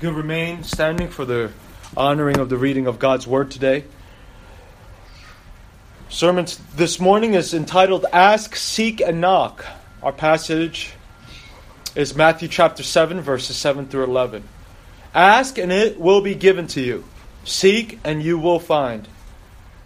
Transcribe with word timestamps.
could 0.00 0.14
remain 0.14 0.64
standing 0.64 1.08
for 1.08 1.26
the 1.26 1.52
honoring 1.94 2.38
of 2.38 2.48
the 2.48 2.56
reading 2.56 2.86
of 2.86 2.98
God's 2.98 3.26
Word 3.26 3.50
today. 3.50 3.84
Sermon 6.08 6.46
this 6.74 6.98
morning 6.98 7.34
is 7.34 7.52
entitled 7.52 8.06
Ask, 8.10 8.56
Seek, 8.56 9.02
and 9.02 9.20
Knock. 9.20 9.62
Our 10.02 10.12
passage 10.12 10.94
is 11.94 12.16
Matthew 12.16 12.48
chapter 12.48 12.82
7, 12.82 13.20
verses 13.20 13.58
7 13.58 13.88
through 13.88 14.04
11. 14.04 14.42
Ask, 15.14 15.58
and 15.58 15.70
it 15.70 16.00
will 16.00 16.22
be 16.22 16.34
given 16.34 16.66
to 16.68 16.80
you. 16.80 17.04
Seek, 17.44 17.98
and 18.02 18.22
you 18.22 18.38
will 18.38 18.58
find. 18.58 19.06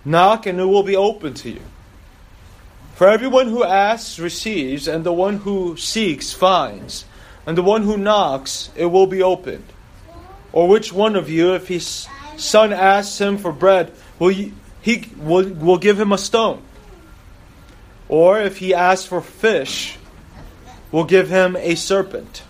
Knock, 0.05 0.47
and 0.47 0.61
it 0.61 0.65
will 0.65 0.85
be 0.85 0.95
open 0.95 1.35
to 1.35 1.51
you. 1.51 1.63
For 2.95 3.09
everyone 3.09 3.49
who 3.49 3.65
asks 3.65 4.21
receives, 4.21 4.87
and 4.87 5.03
the 5.03 5.13
one 5.13 5.39
who 5.39 5.77
seeks 5.77 6.33
finds, 6.33 7.05
and 7.47 7.59
the 7.59 7.63
one 7.63 7.83
who 7.83 7.97
knocks, 7.97 8.71
it 8.77 8.87
will 8.87 9.09
be 9.09 9.21
opened. 9.21 9.65
Or 10.55 10.69
which 10.69 10.93
one 10.93 11.17
of 11.17 11.29
you, 11.29 11.55
if 11.57 11.67
his 11.67 12.07
son 12.37 12.73
asks 12.73 13.21
him 13.21 13.39
for 13.39 13.51
bread, 13.51 13.93
will 14.21 14.29
he, 14.29 14.55
he 14.81 15.05
will, 15.19 15.49
will 15.49 15.79
give 15.79 15.99
him 15.99 16.13
a 16.13 16.17
stone? 16.17 16.63
Or 18.09 18.41
if 18.41 18.59
he 18.59 18.73
asks 18.73 19.05
for 19.05 19.21
fish, 19.21 19.99
will 20.93 21.03
give 21.03 21.29
him 21.29 21.57
a 21.57 21.75
serpent? 21.75 22.45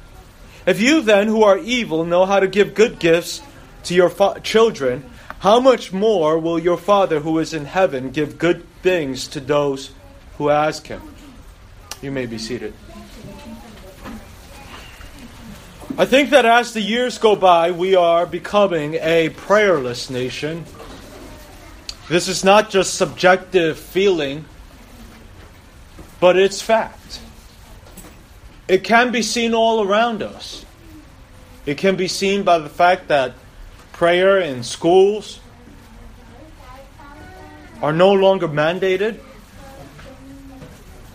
If 0.66 0.82
you 0.82 1.00
then, 1.00 1.28
who 1.28 1.44
are 1.44 1.56
evil, 1.56 2.04
know 2.04 2.26
how 2.26 2.40
to 2.40 2.46
give 2.46 2.74
good 2.74 2.98
gifts 2.98 3.40
to 3.84 3.94
your 3.94 4.10
fa- 4.10 4.38
children, 4.42 5.10
how 5.38 5.58
much 5.58 5.90
more 5.90 6.38
will 6.38 6.58
your 6.58 6.76
Father 6.76 7.20
who 7.20 7.38
is 7.38 7.54
in 7.54 7.64
heaven 7.64 8.10
give 8.10 8.36
good 8.36 8.66
things 8.82 9.26
to 9.28 9.40
those 9.40 9.92
who 10.36 10.50
ask 10.50 10.86
him? 10.88 11.00
You 12.02 12.10
may 12.10 12.26
be 12.26 12.36
seated. 12.36 12.74
I 15.96 16.06
think 16.06 16.30
that 16.30 16.44
as 16.44 16.72
the 16.72 16.80
years 16.80 17.18
go 17.18 17.36
by, 17.36 17.70
we 17.70 17.94
are 17.94 18.26
becoming 18.26 18.94
a 18.94 19.28
prayerless 19.28 20.10
nation. 20.10 20.64
This 22.08 22.26
is 22.26 22.42
not 22.42 22.68
just 22.68 22.94
subjective 22.94 23.78
feeling, 23.78 24.44
but 26.18 26.36
it's 26.36 26.60
fact. 26.60 27.20
It 28.66 28.82
can 28.82 29.12
be 29.12 29.22
seen 29.22 29.54
all 29.54 29.86
around 29.86 30.20
us. 30.20 30.64
It 31.64 31.78
can 31.78 31.94
be 31.94 32.08
seen 32.08 32.42
by 32.42 32.58
the 32.58 32.68
fact 32.68 33.06
that 33.06 33.34
prayer 33.92 34.40
in 34.40 34.64
schools 34.64 35.38
are 37.80 37.92
no 37.92 38.12
longer 38.12 38.48
mandated. 38.48 39.20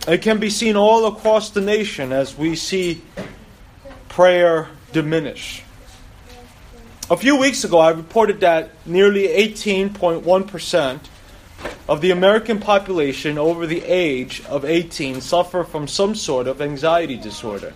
It 0.08 0.22
can 0.22 0.38
be 0.38 0.48
seen 0.48 0.74
all 0.74 1.04
across 1.04 1.50
the 1.50 1.60
nation 1.60 2.12
as 2.12 2.38
we 2.38 2.56
see 2.56 3.02
prayer 4.08 4.68
diminish. 4.92 5.62
A 7.10 7.16
few 7.16 7.36
weeks 7.36 7.64
ago, 7.64 7.78
I 7.78 7.90
reported 7.90 8.40
that 8.40 8.70
nearly 8.86 9.26
18.1% 9.28 11.00
of 11.88 12.00
the 12.00 12.12
American 12.12 12.60
population 12.60 13.36
over 13.38 13.66
the 13.66 13.82
age 13.82 14.44
of 14.46 14.64
18 14.64 15.20
suffer 15.20 15.64
from 15.64 15.88
some 15.88 16.14
sort 16.14 16.46
of 16.46 16.62
anxiety 16.62 17.16
disorder. 17.16 17.72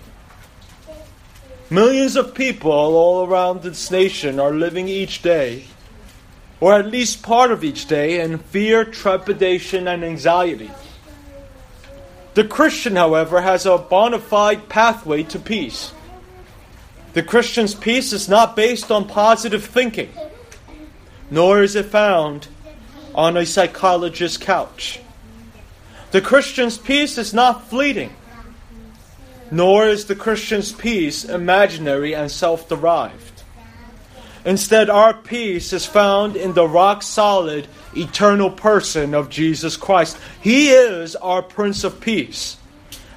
Millions 1.70 2.14
of 2.14 2.34
people 2.34 2.70
all 2.70 3.26
around 3.26 3.62
this 3.62 3.90
nation 3.90 4.38
are 4.38 4.52
living 4.52 4.86
each 4.86 5.22
day, 5.22 5.64
or 6.60 6.74
at 6.74 6.86
least 6.86 7.22
part 7.22 7.50
of 7.50 7.64
each 7.64 7.86
day, 7.86 8.20
in 8.20 8.38
fear, 8.38 8.84
trepidation, 8.84 9.88
and 9.88 10.04
anxiety. 10.04 10.70
The 12.34 12.44
Christian, 12.44 12.96
however, 12.96 13.40
has 13.40 13.64
a 13.64 13.78
bona 13.78 14.18
fide 14.18 14.68
pathway 14.68 15.22
to 15.24 15.38
peace. 15.38 15.93
The 17.14 17.22
Christian's 17.22 17.76
peace 17.76 18.12
is 18.12 18.28
not 18.28 18.56
based 18.56 18.90
on 18.90 19.06
positive 19.06 19.64
thinking, 19.64 20.10
nor 21.30 21.62
is 21.62 21.76
it 21.76 21.86
found 21.86 22.48
on 23.14 23.36
a 23.36 23.46
psychologist's 23.46 24.36
couch. 24.36 25.00
The 26.10 26.20
Christian's 26.20 26.76
peace 26.76 27.16
is 27.16 27.32
not 27.32 27.68
fleeting, 27.68 28.14
nor 29.52 29.86
is 29.86 30.06
the 30.06 30.16
Christian's 30.16 30.72
peace 30.72 31.24
imaginary 31.24 32.16
and 32.16 32.30
self 32.30 32.68
derived. 32.68 33.44
Instead, 34.44 34.90
our 34.90 35.14
peace 35.14 35.72
is 35.72 35.86
found 35.86 36.34
in 36.34 36.52
the 36.54 36.66
rock 36.66 37.04
solid, 37.04 37.68
eternal 37.96 38.50
person 38.50 39.14
of 39.14 39.30
Jesus 39.30 39.76
Christ. 39.76 40.18
He 40.40 40.70
is 40.70 41.14
our 41.16 41.42
Prince 41.42 41.84
of 41.84 42.00
Peace. 42.00 42.56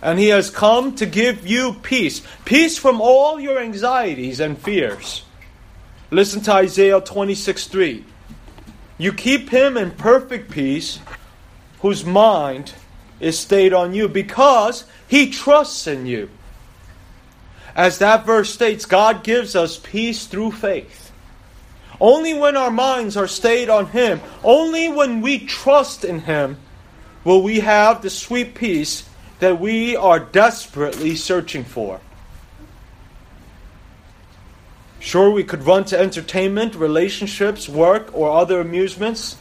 And 0.08 0.18
He 0.18 0.30
has 0.30 0.50
come 0.50 0.96
to 0.96 1.06
give 1.06 1.46
you 1.46 1.74
peace 1.84 2.22
peace 2.46 2.78
from 2.78 3.02
all 3.02 3.42
your 3.42 3.60
anxieties 3.60 4.40
and 4.40 4.58
fears. 4.58 5.26
Listen 6.12 6.40
to 6.44 6.54
Isaiah 6.54 7.02
26 7.02 7.68
3. 7.68 8.06
You 8.98 9.12
keep 9.12 9.50
him 9.50 9.76
in 9.76 9.92
perfect 9.92 10.50
peace, 10.50 11.00
whose 11.82 12.06
mind 12.06 12.72
is 13.20 13.38
stayed 13.38 13.74
on 13.74 13.94
you, 13.94 14.08
because 14.08 14.86
he 15.10 15.30
trusts 15.30 15.88
in 15.88 16.06
you. 16.06 16.30
As 17.76 17.98
that 17.98 18.26
verse 18.26 18.50
states, 18.54 18.86
God 18.86 19.26
gives 19.26 19.58
us 19.58 19.78
peace 19.78 20.26
through 20.26 20.54
faith. 20.54 21.12
Only 22.00 22.34
when 22.34 22.56
our 22.56 22.72
minds 22.72 23.18
are 23.18 23.28
stayed 23.28 23.70
on 23.70 23.88
Him, 23.88 24.22
only 24.42 24.88
when 24.88 25.20
we 25.20 25.40
trust 25.40 26.06
in 26.06 26.22
Him, 26.22 26.56
will 27.26 27.44
we 27.44 27.60
have 27.60 28.02
the 28.02 28.10
sweet 28.10 28.56
peace 28.56 29.07
that 29.40 29.60
we 29.60 29.96
are 29.96 30.20
desperately 30.20 31.16
searching 31.16 31.64
for. 31.64 32.00
Sure, 35.00 35.30
we 35.30 35.44
could 35.44 35.64
run 35.64 35.86
to 35.86 36.00
entertainment, 36.00 36.76
relationships, 36.76 37.70
work, 37.70 38.10
or 38.14 38.32
other 38.32 38.60
amusements, 38.60 39.38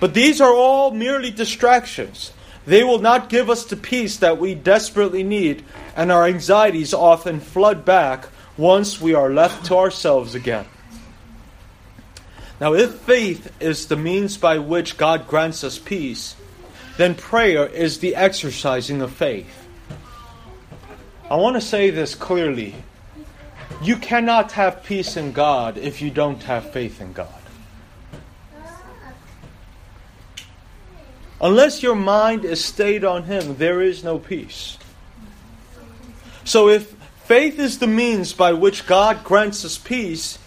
but 0.00 0.14
these 0.14 0.40
are 0.40 0.52
all 0.52 0.90
merely 0.90 1.30
distractions. 1.30 2.32
They 2.66 2.82
will 2.82 2.98
not 2.98 3.28
give 3.28 3.50
us 3.50 3.64
the 3.64 3.76
peace 3.76 4.16
that 4.18 4.38
we 4.38 4.54
desperately 4.54 5.22
need, 5.22 5.64
and 5.94 6.10
our 6.10 6.24
anxieties 6.24 6.94
often 6.94 7.40
flood 7.40 7.84
back 7.84 8.26
once 8.56 9.00
we 9.00 9.14
are 9.14 9.30
left 9.30 9.66
to 9.66 9.76
ourselves 9.76 10.34
again. 10.34 10.64
Now, 12.60 12.72
if 12.72 12.94
faith 12.94 13.52
is 13.60 13.86
the 13.86 13.96
means 13.96 14.38
by 14.38 14.58
which 14.58 14.96
God 14.96 15.28
grants 15.28 15.64
us 15.64 15.78
peace, 15.78 16.34
then 16.96 17.14
prayer 17.14 17.66
is 17.66 17.98
the 17.98 18.14
exercising 18.14 19.02
of 19.02 19.12
faith. 19.12 19.68
I 21.30 21.36
want 21.36 21.56
to 21.56 21.60
say 21.60 21.90
this 21.90 22.14
clearly. 22.14 22.74
You 23.82 23.96
cannot 23.96 24.52
have 24.52 24.84
peace 24.84 25.16
in 25.16 25.32
God 25.32 25.76
if 25.78 26.00
you 26.00 26.10
don't 26.10 26.42
have 26.44 26.72
faith 26.72 27.00
in 27.00 27.12
God. 27.12 27.28
Unless 31.40 31.82
your 31.82 31.96
mind 31.96 32.44
is 32.44 32.64
stayed 32.64 33.04
on 33.04 33.24
Him, 33.24 33.56
there 33.56 33.82
is 33.82 34.04
no 34.04 34.18
peace. 34.18 34.78
So, 36.44 36.68
if 36.68 36.92
faith 37.24 37.58
is 37.58 37.78
the 37.78 37.86
means 37.86 38.32
by 38.32 38.52
which 38.52 38.86
God 38.86 39.24
grants 39.24 39.64
us 39.64 39.76
peace, 39.76 40.38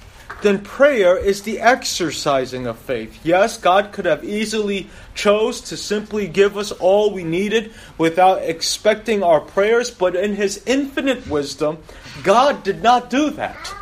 then 0.41 0.59
prayer 0.59 1.17
is 1.17 1.41
the 1.41 1.59
exercising 1.59 2.67
of 2.67 2.77
faith. 2.77 3.19
Yes, 3.23 3.57
God 3.57 3.91
could 3.91 4.05
have 4.05 4.23
easily 4.23 4.89
chose 5.15 5.61
to 5.61 5.77
simply 5.77 6.27
give 6.27 6.57
us 6.57 6.71
all 6.71 7.11
we 7.11 7.23
needed 7.23 7.73
without 7.97 8.43
expecting 8.43 9.23
our 9.23 9.41
prayers, 9.41 9.89
but 9.89 10.15
in 10.15 10.35
his 10.35 10.63
infinite 10.65 11.27
wisdom, 11.27 11.79
God 12.23 12.63
did 12.63 12.83
not 12.83 13.09
do 13.09 13.31
that. 13.31 13.73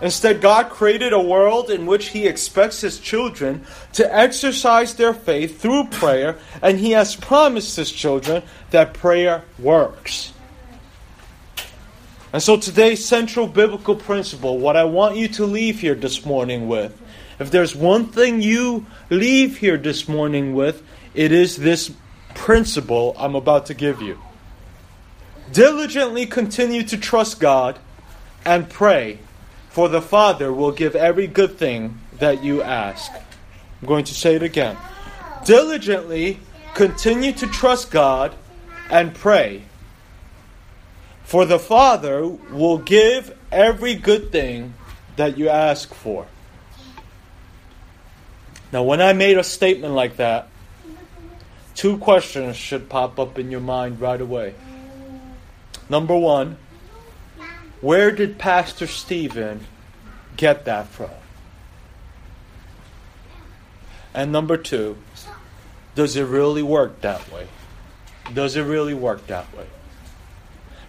Instead, 0.00 0.42
God 0.42 0.68
created 0.68 1.12
a 1.12 1.20
world 1.20 1.70
in 1.70 1.86
which 1.86 2.08
He 2.08 2.26
expects 2.26 2.80
His 2.82 2.98
children 2.98 3.64
to 3.94 4.14
exercise 4.14 4.94
their 4.94 5.14
faith 5.14 5.60
through 5.60 5.86
prayer, 5.86 6.36
and 6.60 6.78
He 6.78 6.90
has 6.90 7.16
promised 7.16 7.76
His 7.76 7.90
children 7.90 8.42
that 8.70 8.92
prayer 8.92 9.44
works. 9.58 10.32
And 12.34 12.42
so, 12.42 12.56
today's 12.56 13.04
central 13.04 13.46
biblical 13.46 13.94
principle, 13.94 14.58
what 14.58 14.76
I 14.76 14.82
want 14.82 15.14
you 15.14 15.28
to 15.28 15.46
leave 15.46 15.78
here 15.78 15.94
this 15.94 16.26
morning 16.26 16.66
with, 16.66 17.00
if 17.38 17.52
there's 17.52 17.76
one 17.76 18.06
thing 18.06 18.42
you 18.42 18.86
leave 19.08 19.58
here 19.58 19.78
this 19.78 20.08
morning 20.08 20.52
with, 20.52 20.82
it 21.14 21.30
is 21.30 21.56
this 21.56 21.92
principle 22.34 23.14
I'm 23.20 23.36
about 23.36 23.66
to 23.66 23.74
give 23.74 24.02
you. 24.02 24.18
Diligently 25.52 26.26
continue 26.26 26.82
to 26.82 26.98
trust 26.98 27.38
God 27.38 27.78
and 28.44 28.68
pray, 28.68 29.20
for 29.68 29.88
the 29.88 30.02
Father 30.02 30.52
will 30.52 30.72
give 30.72 30.96
every 30.96 31.28
good 31.28 31.56
thing 31.56 32.00
that 32.18 32.42
you 32.42 32.62
ask. 32.62 33.12
I'm 33.80 33.86
going 33.86 34.06
to 34.06 34.14
say 34.14 34.34
it 34.34 34.42
again. 34.42 34.76
Diligently 35.44 36.40
continue 36.74 37.30
to 37.34 37.46
trust 37.46 37.92
God 37.92 38.34
and 38.90 39.14
pray 39.14 39.62
for 41.24 41.44
the 41.44 41.58
Father 41.58 42.26
will 42.26 42.78
give 42.78 43.36
every 43.50 43.94
good 43.94 44.30
thing 44.30 44.74
that 45.16 45.36
you 45.38 45.48
ask 45.48 45.92
for. 45.92 46.26
Now, 48.72 48.82
when 48.82 49.00
I 49.00 49.12
made 49.12 49.38
a 49.38 49.44
statement 49.44 49.94
like 49.94 50.16
that, 50.16 50.48
two 51.74 51.98
questions 51.98 52.56
should 52.56 52.88
pop 52.88 53.18
up 53.18 53.38
in 53.38 53.50
your 53.50 53.60
mind 53.60 54.00
right 54.00 54.20
away. 54.20 54.54
Number 55.88 56.16
one, 56.16 56.56
where 57.80 58.10
did 58.10 58.38
Pastor 58.38 58.86
Stephen 58.86 59.66
get 60.36 60.64
that 60.64 60.88
from? 60.88 61.10
And 64.12 64.30
number 64.30 64.56
two, 64.56 64.96
does 65.94 66.16
it 66.16 66.24
really 66.24 66.62
work 66.62 67.00
that 67.02 67.30
way? 67.32 67.48
Does 68.32 68.56
it 68.56 68.62
really 68.62 68.94
work 68.94 69.26
that 69.26 69.54
way? 69.56 69.66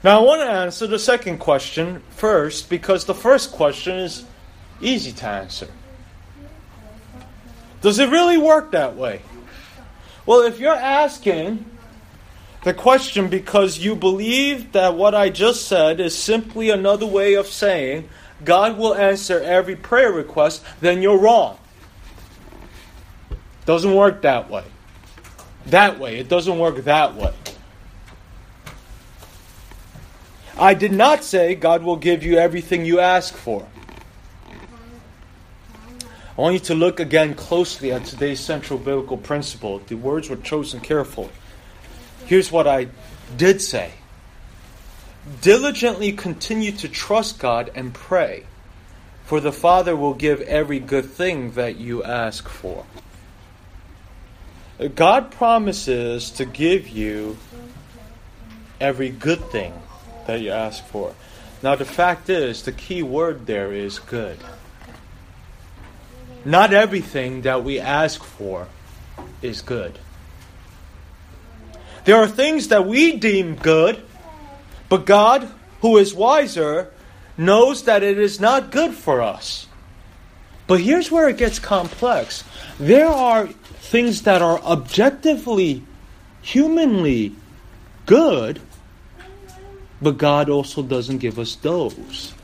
Now, 0.06 0.20
I 0.20 0.24
want 0.24 0.42
to 0.42 0.48
answer 0.48 0.86
the 0.86 1.00
second 1.00 1.40
question 1.40 2.04
first 2.12 2.70
because 2.70 3.06
the 3.06 3.16
first 3.16 3.52
question 3.52 3.98
is 3.98 4.24
easy 4.80 5.12
to 5.14 5.26
answer. 5.26 5.68
Does 7.82 7.98
it 7.98 8.12
really 8.12 8.38
work 8.38 8.74
that 8.74 8.96
way? 8.96 9.24
Well, 10.28 10.42
if 10.42 10.60
you're 10.60 10.76
asking 10.76 11.66
the 12.64 12.76
question 12.76 13.30
because 13.30 13.80
you 13.80 13.96
believe 13.96 14.74
that 14.74 14.94
what 14.94 15.16
I 15.16 15.30
just 15.30 15.68
said 15.68 16.00
is 16.00 16.16
simply 16.16 16.70
another 16.70 17.08
way 17.08 17.34
of 17.34 17.48
saying 17.48 18.08
God 18.44 18.78
will 18.78 18.94
answer 18.94 19.40
every 19.40 19.76
prayer 19.76 20.12
request, 20.12 20.64
then 20.82 21.02
you're 21.02 21.18
wrong. 21.18 21.58
Doesn't 23.66 23.96
work 23.96 24.22
that 24.22 24.52
way. 24.52 24.66
That 25.66 25.98
way. 25.98 26.20
It 26.20 26.30
doesn't 26.30 26.60
work 26.60 26.76
that 26.84 27.16
way. 27.16 27.34
I 30.58 30.74
did 30.74 30.94
not 30.94 31.24
say 31.24 31.54
God 31.54 31.84
will 31.84 31.98
give 31.98 32.24
you 32.24 32.38
everything 32.38 32.86
you 32.86 33.02
ask 33.02 33.34
for. 33.34 33.68
I 36.38 36.42
want 36.42 36.54
you 36.54 36.60
to 36.60 36.76
look 36.76 37.00
again 37.00 37.34
closely 37.34 37.92
at 37.92 38.06
today's 38.06 38.40
central 38.40 38.80
biblical 38.80 39.18
principle. 39.18 39.80
The 39.80 39.96
words 39.96 40.30
were 40.30 40.38
chosen 40.38 40.80
carefully. 40.80 41.30
Here's 42.26 42.52
what 42.52 42.68
I 42.68 42.88
did 43.36 43.62
say 43.62 43.92
Diligently 45.42 46.14
continue 46.14 46.72
to 46.74 46.88
trust 46.88 47.40
God 47.40 47.72
and 47.76 47.94
pray, 47.94 48.46
for 49.26 49.42
the 49.42 49.52
Father 49.52 49.96
will 49.96 50.14
give 50.14 50.40
every 50.42 50.80
good 50.80 51.06
thing 51.06 51.52
that 51.52 51.78
you 51.78 52.04
ask 52.04 52.48
for. 52.48 52.86
God 54.94 55.32
promises 55.32 56.30
to 56.32 56.46
give 56.46 56.88
you 56.88 57.38
every 58.80 59.10
good 59.10 59.44
thing 59.52 59.74
that 60.28 60.42
you 60.42 60.52
ask 60.52 60.84
for. 60.86 61.14
Now, 61.64 61.76
the 61.76 61.86
fact 61.86 62.30
is, 62.30 62.64
the 62.64 62.72
key 62.72 63.02
word 63.04 63.46
there 63.46 63.72
is 63.72 64.00
good. 64.00 64.38
Not 66.44 66.74
everything 66.74 67.42
that 67.42 67.64
we 67.64 67.80
ask 67.80 68.24
for 68.24 68.68
is 69.42 69.62
good. 69.62 69.98
There 72.06 72.18
are 72.18 72.28
things 72.28 72.68
that 72.68 72.86
we 72.86 73.18
deem 73.18 73.56
good, 73.56 74.04
but 74.90 75.06
God, 75.06 75.50
who 75.82 75.98
is 75.98 76.14
wiser, 76.14 76.92
knows 77.38 77.84
that 77.84 78.04
it 78.04 78.20
is 78.20 78.40
not 78.40 78.72
good 78.72 78.94
for 78.94 79.22
us. 79.22 79.68
But 80.68 80.82
here's 80.82 81.12
where 81.12 81.30
it 81.30 81.38
gets 81.38 81.58
complex. 81.58 82.44
There 82.80 83.08
are 83.08 83.48
things 83.48 84.24
that 84.24 84.42
are 84.42 84.60
objectively, 84.60 85.84
humanly 86.42 87.36
good, 88.06 88.62
but 90.06 90.20
God 90.20 90.50
also 90.50 90.84
doesn't 90.84 91.18
give 91.18 91.40
us 91.40 91.56
those. 91.56 92.36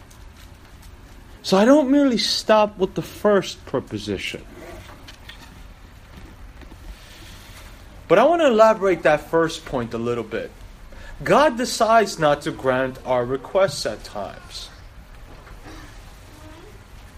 So 1.43 1.57
I 1.57 1.63
don't 1.63 1.91
merely 1.91 2.17
stop 2.17 2.75
with 2.79 2.95
the 2.95 3.03
first 3.03 3.63
proposition. 3.67 4.43
But 8.07 8.17
I 8.17 8.23
want 8.23 8.41
to 8.41 8.47
elaborate 8.47 9.03
that 9.03 9.29
first 9.29 9.63
point 9.63 9.93
a 9.93 9.99
little 9.99 10.23
bit. 10.23 10.49
God 11.23 11.55
decides 11.55 12.17
not 12.17 12.41
to 12.41 12.51
grant 12.51 12.97
our 13.05 13.23
requests 13.23 13.85
at 13.85 14.03
times. 14.03 14.71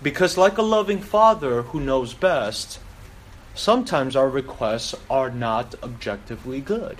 Because, 0.01 0.37
like 0.37 0.57
a 0.57 0.61
loving 0.61 0.99
father 0.99 1.61
who 1.61 1.79
knows 1.79 2.13
best, 2.13 2.79
sometimes 3.55 4.17
our 4.17 4.29
requests 4.29 4.93
are 5.09 5.31
not 5.31 5.73
objectively 5.81 6.59
good. 6.59 6.97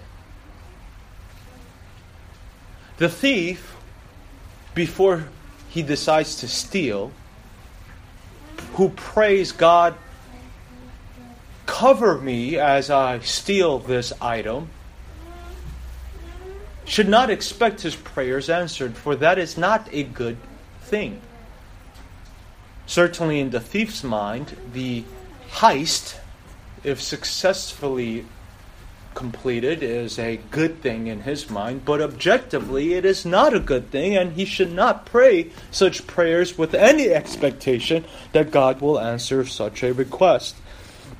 The 3.03 3.09
thief, 3.09 3.75
before 4.73 5.27
he 5.67 5.81
decides 5.81 6.38
to 6.38 6.47
steal, 6.47 7.11
who 8.75 8.91
prays, 8.91 9.51
God, 9.51 9.95
cover 11.65 12.17
me 12.17 12.57
as 12.57 12.89
I 12.89 13.19
steal 13.19 13.79
this 13.79 14.13
item, 14.21 14.69
should 16.85 17.09
not 17.09 17.29
expect 17.29 17.81
his 17.81 17.97
prayers 17.97 18.50
answered, 18.50 18.95
for 18.95 19.17
that 19.17 19.38
is 19.38 19.57
not 19.57 19.89
a 19.91 20.03
good 20.03 20.38
thing. 20.83 21.19
Certainly, 22.85 23.41
in 23.41 23.50
the 23.50 23.59
thief's 23.59 24.01
mind, 24.01 24.55
the 24.71 25.03
heist, 25.50 26.19
if 26.85 27.01
successfully 27.01 28.23
completed 29.15 29.83
is 29.83 30.19
a 30.19 30.38
good 30.51 30.81
thing 30.81 31.07
in 31.07 31.21
his 31.21 31.50
mind, 31.50 31.86
but 31.86 32.01
objectively 32.01 32.94
it 32.94 33.06
is 33.06 33.25
not 33.25 33.54
a 33.54 33.60
good 33.60 33.89
thing, 33.92 34.15
and 34.15 34.33
he 34.33 34.45
should 34.45 34.71
not 34.71 35.06
pray 35.06 35.51
such 35.71 36.07
prayers 36.07 36.57
with 36.57 36.74
any 36.74 37.10
expectation 37.10 38.06
that 38.31 38.51
God 38.51 38.81
will 38.81 39.00
answer 39.00 39.45
such 39.45 39.83
a 39.83 39.94
request. 39.94 40.56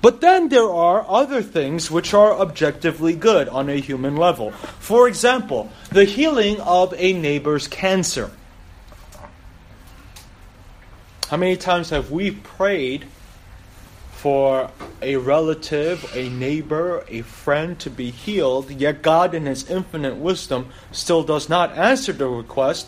But 0.01 0.19
then 0.19 0.50
there 0.50 0.69
are 0.69 1.06
other 1.07 1.42
things 1.42 1.90
which 1.90 2.13
are 2.13 2.34
objectively 2.34 3.16
good 3.16 3.48
on 3.48 3.69
a 3.69 3.80
human 3.80 4.18
level. 4.18 4.51
For 4.51 5.07
example, 5.07 5.72
the 5.92 6.04
healing 6.04 6.60
of 6.60 6.94
a 6.98 7.13
neighbor's 7.13 7.68
cancer. 7.68 8.31
How 11.30 11.38
many 11.38 11.56
times 11.56 11.90
have 11.92 12.12
we 12.12 12.31
prayed 12.31 13.06
for 14.24 14.72
a 15.02 15.18
relative, 15.18 16.10
a 16.16 16.30
neighbor, 16.30 17.04
a 17.10 17.22
friend 17.24 17.78
to 17.78 17.90
be 17.90 18.10
healed, 18.10 18.72
yet 18.72 19.02
God, 19.02 19.36
in 19.36 19.46
His 19.46 19.70
infinite 19.70 20.16
wisdom, 20.16 20.70
still 20.94 21.24
does 21.24 21.50
not 21.50 21.78
answer 21.78 22.14
the 22.14 22.25
request. 22.30 22.88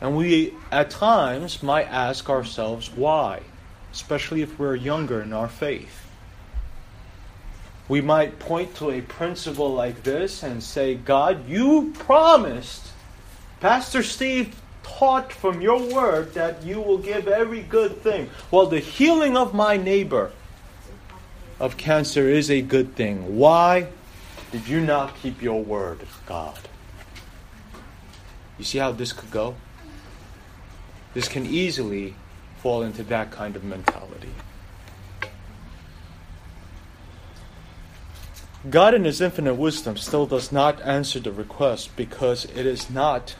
And 0.00 0.16
we, 0.16 0.54
at 0.72 0.88
times, 0.88 1.62
might 1.62 1.88
ask 1.88 2.30
ourselves 2.30 2.90
why, 2.90 3.42
especially 3.92 4.40
if 4.40 4.58
we're 4.58 4.74
younger 4.74 5.20
in 5.20 5.34
our 5.34 5.50
faith. 5.50 6.08
We 7.86 8.00
might 8.00 8.38
point 8.38 8.74
to 8.76 8.92
a 8.92 9.02
principle 9.02 9.74
like 9.74 10.02
this 10.02 10.42
and 10.42 10.62
say, 10.62 10.94
God, 10.94 11.46
you 11.46 11.92
promised. 11.92 12.88
Pastor 13.60 14.02
Steve 14.02 14.56
taught 14.86 15.32
from 15.32 15.60
your 15.60 15.80
word 15.92 16.32
that 16.34 16.62
you 16.62 16.80
will 16.80 16.98
give 16.98 17.28
every 17.28 17.62
good 17.62 18.02
thing. 18.02 18.30
Well, 18.50 18.66
the 18.66 18.78
healing 18.78 19.36
of 19.36 19.52
my 19.52 19.76
neighbor 19.76 20.32
of 21.58 21.76
cancer 21.76 22.28
is 22.28 22.50
a 22.50 22.62
good 22.62 22.94
thing. 22.94 23.36
Why 23.36 23.88
did 24.52 24.68
you 24.68 24.80
not 24.80 25.16
keep 25.16 25.42
your 25.42 25.62
word, 25.62 26.00
God? 26.26 26.58
You 28.58 28.64
see 28.64 28.78
how 28.78 28.92
this 28.92 29.12
could 29.12 29.30
go? 29.30 29.56
This 31.14 31.28
can 31.28 31.46
easily 31.46 32.14
fall 32.58 32.82
into 32.82 33.02
that 33.04 33.30
kind 33.30 33.56
of 33.56 33.64
mentality. 33.64 34.30
God, 38.68 38.94
in 38.94 39.04
His 39.04 39.20
infinite 39.20 39.54
wisdom, 39.54 39.96
still 39.96 40.26
does 40.26 40.50
not 40.50 40.80
answer 40.82 41.20
the 41.20 41.32
request 41.32 41.94
because 41.96 42.44
it 42.46 42.66
is 42.66 42.90
not 42.90 43.36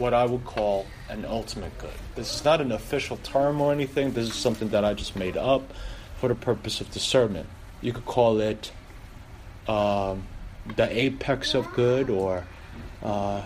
what 0.00 0.14
I 0.14 0.24
would 0.24 0.44
call 0.44 0.86
an 1.10 1.24
ultimate 1.26 1.76
good. 1.78 1.92
This 2.14 2.34
is 2.34 2.44
not 2.44 2.60
an 2.60 2.72
official 2.72 3.18
term 3.18 3.60
or 3.60 3.70
anything. 3.70 4.12
This 4.12 4.28
is 4.28 4.34
something 4.34 4.70
that 4.70 4.84
I 4.84 4.94
just 4.94 5.14
made 5.14 5.36
up 5.36 5.72
for 6.18 6.28
the 6.28 6.34
purpose 6.34 6.80
of 6.80 6.90
discernment. 6.90 7.46
You 7.82 7.92
could 7.92 8.06
call 8.06 8.40
it 8.40 8.72
um, 9.68 10.24
the 10.76 10.88
apex 10.90 11.54
of 11.54 11.70
good 11.74 12.08
or 12.08 12.44
uh, 13.02 13.42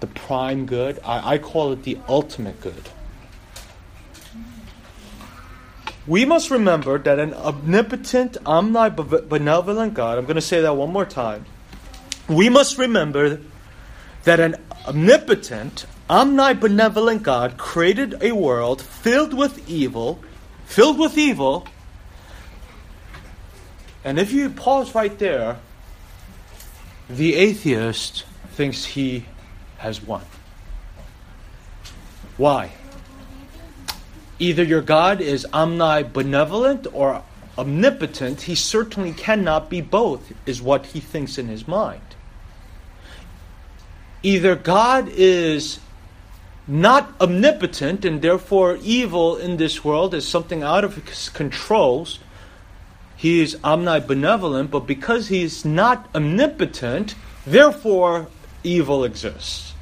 the 0.00 0.06
prime 0.06 0.66
good. 0.66 1.00
I, 1.04 1.34
I 1.34 1.38
call 1.38 1.72
it 1.72 1.82
the 1.82 1.98
ultimate 2.08 2.60
good. 2.60 2.88
We 6.06 6.24
must 6.24 6.50
remember 6.50 6.98
that 6.98 7.18
an 7.18 7.34
omnipotent, 7.34 8.34
omnibenevolent 8.44 9.94
God, 9.94 10.18
I'm 10.18 10.24
going 10.24 10.34
to 10.36 10.40
say 10.40 10.60
that 10.60 10.76
one 10.76 10.92
more 10.92 11.04
time. 11.04 11.44
We 12.28 12.48
must 12.48 12.78
remember 12.78 13.40
that 14.24 14.40
an 14.40 14.56
omnipotent, 14.86 15.86
omnibenevolent 16.08 17.22
God 17.22 17.56
created 17.56 18.22
a 18.22 18.32
world 18.32 18.82
filled 18.82 19.34
with 19.34 19.68
evil, 19.68 20.20
filled 20.64 20.98
with 20.98 21.16
evil. 21.16 21.66
And 24.04 24.18
if 24.18 24.32
you 24.32 24.50
pause 24.50 24.94
right 24.94 25.16
there, 25.18 25.58
the 27.08 27.34
atheist 27.34 28.24
thinks 28.52 28.84
he 28.84 29.26
has 29.78 30.02
won. 30.02 30.24
Why? 32.36 32.72
Either 34.38 34.62
your 34.62 34.82
God 34.82 35.20
is 35.20 35.46
omnibenevolent 35.52 36.86
or 36.92 37.22
omnipotent. 37.56 38.42
He 38.42 38.54
certainly 38.54 39.12
cannot 39.12 39.70
be 39.70 39.80
both, 39.80 40.32
is 40.46 40.60
what 40.60 40.86
he 40.86 41.00
thinks 41.00 41.38
in 41.38 41.48
his 41.48 41.68
mind 41.68 42.02
either 44.22 44.54
God 44.54 45.08
is 45.08 45.80
not 46.66 47.12
omnipotent, 47.20 48.04
and 48.04 48.22
therefore 48.22 48.78
evil 48.82 49.36
in 49.36 49.56
this 49.56 49.84
world 49.84 50.14
is 50.14 50.26
something 50.26 50.62
out 50.62 50.84
of 50.84 50.94
his 50.94 51.28
controls. 51.28 52.20
He 53.16 53.40
is 53.40 53.56
omnibenevolent, 53.56 54.70
but 54.70 54.86
because 54.86 55.28
he 55.28 55.42
is 55.42 55.64
not 55.64 56.08
omnipotent, 56.14 57.14
therefore 57.46 58.28
evil 58.62 59.04
exists. 59.04 59.74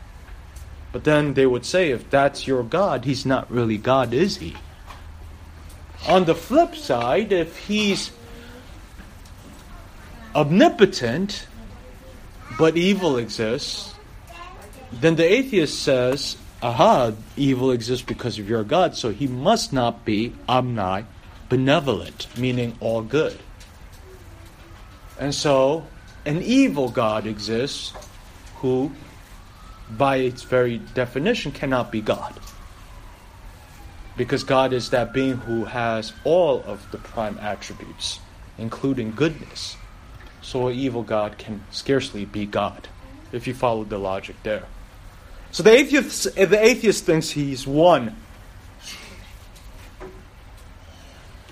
But 0.93 1.05
then 1.05 1.35
they 1.35 1.47
would 1.47 1.65
say, 1.65 1.91
if 1.91 2.11
that's 2.11 2.47
your 2.47 2.63
God, 2.63 3.05
he's 3.05 3.25
not 3.25 3.51
really 3.51 3.79
God, 3.79 4.13
is 4.13 4.39
he? 4.39 4.57
On 6.09 6.25
the 6.25 6.35
flip 6.35 6.75
side, 6.75 7.31
if 7.31 7.57
he's 7.59 8.11
omnipotent, 10.35 11.47
but 12.59 12.77
evil 12.77 13.19
exists, 13.19 13.95
then 14.93 15.17
the 15.17 15.25
atheist 15.25 15.83
says, 15.83 16.37
aha, 16.63 17.13
evil 17.37 17.71
exists 17.71 18.05
because 18.05 18.39
of 18.39 18.49
your 18.49 18.65
God, 18.65 18.97
so 18.97 19.11
he 19.11 19.27
must 19.27 19.73
not 19.73 20.05
be 20.05 20.33
omnibenevolent, 20.49 22.37
meaning 22.37 22.77
all 22.81 23.03
good. 23.03 23.39
And 25.19 25.35
so, 25.35 25.87
an 26.27 26.43
evil 26.43 26.89
God 26.89 27.27
exists 27.27 27.93
who, 28.57 28.91
by 29.91 30.17
its 30.17 30.43
very 30.43 30.79
definition, 30.79 31.53
cannot 31.53 31.93
be 31.93 32.01
God. 32.01 32.39
Because 34.17 34.45
God 34.45 34.73
is 34.73 34.91
that 34.91 35.13
being 35.13 35.37
who 35.37 35.65
has 35.67 36.13
all 36.25 36.63
of 36.65 36.91
the 36.91 36.99
prime 36.99 37.39
attributes, 37.39 38.19
including 38.59 39.13
goodness. 39.13 39.77
So, 40.43 40.69
an 40.69 40.75
evil 40.75 41.03
God 41.03 41.39
can 41.39 41.63
scarcely 41.71 42.25
be 42.25 42.45
God, 42.45 42.89
if 43.31 43.47
you 43.47 43.55
follow 43.55 43.85
the 43.85 43.99
logic 43.99 44.37
there. 44.43 44.67
So 45.53 45.63
the 45.63 45.73
atheist, 45.73 46.35
the 46.35 46.65
atheist 46.65 47.05
thinks 47.05 47.31
he's 47.31 47.67
won. 47.67 48.17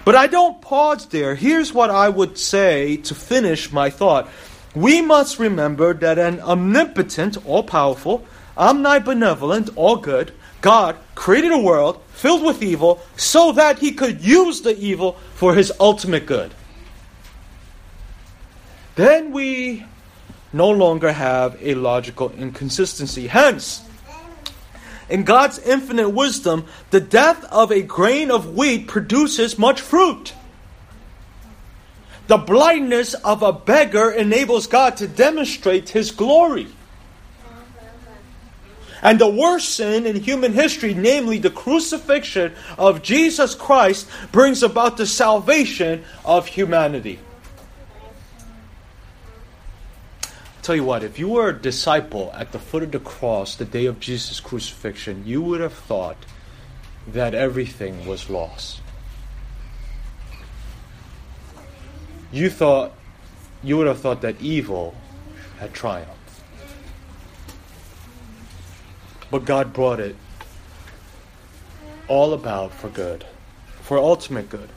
But 0.04 0.14
I 0.14 0.26
don't 0.26 0.62
pause 0.62 1.06
there. 1.06 1.34
Here's 1.34 1.74
what 1.74 1.90
I 1.90 2.08
would 2.08 2.38
say 2.38 2.96
to 2.96 3.14
finish 3.14 3.72
my 3.72 3.90
thought. 3.90 4.28
We 4.74 5.02
must 5.02 5.38
remember 5.38 5.92
that 5.94 6.18
an 6.18 6.40
omnipotent, 6.40 7.44
all 7.44 7.62
powerful, 7.62 8.24
omnibenevolent, 8.56 9.70
all 9.76 9.96
good, 9.96 10.32
God 10.60 10.96
created 11.14 11.52
a 11.52 11.58
world 11.58 12.00
filled 12.08 12.44
with 12.44 12.62
evil 12.62 13.00
so 13.16 13.52
that 13.52 13.78
he 13.80 13.92
could 13.92 14.24
use 14.24 14.62
the 14.62 14.76
evil 14.78 15.12
for 15.34 15.54
his 15.54 15.72
ultimate 15.78 16.26
good. 16.26 16.52
Then 18.94 19.30
we 19.30 19.84
no 20.52 20.70
longer 20.70 21.12
have 21.12 21.56
a 21.60 21.74
logical 21.74 22.30
inconsistency. 22.32 23.26
Hence, 23.26 23.87
in 25.08 25.24
God's 25.24 25.58
infinite 25.58 26.10
wisdom, 26.10 26.66
the 26.90 27.00
death 27.00 27.44
of 27.46 27.70
a 27.70 27.82
grain 27.82 28.30
of 28.30 28.54
wheat 28.54 28.86
produces 28.88 29.58
much 29.58 29.80
fruit. 29.80 30.34
The 32.26 32.36
blindness 32.36 33.14
of 33.14 33.42
a 33.42 33.52
beggar 33.52 34.10
enables 34.10 34.66
God 34.66 34.98
to 34.98 35.08
demonstrate 35.08 35.88
his 35.88 36.10
glory. 36.10 36.68
And 39.00 39.18
the 39.18 39.28
worst 39.28 39.70
sin 39.70 40.06
in 40.06 40.16
human 40.16 40.52
history, 40.52 40.92
namely 40.92 41.38
the 41.38 41.50
crucifixion 41.50 42.52
of 42.76 43.02
Jesus 43.02 43.54
Christ, 43.54 44.08
brings 44.32 44.62
about 44.62 44.96
the 44.96 45.06
salvation 45.06 46.04
of 46.24 46.46
humanity. 46.46 47.18
Tell 50.68 50.76
you 50.76 50.84
what, 50.84 51.02
if 51.02 51.18
you 51.18 51.30
were 51.30 51.48
a 51.48 51.58
disciple 51.58 52.30
at 52.34 52.52
the 52.52 52.58
foot 52.58 52.82
of 52.82 52.92
the 52.92 52.98
cross 52.98 53.56
the 53.56 53.64
day 53.64 53.86
of 53.86 53.98
Jesus' 53.98 54.38
crucifixion, 54.38 55.22
you 55.24 55.40
would 55.40 55.62
have 55.62 55.72
thought 55.72 56.18
that 57.06 57.32
everything 57.32 58.06
was 58.06 58.28
lost. 58.28 58.82
You 62.30 62.50
thought, 62.50 62.92
you 63.62 63.78
would 63.78 63.86
have 63.86 63.98
thought 63.98 64.20
that 64.20 64.42
evil 64.42 64.94
had 65.58 65.72
triumphed. 65.72 66.12
But 69.30 69.46
God 69.46 69.72
brought 69.72 70.00
it 70.00 70.16
all 72.08 72.34
about 72.34 72.74
for 72.74 72.90
good, 72.90 73.24
for 73.80 73.96
ultimate 73.96 74.50
good. 74.50 74.68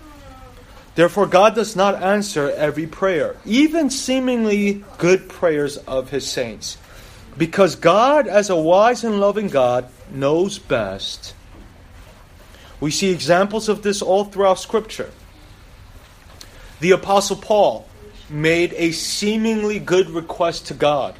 Therefore, 0.96 1.26
God 1.26 1.56
does 1.56 1.76
not 1.76 2.02
answer 2.02 2.50
every 2.50 2.86
prayer, 2.86 3.38
even 3.46 3.90
seemingly 3.90 4.84
good 4.98 5.30
prayers 5.30 5.78
of 5.78 6.10
his 6.10 6.28
saints. 6.28 6.78
Because 7.38 7.76
God, 7.76 8.28
as 8.28 8.50
a 8.50 8.58
wise 8.58 9.04
and 9.04 9.20
loving 9.20 9.48
God, 9.48 9.90
knows 10.12 10.60
best. 10.60 11.34
We 12.82 12.92
see 12.92 13.12
examples 13.12 13.70
of 13.70 13.84
this 13.84 14.02
all 14.02 14.26
throughout 14.26 14.60
Scripture. 14.60 15.12
The 16.82 16.92
Apostle 16.92 17.38
Paul 17.38 17.88
made 18.30 18.74
a 18.76 18.92
seemingly 18.92 19.80
good 19.80 20.10
request 20.10 20.68
to 20.68 20.74
God. 20.74 21.16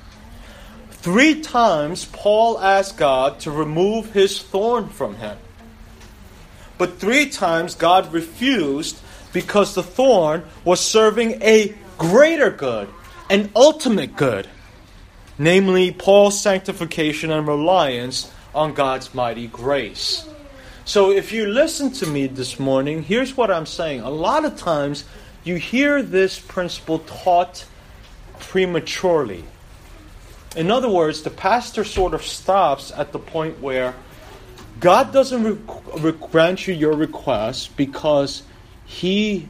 Three 0.90 1.42
times, 1.42 2.06
Paul 2.06 2.60
asked 2.60 2.98
God 2.98 3.40
to 3.42 3.52
remove 3.52 4.12
his 4.12 4.42
thorn 4.42 4.90
from 4.90 5.16
him. 5.16 5.38
But 6.78 7.00
three 7.00 7.30
times, 7.30 7.76
God 7.76 8.12
refused 8.12 9.00
because 9.34 9.76
the 9.76 9.84
thorn 9.84 10.44
was 10.64 10.80
serving 10.80 11.42
a 11.42 11.74
greater 11.98 12.50
good, 12.50 12.90
an 13.30 13.50
ultimate 13.56 14.16
good, 14.16 14.48
namely 15.38 15.92
Paul's 15.92 16.40
sanctification 16.40 17.32
and 17.32 17.48
reliance 17.48 18.32
on 18.54 18.74
God's 18.74 19.14
mighty 19.14 19.48
grace. 19.48 20.28
So, 20.84 21.12
if 21.12 21.32
you 21.32 21.48
listen 21.48 21.92
to 21.94 22.08
me 22.08 22.28
this 22.28 22.60
morning, 22.60 23.04
here's 23.04 23.38
what 23.38 23.52
I'm 23.52 23.68
saying. 23.68 24.02
A 24.02 24.10
lot 24.10 24.46
of 24.46 24.58
times 24.58 25.06
you 25.44 25.56
hear 25.56 26.02
this 26.02 26.40
principle 26.40 27.00
taught 27.00 27.66
prematurely. 28.40 29.44
In 30.56 30.70
other 30.70 30.90
words, 30.90 31.22
the 31.22 31.30
pastor 31.30 31.84
sort 31.84 32.14
of 32.14 32.24
stops 32.24 32.92
at 32.92 33.12
the 33.12 33.20
point 33.20 33.62
where 33.62 33.96
God 34.80 35.14
doesn't 35.14 35.44
re- 35.44 36.12
grant 36.12 36.68
you 36.68 36.74
your 36.74 36.94
request 36.94 37.78
because 37.78 38.44
he 38.92 39.48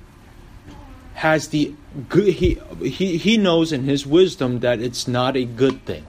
has 1.15 1.47
the 1.47 1.73
good 2.09 2.33
he, 2.35 2.61
he 2.83 3.17
he 3.17 3.37
knows 3.37 3.71
in 3.71 3.83
his 3.83 4.05
wisdom 4.05 4.59
that 4.59 4.79
it's 4.79 5.07
not 5.07 5.35
a 5.35 5.45
good 5.45 5.83
thing. 5.85 6.05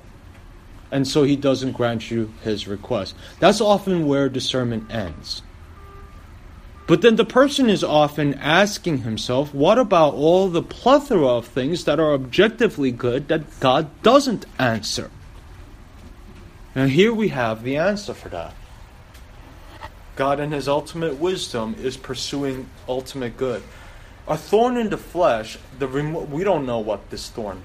And 0.91 1.09
so 1.09 1.23
he 1.23 1.37
doesn't 1.37 1.73
grant 1.73 2.11
you 2.11 2.35
his 2.43 2.69
request. 2.69 3.15
That's 3.41 3.62
often 3.62 4.07
where 4.07 4.29
discernment 4.29 4.93
ends. 4.93 5.41
But 6.87 7.01
then 7.01 7.17
the 7.17 7.25
person 7.25 7.71
is 7.71 7.83
often 7.83 8.35
asking 8.35 8.99
himself 8.99 9.55
what 9.55 9.79
about 9.79 10.12
all 10.12 10.51
the 10.51 10.62
plethora 10.62 11.29
of 11.29 11.47
things 11.47 11.85
that 11.85 11.99
are 11.99 12.12
objectively 12.12 12.93
good 12.93 13.29
that 13.29 13.61
god 13.61 13.89
doesn't 14.03 14.45
answer? 14.59 15.11
And 16.75 16.91
here 16.91 17.15
we 17.15 17.29
have 17.29 17.62
the 17.62 17.79
answer 17.79 18.12
for 18.12 18.29
that 18.29 18.55
God, 20.16 20.40
in 20.40 20.52
His 20.52 20.69
ultimate 20.69 21.19
wisdom, 21.19 21.75
is 21.78 21.97
pursuing 21.97 22.69
ultimate 22.88 23.37
good. 23.37 23.62
A 24.28 24.37
thorn 24.37 24.76
in 24.76 24.90
the 24.90 24.99
flesh, 24.99 25.59
the 25.78 25.88
remo- 25.88 26.25
we 26.25 26.45
don't 26.45 26.66
know 26.66 26.78
what 26.78 27.11
this 27.11 27.28
thorn 27.28 27.62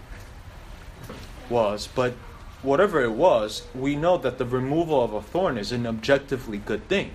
was, 1.50 1.88
but 1.94 2.14
whatever 2.62 3.04
it 3.04 3.12
was, 3.12 3.68
we 3.76 3.96
know 3.96 4.18
that 4.18 4.38
the 4.38 4.46
removal 4.46 5.04
of 5.04 5.14
a 5.14 5.22
thorn 5.22 5.58
is 5.58 5.72
an 5.72 5.86
objectively 5.86 6.58
good 6.58 6.88
thing. 6.88 7.12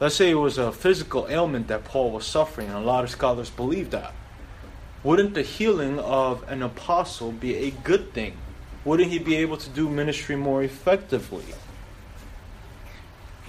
Let's 0.00 0.14
say 0.14 0.30
it 0.30 0.34
was 0.34 0.58
a 0.58 0.70
physical 0.70 1.26
ailment 1.28 1.66
that 1.68 1.84
Paul 1.84 2.12
was 2.12 2.24
suffering, 2.24 2.68
and 2.68 2.76
a 2.76 2.80
lot 2.80 3.02
of 3.02 3.10
scholars 3.10 3.50
believe 3.50 3.90
that. 3.90 4.12
Wouldn't 5.02 5.34
the 5.34 5.42
healing 5.42 5.98
of 5.98 6.48
an 6.48 6.62
apostle 6.62 7.32
be 7.32 7.56
a 7.56 7.70
good 7.70 8.12
thing? 8.12 8.36
Wouldn't 8.84 9.10
he 9.10 9.18
be 9.18 9.36
able 9.36 9.56
to 9.56 9.68
do 9.70 9.88
ministry 9.88 10.36
more 10.36 10.62
effectively? 10.62 11.44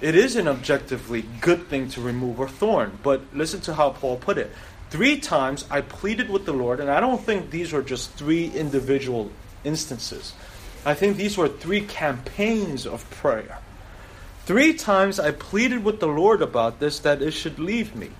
It 0.00 0.14
is 0.14 0.36
an 0.36 0.48
objectively 0.48 1.24
good 1.40 1.68
thing 1.68 1.88
to 1.90 2.00
remove 2.00 2.40
a 2.40 2.48
thorn, 2.48 2.98
but 3.02 3.22
listen 3.34 3.60
to 3.62 3.74
how 3.74 3.90
Paul 3.90 4.16
put 4.16 4.38
it. 4.38 4.50
Three 4.88 5.20
times 5.20 5.66
I 5.70 5.82
pleaded 5.82 6.30
with 6.30 6.46
the 6.46 6.52
Lord, 6.52 6.80
and 6.80 6.90
I 6.90 7.00
don't 7.00 7.22
think 7.22 7.50
these 7.50 7.72
were 7.72 7.82
just 7.82 8.10
three 8.12 8.50
individual 8.50 9.30
instances. 9.62 10.32
I 10.84 10.94
think 10.94 11.16
these 11.16 11.36
were 11.36 11.48
three 11.48 11.82
campaigns 11.82 12.86
of 12.86 13.08
prayer. 13.10 13.58
Three 14.46 14.72
times 14.72 15.20
I 15.20 15.32
pleaded 15.32 15.84
with 15.84 16.00
the 16.00 16.08
Lord 16.08 16.40
about 16.40 16.80
this 16.80 16.98
that 17.00 17.20
it 17.20 17.32
should 17.32 17.58
leave 17.58 17.94
me. 17.94 18.10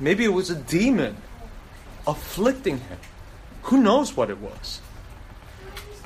Maybe 0.00 0.24
it 0.24 0.32
was 0.32 0.48
a 0.48 0.56
demon 0.56 1.18
afflicting 2.06 2.78
him. 2.78 2.98
Who 3.64 3.82
knows 3.82 4.16
what 4.16 4.30
it 4.30 4.38
was? 4.38 4.80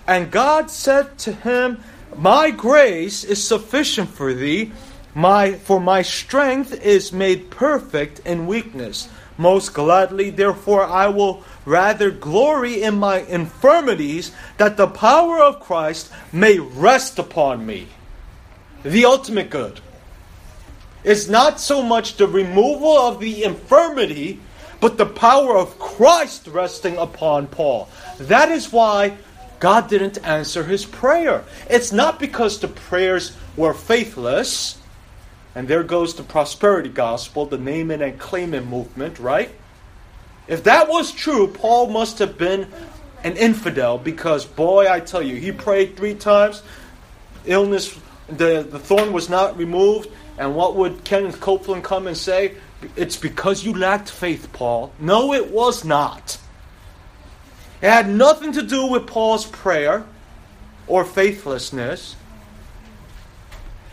And 0.06 0.30
God 0.30 0.70
said 0.70 1.16
to 1.20 1.32
him, 1.32 1.82
my 2.16 2.50
grace 2.50 3.24
is 3.24 3.46
sufficient 3.46 4.08
for 4.10 4.34
thee, 4.34 4.72
my 5.14 5.52
for 5.52 5.80
my 5.80 6.02
strength 6.02 6.72
is 6.82 7.12
made 7.12 7.50
perfect 7.50 8.20
in 8.20 8.46
weakness. 8.46 9.08
Most 9.38 9.74
gladly, 9.74 10.30
therefore, 10.30 10.84
I 10.84 11.08
will 11.08 11.42
rather 11.64 12.10
glory 12.10 12.82
in 12.82 12.96
my 12.98 13.20
infirmities, 13.20 14.32
that 14.58 14.76
the 14.76 14.86
power 14.86 15.42
of 15.42 15.60
Christ 15.60 16.12
may 16.32 16.58
rest 16.58 17.18
upon 17.18 17.64
me. 17.66 17.88
the 18.82 19.04
ultimate 19.04 19.50
good. 19.50 19.80
is 21.04 21.28
not 21.28 21.60
so 21.60 21.82
much 21.82 22.16
the 22.16 22.26
removal 22.26 22.96
of 22.96 23.18
the 23.20 23.42
infirmity, 23.44 24.38
but 24.80 24.98
the 24.98 25.06
power 25.06 25.56
of 25.56 25.78
Christ 25.78 26.46
resting 26.46 26.96
upon 26.96 27.46
Paul. 27.46 27.88
That 28.18 28.50
is 28.50 28.72
why 28.72 29.16
God 29.62 29.88
didn't 29.88 30.18
answer 30.26 30.64
his 30.64 30.84
prayer. 30.84 31.44
It's 31.70 31.92
not 31.92 32.18
because 32.18 32.58
the 32.58 32.66
prayers 32.66 33.36
were 33.56 33.72
faithless. 33.72 34.76
And 35.54 35.68
there 35.68 35.84
goes 35.84 36.16
the 36.16 36.24
prosperity 36.24 36.88
gospel, 36.88 37.46
the 37.46 37.58
name 37.58 37.92
it 37.92 38.02
and 38.02 38.18
claim 38.18 38.54
it 38.54 38.66
movement, 38.66 39.20
right? 39.20 39.50
If 40.48 40.64
that 40.64 40.88
was 40.88 41.12
true, 41.12 41.46
Paul 41.46 41.90
must 41.90 42.18
have 42.18 42.36
been 42.36 42.66
an 43.22 43.36
infidel 43.36 43.98
because, 43.98 44.44
boy, 44.44 44.90
I 44.90 44.98
tell 44.98 45.22
you, 45.22 45.36
he 45.36 45.52
prayed 45.52 45.96
three 45.96 46.16
times. 46.16 46.64
Illness, 47.44 47.96
the, 48.26 48.66
the 48.68 48.80
thorn 48.80 49.12
was 49.12 49.30
not 49.30 49.56
removed. 49.56 50.08
And 50.38 50.56
what 50.56 50.74
would 50.74 51.04
Kenneth 51.04 51.40
Copeland 51.40 51.84
come 51.84 52.08
and 52.08 52.16
say? 52.16 52.56
It's 52.96 53.16
because 53.16 53.64
you 53.64 53.74
lacked 53.74 54.10
faith, 54.10 54.52
Paul. 54.52 54.92
No, 54.98 55.32
it 55.32 55.52
was 55.52 55.84
not. 55.84 56.38
It 57.82 57.90
had 57.90 58.08
nothing 58.08 58.52
to 58.52 58.62
do 58.62 58.86
with 58.86 59.08
Paul's 59.08 59.44
prayer 59.44 60.04
or 60.86 61.04
faithlessness. 61.04 62.14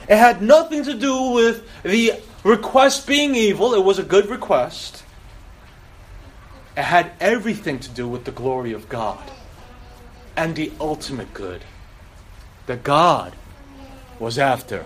It 0.08 0.16
had 0.16 0.42
nothing 0.42 0.84
to 0.84 0.94
do 0.94 1.32
with 1.32 1.68
the 1.84 2.14
request 2.44 3.08
being 3.08 3.34
evil. 3.34 3.74
It 3.74 3.84
was 3.84 3.98
a 3.98 4.04
good 4.04 4.30
request. 4.30 5.04
It 6.78 6.84
had 6.84 7.12
everything 7.20 7.80
to 7.80 7.90
do 7.90 8.08
with 8.08 8.26
the 8.26 8.32
glory 8.32 8.74
of 8.74 8.88
God 8.90 9.32
and 10.38 10.56
the 10.56 10.72
ultimate 10.80 11.34
good 11.34 11.64
that 12.68 12.84
God 12.84 13.36
was 14.20 14.38
after. 14.38 14.86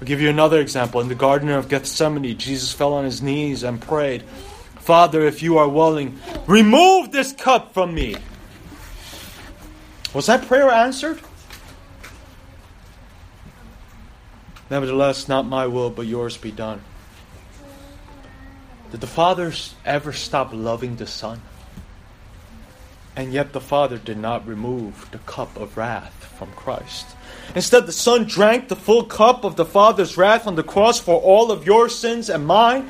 I'll 0.00 0.06
give 0.06 0.20
you 0.20 0.28
another 0.28 0.60
example. 0.60 1.00
In 1.00 1.08
the 1.08 1.14
Garden 1.14 1.48
of 1.48 1.68
Gethsemane, 1.68 2.36
Jesus 2.38 2.72
fell 2.72 2.92
on 2.92 3.04
his 3.04 3.20
knees 3.22 3.62
and 3.62 3.80
prayed, 3.80 4.22
Father, 4.88 5.20
if 5.26 5.42
you 5.42 5.58
are 5.58 5.68
willing, 5.68 6.18
remove 6.46 7.12
this 7.12 7.34
cup 7.34 7.74
from 7.74 7.92
me. 7.94 8.16
Was 10.14 10.24
that 10.24 10.46
prayer 10.46 10.70
answered? 10.70 11.20
Nevertheless, 14.70 15.28
not 15.28 15.44
my 15.44 15.66
will, 15.66 15.90
but 15.90 16.06
yours 16.06 16.38
be 16.38 16.50
done. 16.50 16.80
Did 18.90 19.02
the 19.02 19.06
Father 19.06 19.52
ever 19.84 20.14
stop 20.14 20.54
loving 20.54 20.96
the 20.96 21.06
Son? 21.06 21.42
And 23.14 23.30
yet 23.30 23.52
the 23.52 23.60
Father 23.60 23.98
did 23.98 24.16
not 24.16 24.46
remove 24.46 25.10
the 25.10 25.18
cup 25.18 25.54
of 25.58 25.76
wrath 25.76 26.32
from 26.38 26.50
Christ. 26.52 27.08
Instead, 27.54 27.84
the 27.84 27.92
Son 27.92 28.24
drank 28.24 28.68
the 28.68 28.76
full 28.76 29.04
cup 29.04 29.44
of 29.44 29.56
the 29.56 29.66
Father's 29.66 30.16
wrath 30.16 30.46
on 30.46 30.54
the 30.54 30.62
cross 30.62 30.98
for 30.98 31.20
all 31.20 31.52
of 31.52 31.66
your 31.66 31.90
sins 31.90 32.30
and 32.30 32.46
mine. 32.46 32.88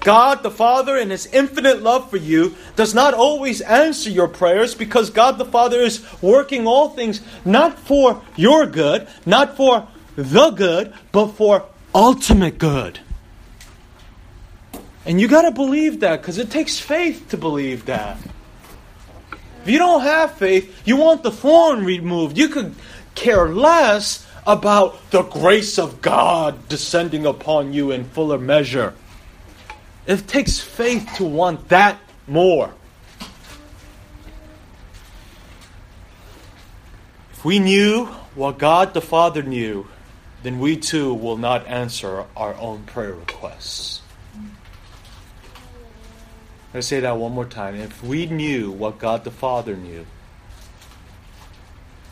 God 0.00 0.42
the 0.42 0.50
Father, 0.50 0.96
in 0.96 1.10
His 1.10 1.26
infinite 1.26 1.82
love 1.82 2.10
for 2.10 2.16
you, 2.16 2.56
does 2.76 2.94
not 2.94 3.14
always 3.14 3.60
answer 3.60 4.10
your 4.10 4.28
prayers 4.28 4.74
because 4.74 5.10
God 5.10 5.38
the 5.38 5.44
Father 5.44 5.80
is 5.80 6.04
working 6.22 6.66
all 6.66 6.90
things 6.90 7.20
not 7.44 7.78
for 7.78 8.22
your 8.36 8.66
good, 8.66 9.08
not 9.26 9.56
for 9.56 9.86
the 10.16 10.50
good, 10.50 10.94
but 11.12 11.28
for 11.28 11.66
ultimate 11.94 12.58
good. 12.58 13.00
And 15.04 15.20
you 15.20 15.28
got 15.28 15.42
to 15.42 15.50
believe 15.50 16.00
that 16.00 16.20
because 16.20 16.38
it 16.38 16.50
takes 16.50 16.78
faith 16.78 17.28
to 17.30 17.36
believe 17.36 17.86
that. 17.86 18.18
If 19.62 19.68
you 19.68 19.78
don't 19.78 20.02
have 20.02 20.34
faith, 20.34 20.82
you 20.86 20.96
want 20.96 21.22
the 21.22 21.30
thorn 21.30 21.84
removed. 21.84 22.38
You 22.38 22.48
could 22.48 22.74
care 23.14 23.48
less 23.48 24.26
about 24.46 25.10
the 25.10 25.22
grace 25.22 25.78
of 25.78 26.00
God 26.00 26.68
descending 26.68 27.26
upon 27.26 27.72
you 27.72 27.90
in 27.90 28.04
fuller 28.04 28.38
measure. 28.38 28.94
It 30.10 30.26
takes 30.26 30.58
faith 30.58 31.08
to 31.18 31.24
want 31.24 31.68
that 31.68 31.96
more. 32.26 32.74
If 37.30 37.44
we 37.44 37.60
knew 37.60 38.06
what 38.34 38.58
God 38.58 38.92
the 38.92 39.00
Father 39.00 39.44
knew, 39.44 39.86
then 40.42 40.58
we 40.58 40.76
too 40.76 41.14
will 41.14 41.36
not 41.36 41.64
answer 41.68 42.24
our 42.36 42.56
own 42.56 42.82
prayer 42.86 43.12
requests. 43.12 44.02
Let's 46.74 46.88
say 46.88 46.98
that 46.98 47.16
one 47.16 47.30
more 47.30 47.44
time. 47.44 47.76
If 47.76 48.02
we 48.02 48.26
knew 48.26 48.72
what 48.72 48.98
God 48.98 49.22
the 49.22 49.30
Father 49.30 49.76
knew, 49.76 50.06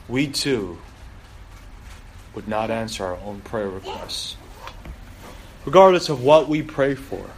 we 0.06 0.28
too 0.28 0.78
would 2.32 2.46
not 2.46 2.70
answer 2.70 3.06
our 3.06 3.18
own 3.24 3.40
prayer 3.40 3.68
requests. 3.68 4.36
Regardless 5.64 6.08
of 6.08 6.22
what 6.22 6.48
we 6.48 6.62
pray 6.62 6.94
for, 6.94 7.28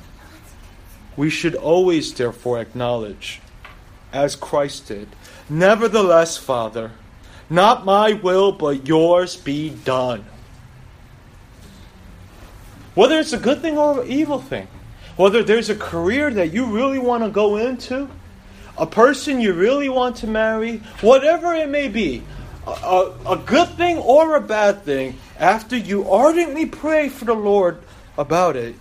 we 1.20 1.28
should 1.28 1.54
always, 1.54 2.14
therefore, 2.14 2.58
acknowledge, 2.58 3.42
as 4.10 4.34
Christ 4.34 4.88
did, 4.88 5.06
Nevertheless, 5.50 6.38
Father, 6.38 6.92
not 7.50 7.84
my 7.84 8.14
will, 8.14 8.52
but 8.52 8.88
yours 8.88 9.36
be 9.36 9.68
done. 9.68 10.24
Whether 12.94 13.18
it's 13.18 13.34
a 13.34 13.38
good 13.38 13.60
thing 13.60 13.76
or 13.76 14.00
an 14.00 14.08
evil 14.08 14.40
thing, 14.40 14.66
whether 15.16 15.42
there's 15.42 15.68
a 15.68 15.76
career 15.76 16.30
that 16.30 16.54
you 16.54 16.64
really 16.64 16.98
want 16.98 17.22
to 17.22 17.28
go 17.28 17.56
into, 17.56 18.08
a 18.78 18.86
person 18.86 19.42
you 19.42 19.52
really 19.52 19.90
want 19.90 20.16
to 20.16 20.26
marry, 20.26 20.78
whatever 21.02 21.52
it 21.52 21.68
may 21.68 21.88
be, 21.88 22.22
a, 22.66 22.70
a, 22.70 23.32
a 23.32 23.36
good 23.36 23.68
thing 23.76 23.98
or 23.98 24.36
a 24.36 24.40
bad 24.40 24.84
thing, 24.84 25.18
after 25.38 25.76
you 25.76 26.08
ardently 26.08 26.64
pray 26.64 27.10
for 27.10 27.26
the 27.26 27.34
Lord 27.34 27.76
about 28.16 28.56
it, 28.56 28.74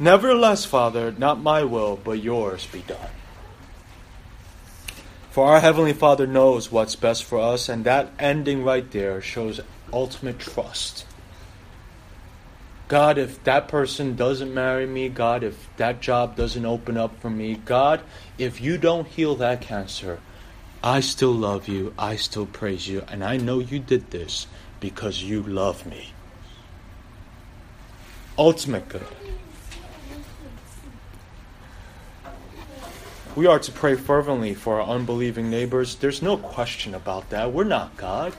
nevertheless, 0.00 0.64
Father, 0.64 1.12
not 1.12 1.40
my 1.40 1.62
will, 1.62 1.96
but 2.02 2.20
yours 2.22 2.66
be 2.66 2.80
done. 2.80 3.10
For 5.30 5.46
our 5.46 5.60
Heavenly 5.60 5.92
Father 5.92 6.26
knows 6.26 6.72
what's 6.72 6.96
best 6.96 7.22
for 7.22 7.38
us, 7.38 7.68
and 7.68 7.84
that 7.84 8.10
ending 8.18 8.64
right 8.64 8.90
there 8.90 9.22
shows 9.22 9.60
ultimate 9.92 10.40
trust 10.40 11.06
God, 12.90 13.18
if 13.18 13.44
that 13.44 13.68
person 13.68 14.16
doesn't 14.16 14.52
marry 14.52 14.84
me, 14.84 15.08
God, 15.08 15.44
if 15.44 15.68
that 15.76 16.00
job 16.00 16.34
doesn't 16.34 16.66
open 16.66 16.96
up 16.96 17.20
for 17.20 17.30
me, 17.30 17.54
God, 17.54 18.00
if 18.36 18.60
you 18.60 18.78
don't 18.78 19.06
heal 19.06 19.36
that 19.36 19.60
cancer, 19.60 20.18
I 20.82 20.98
still 20.98 21.30
love 21.30 21.68
you, 21.68 21.94
I 21.96 22.16
still 22.16 22.46
praise 22.46 22.88
you, 22.88 23.04
and 23.06 23.22
I 23.22 23.36
know 23.36 23.60
you 23.60 23.78
did 23.78 24.10
this 24.10 24.48
because 24.80 25.22
you 25.22 25.40
love 25.40 25.86
me. 25.86 26.14
Ultimate 28.36 28.88
good. 28.88 29.06
We 33.36 33.46
are 33.46 33.60
to 33.60 33.70
pray 33.70 33.94
fervently 33.94 34.54
for 34.54 34.80
our 34.80 34.88
unbelieving 34.88 35.50
neighbors. 35.50 35.94
There's 35.94 36.20
no 36.20 36.36
question 36.36 36.96
about 36.96 37.30
that. 37.30 37.52
We're 37.52 37.62
not 37.62 37.96
God. 37.96 38.34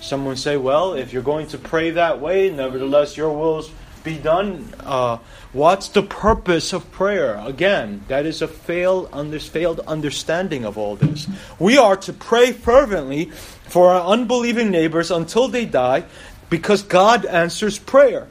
Someone 0.00 0.36
say, 0.36 0.56
well, 0.56 0.94
if 0.94 1.12
you're 1.12 1.22
going 1.22 1.48
to 1.48 1.58
pray 1.58 1.90
that 1.90 2.18
way, 2.18 2.48
nevertheless 2.48 3.18
your 3.18 3.36
wills 3.36 3.70
be 4.02 4.16
done. 4.16 4.72
Uh, 4.80 5.18
what's 5.52 5.88
the 5.88 6.02
purpose 6.02 6.72
of 6.72 6.90
prayer? 6.90 7.36
Again, 7.44 8.02
that 8.08 8.24
is 8.24 8.40
a 8.40 8.48
failed, 8.48 9.10
under, 9.12 9.38
failed 9.38 9.80
understanding 9.80 10.64
of 10.64 10.78
all 10.78 10.96
this. 10.96 11.28
We 11.58 11.76
are 11.76 11.96
to 11.98 12.14
pray 12.14 12.52
fervently 12.52 13.26
for 13.26 13.90
our 13.90 14.10
unbelieving 14.10 14.70
neighbors 14.70 15.10
until 15.10 15.48
they 15.48 15.66
die 15.66 16.04
because 16.48 16.82
God 16.82 17.26
answers 17.26 17.78
prayer. 17.78 18.28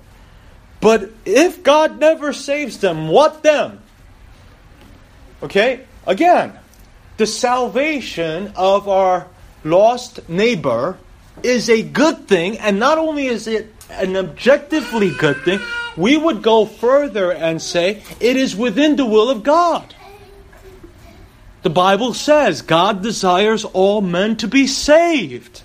But 0.82 1.12
if 1.24 1.62
God 1.62 2.00
never 2.00 2.34
saves 2.34 2.80
them, 2.80 3.10
what 3.10 3.44
then? 3.44 3.80
Okay? 5.44 5.86
Again, 6.06 6.54
the 7.18 7.28
salvation 7.28 8.54
of 8.56 8.88
our 8.88 9.28
lost 9.64 10.28
neighbor 10.30 10.98
is 11.44 11.70
a 11.70 11.82
good 11.82 12.28
thing, 12.28 12.58
and 12.60 12.80
not 12.80 12.98
only 12.98 13.28
is 13.28 13.48
it 13.48 13.74
an 13.90 14.16
objectively 14.16 15.12
good 15.12 15.38
thing, 15.44 15.60
we 15.98 16.18
would 16.18 16.42
go 16.42 16.66
further 16.66 17.32
and 17.32 17.62
say 17.62 18.04
it 18.20 18.36
is 18.36 18.56
within 18.56 18.96
the 18.96 19.06
will 19.06 19.30
of 19.30 19.44
God. 19.44 19.96
The 21.64 21.70
Bible 21.70 22.14
says 22.14 22.62
God 22.62 23.02
desires 23.02 23.66
all 23.66 24.02
men 24.02 24.36
to 24.38 24.48
be 24.48 24.68
saved. 24.68 25.64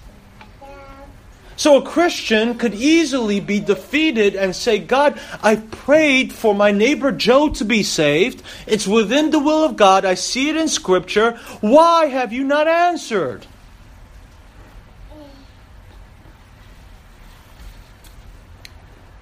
So 1.61 1.77
a 1.77 1.83
Christian 1.83 2.57
could 2.57 2.73
easily 2.73 3.39
be 3.39 3.61
defeated 3.61 4.35
and 4.35 4.57
say, 4.57 4.79
God, 4.79 5.21
I 5.43 5.57
prayed 5.57 6.33
for 6.33 6.55
my 6.55 6.73
neighbor 6.73 7.13
Joe 7.13 7.51
to 7.51 7.67
be 7.67 7.83
saved. 7.83 8.43
It's 8.67 8.89
within 8.89 9.29
the 9.29 9.41
will 9.41 9.63
of 9.63 9.77
God. 9.77 10.07
I 10.07 10.15
see 10.15 10.49
it 10.49 10.57
in 10.57 10.69
Scripture. 10.69 11.33
Why 11.61 12.07
have 12.07 12.33
you 12.33 12.45
not 12.45 12.67
answered? 12.67 13.47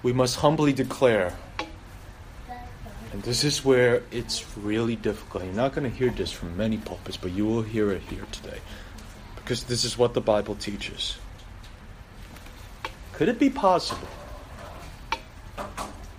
we 0.01 0.13
must 0.13 0.37
humbly 0.37 0.71
declare, 0.71 1.35
and 3.11 3.21
this 3.23 3.43
is 3.43 3.65
where 3.65 4.01
it's 4.11 4.45
really 4.55 4.95
difficult. 4.95 5.43
You're 5.43 5.51
not 5.51 5.75
going 5.75 5.91
to 5.91 5.93
hear 5.93 6.09
this 6.09 6.31
from 6.31 6.55
many 6.55 6.77
pulpits, 6.77 7.17
but 7.17 7.31
you 7.31 7.45
will 7.45 7.63
hear 7.63 7.91
it 7.91 8.03
here 8.03 8.25
today. 8.31 8.59
Because 9.35 9.65
this 9.65 9.83
is 9.83 9.97
what 9.97 10.13
the 10.13 10.21
Bible 10.21 10.55
teaches. 10.55 11.17
Could 13.19 13.27
it 13.27 13.37
be 13.37 13.49
possible 13.49 14.07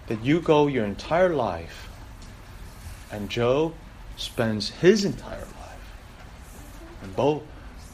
that 0.06 0.22
you 0.22 0.38
go 0.42 0.66
your 0.66 0.84
entire 0.84 1.30
life 1.30 1.88
and 3.10 3.30
Joe 3.30 3.72
spends 4.18 4.68
his 4.68 5.06
entire 5.06 5.38
life, 5.38 5.94
and 7.02 7.16
both, 7.16 7.42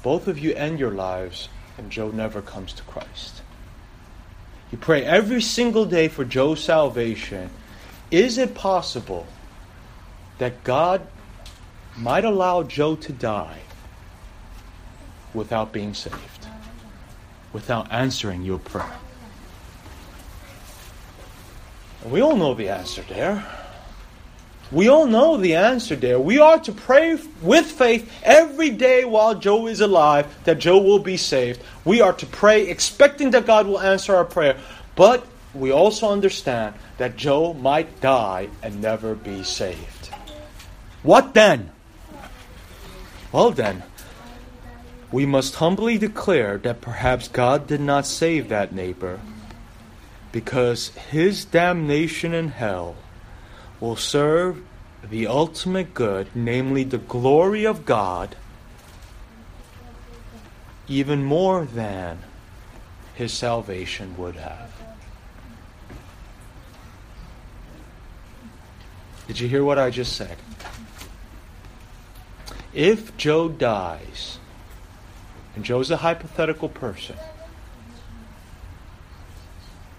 both 0.02 0.26
of 0.26 0.40
you 0.40 0.54
end 0.54 0.80
your 0.80 0.90
lives, 0.90 1.48
and 1.78 1.88
Joe 1.88 2.10
never 2.10 2.42
comes 2.42 2.72
to 2.72 2.82
Christ? 2.82 3.42
You 4.72 4.78
pray 4.78 5.04
every 5.04 5.40
single 5.40 5.84
day 5.84 6.08
for 6.08 6.24
Joe's 6.24 6.64
salvation. 6.64 7.50
Is 8.10 8.38
it 8.38 8.56
possible 8.56 9.28
that 10.38 10.64
God 10.64 11.06
might 11.96 12.24
allow 12.24 12.64
Joe 12.64 12.96
to 12.96 13.12
die 13.12 13.60
without 15.32 15.72
being 15.72 15.94
saved, 15.94 16.35
without 17.56 17.90
answering 17.90 18.42
your 18.42 18.58
prayer? 18.58 18.98
We 22.04 22.20
all 22.20 22.36
know 22.36 22.52
the 22.52 22.68
answer 22.68 23.00
there. 23.08 23.46
We 24.70 24.88
all 24.88 25.06
know 25.06 25.38
the 25.38 25.54
answer 25.54 25.96
there. 25.96 26.20
We 26.20 26.38
are 26.38 26.58
to 26.58 26.72
pray 26.72 27.18
with 27.40 27.64
faith 27.64 28.12
every 28.22 28.68
day 28.68 29.06
while 29.06 29.34
Joe 29.34 29.68
is 29.68 29.80
alive 29.80 30.26
that 30.44 30.58
Joe 30.58 30.76
will 30.76 30.98
be 30.98 31.16
saved. 31.16 31.62
We 31.86 32.02
are 32.02 32.12
to 32.12 32.26
pray 32.26 32.68
expecting 32.68 33.30
that 33.30 33.46
God 33.46 33.66
will 33.66 33.80
answer 33.80 34.14
our 34.14 34.26
prayer. 34.26 34.58
But 34.94 35.26
we 35.54 35.70
also 35.70 36.10
understand 36.10 36.74
that 36.98 37.16
Joe 37.16 37.54
might 37.54 38.02
die 38.02 38.50
and 38.62 38.82
never 38.82 39.14
be 39.14 39.42
saved. 39.42 40.10
What 41.02 41.32
then? 41.32 41.70
Well, 43.32 43.50
then, 43.50 43.82
we 45.12 45.24
must 45.24 45.56
humbly 45.56 45.98
declare 45.98 46.58
that 46.58 46.80
perhaps 46.80 47.28
God 47.28 47.66
did 47.66 47.80
not 47.80 48.06
save 48.06 48.48
that 48.48 48.74
neighbor 48.74 49.20
because 50.32 50.88
his 50.88 51.44
damnation 51.44 52.34
in 52.34 52.48
hell 52.48 52.96
will 53.80 53.96
serve 53.96 54.62
the 55.08 55.26
ultimate 55.26 55.94
good, 55.94 56.26
namely 56.34 56.82
the 56.84 56.98
glory 56.98 57.64
of 57.64 57.84
God, 57.84 58.36
even 60.88 61.24
more 61.24 61.64
than 61.64 62.18
his 63.14 63.32
salvation 63.32 64.16
would 64.18 64.36
have. 64.36 64.70
Did 69.26 69.40
you 69.40 69.48
hear 69.48 69.64
what 69.64 69.78
I 69.78 69.90
just 69.90 70.14
said? 70.14 70.36
If 72.72 73.16
Joe 73.16 73.48
dies, 73.48 74.38
and 75.56 75.64
Joe's 75.64 75.90
a 75.90 75.96
hypothetical 75.96 76.68
person, 76.68 77.16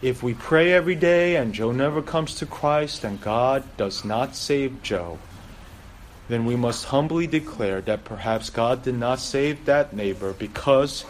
if 0.02 0.22
we 0.22 0.36
pray 0.36 0.72
every 0.72 0.93
day 0.93 1.36
and 1.36 1.54
Joe 1.54 1.72
never 1.72 2.04
comes 2.04 2.36
to 2.36 2.46
Christ 2.46 3.04
and 3.04 3.20
God 3.20 3.63
does 3.76 4.06
not 4.06 4.36
save 4.36 4.84
Joe, 4.84 5.17
then 6.30 6.46
we 6.46 6.56
must 6.56 6.86
humbly 6.86 7.26
declare 7.26 7.82
that 7.82 8.06
perhaps 8.06 8.52
God 8.52 8.84
did 8.84 8.93
not 8.96 9.20
save 9.20 9.65
that 9.65 9.93
neighbor 9.93 10.34
because 10.34 11.06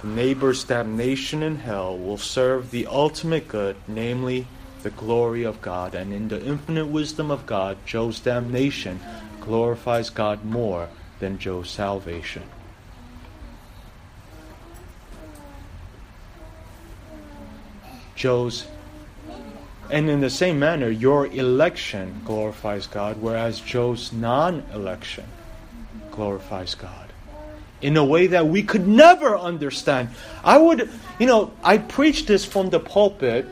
the 0.00 0.06
neighbor's 0.08 0.64
damnation 0.64 1.42
in 1.42 1.56
hell 1.56 1.98
will 1.98 2.16
serve 2.16 2.70
the 2.70 2.86
ultimate 2.86 3.48
good, 3.48 3.76
namely 3.86 4.46
the 4.82 4.90
glory 4.90 5.42
of 5.42 5.60
God. 5.60 5.94
And 5.94 6.12
in 6.12 6.28
the 6.28 6.42
infinite 6.42 6.86
wisdom 6.86 7.30
of 7.30 7.44
God, 7.44 7.76
Joe's 7.84 8.20
damnation 8.20 9.00
glorifies 9.40 10.08
God 10.08 10.42
more 10.44 10.88
than 11.18 11.38
Joe's 11.38 11.68
salvation. 11.68 12.44
Joe's 18.14 18.66
and 19.90 20.08
in 20.08 20.20
the 20.20 20.30
same 20.30 20.58
manner, 20.58 20.88
your 20.88 21.26
election 21.26 22.22
glorifies 22.24 22.86
God, 22.86 23.20
whereas 23.20 23.60
Joe's 23.60 24.12
non 24.12 24.64
election 24.72 25.24
glorifies 26.10 26.74
God. 26.74 27.12
In 27.82 27.96
a 27.96 28.04
way 28.04 28.28
that 28.28 28.46
we 28.46 28.62
could 28.62 28.88
never 28.88 29.36
understand. 29.36 30.08
I 30.42 30.56
would, 30.56 30.88
you 31.18 31.26
know, 31.26 31.52
I 31.62 31.78
preach 31.78 32.24
this 32.24 32.44
from 32.44 32.70
the 32.70 32.80
pulpit, 32.80 33.46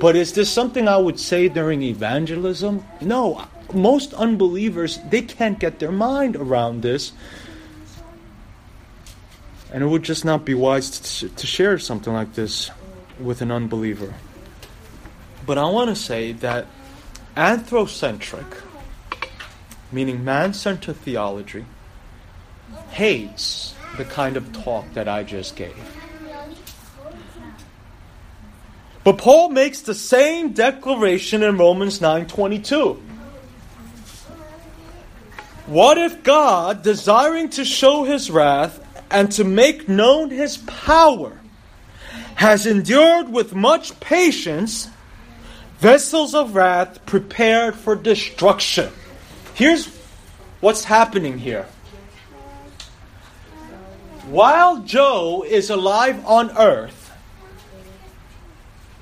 but 0.00 0.16
is 0.16 0.32
this 0.32 0.50
something 0.50 0.88
I 0.88 0.96
would 0.96 1.20
say 1.20 1.48
during 1.48 1.82
evangelism? 1.82 2.84
No. 3.02 3.46
Most 3.72 4.14
unbelievers, 4.14 4.98
they 5.10 5.22
can't 5.22 5.58
get 5.58 5.78
their 5.78 5.92
mind 5.92 6.36
around 6.36 6.80
this. 6.80 7.12
And 9.72 9.82
it 9.82 9.86
would 9.86 10.04
just 10.04 10.24
not 10.24 10.44
be 10.44 10.54
wise 10.54 11.18
to, 11.20 11.28
to 11.28 11.46
share 11.46 11.78
something 11.78 12.12
like 12.12 12.34
this 12.34 12.70
with 13.18 13.42
an 13.42 13.50
unbeliever. 13.50 14.14
But 15.46 15.58
I 15.58 15.64
want 15.66 15.90
to 15.90 15.96
say 15.96 16.32
that 16.32 16.66
anthrocentric, 17.36 18.46
meaning 19.92 20.24
man 20.24 20.54
centered 20.54 20.96
theology, 20.96 21.64
hates 22.90 23.74
the 23.96 24.04
kind 24.04 24.36
of 24.36 24.52
talk 24.52 24.92
that 24.94 25.08
I 25.08 25.22
just 25.22 25.56
gave. 25.56 25.76
But 29.04 29.18
Paul 29.18 29.50
makes 29.50 29.82
the 29.82 29.94
same 29.94 30.52
declaration 30.52 31.42
in 31.42 31.58
Romans 31.58 32.00
9:22. 32.00 33.00
What 35.66 35.98
if 35.98 36.22
God, 36.22 36.82
desiring 36.82 37.50
to 37.50 37.64
show 37.64 38.04
his 38.04 38.30
wrath 38.30 38.80
and 39.10 39.30
to 39.32 39.44
make 39.44 39.88
known 39.88 40.30
his 40.30 40.56
power, 40.58 41.38
has 42.34 42.66
endured 42.66 43.28
with 43.28 43.54
much 43.54 43.98
patience 44.00 44.88
vessels 45.78 46.34
of 46.34 46.54
wrath 46.54 47.04
prepared 47.06 47.74
for 47.74 47.94
destruction. 47.94 48.90
Here's 49.54 49.88
what's 50.60 50.84
happening 50.84 51.38
here. 51.38 51.66
While 54.26 54.82
Joe 54.82 55.44
is 55.46 55.70
alive 55.70 56.24
on 56.26 56.56
earth, 56.56 57.12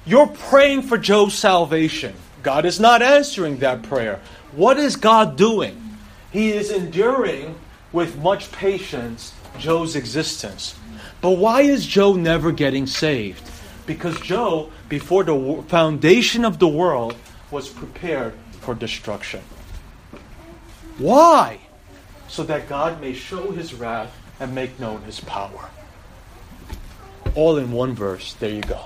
you're 0.04 0.26
praying 0.26 0.82
for 0.82 0.98
Joe's 0.98 1.34
salvation. 1.34 2.14
God 2.42 2.64
is 2.64 2.80
not 2.80 3.02
answering 3.02 3.58
that 3.58 3.84
prayer. 3.84 4.20
What 4.50 4.78
is 4.78 4.96
God 4.96 5.36
doing? 5.36 5.96
He 6.32 6.50
is 6.50 6.70
enduring 6.72 7.54
with 7.92 8.18
much 8.18 8.50
patience 8.50 9.32
Joe's 9.58 9.94
existence. 9.94 10.74
But 11.22 11.38
why 11.38 11.62
is 11.62 11.86
Joe 11.86 12.14
never 12.14 12.50
getting 12.50 12.86
saved? 12.86 13.48
Because 13.86 14.20
Joe, 14.20 14.70
before 14.88 15.22
the 15.22 15.64
foundation 15.68 16.44
of 16.44 16.58
the 16.58 16.66
world, 16.66 17.14
was 17.52 17.68
prepared 17.68 18.34
for 18.60 18.74
destruction. 18.74 19.40
Why? 20.98 21.60
So 22.26 22.42
that 22.44 22.68
God 22.68 23.00
may 23.00 23.12
show 23.12 23.52
his 23.52 23.72
wrath 23.72 24.12
and 24.40 24.52
make 24.52 24.80
known 24.80 25.02
his 25.02 25.20
power. 25.20 25.70
All 27.36 27.56
in 27.56 27.70
one 27.70 27.94
verse. 27.94 28.34
There 28.34 28.50
you 28.50 28.62
go. 28.62 28.80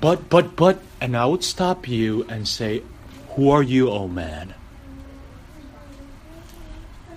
But, 0.00 0.28
but, 0.28 0.56
but, 0.56 0.80
and 1.00 1.16
I 1.16 1.26
would 1.26 1.44
stop 1.44 1.86
you 1.86 2.24
and 2.28 2.46
say, 2.46 2.82
Who 3.36 3.50
are 3.50 3.62
you, 3.62 3.88
O 3.88 3.98
oh 3.98 4.08
man? 4.08 4.54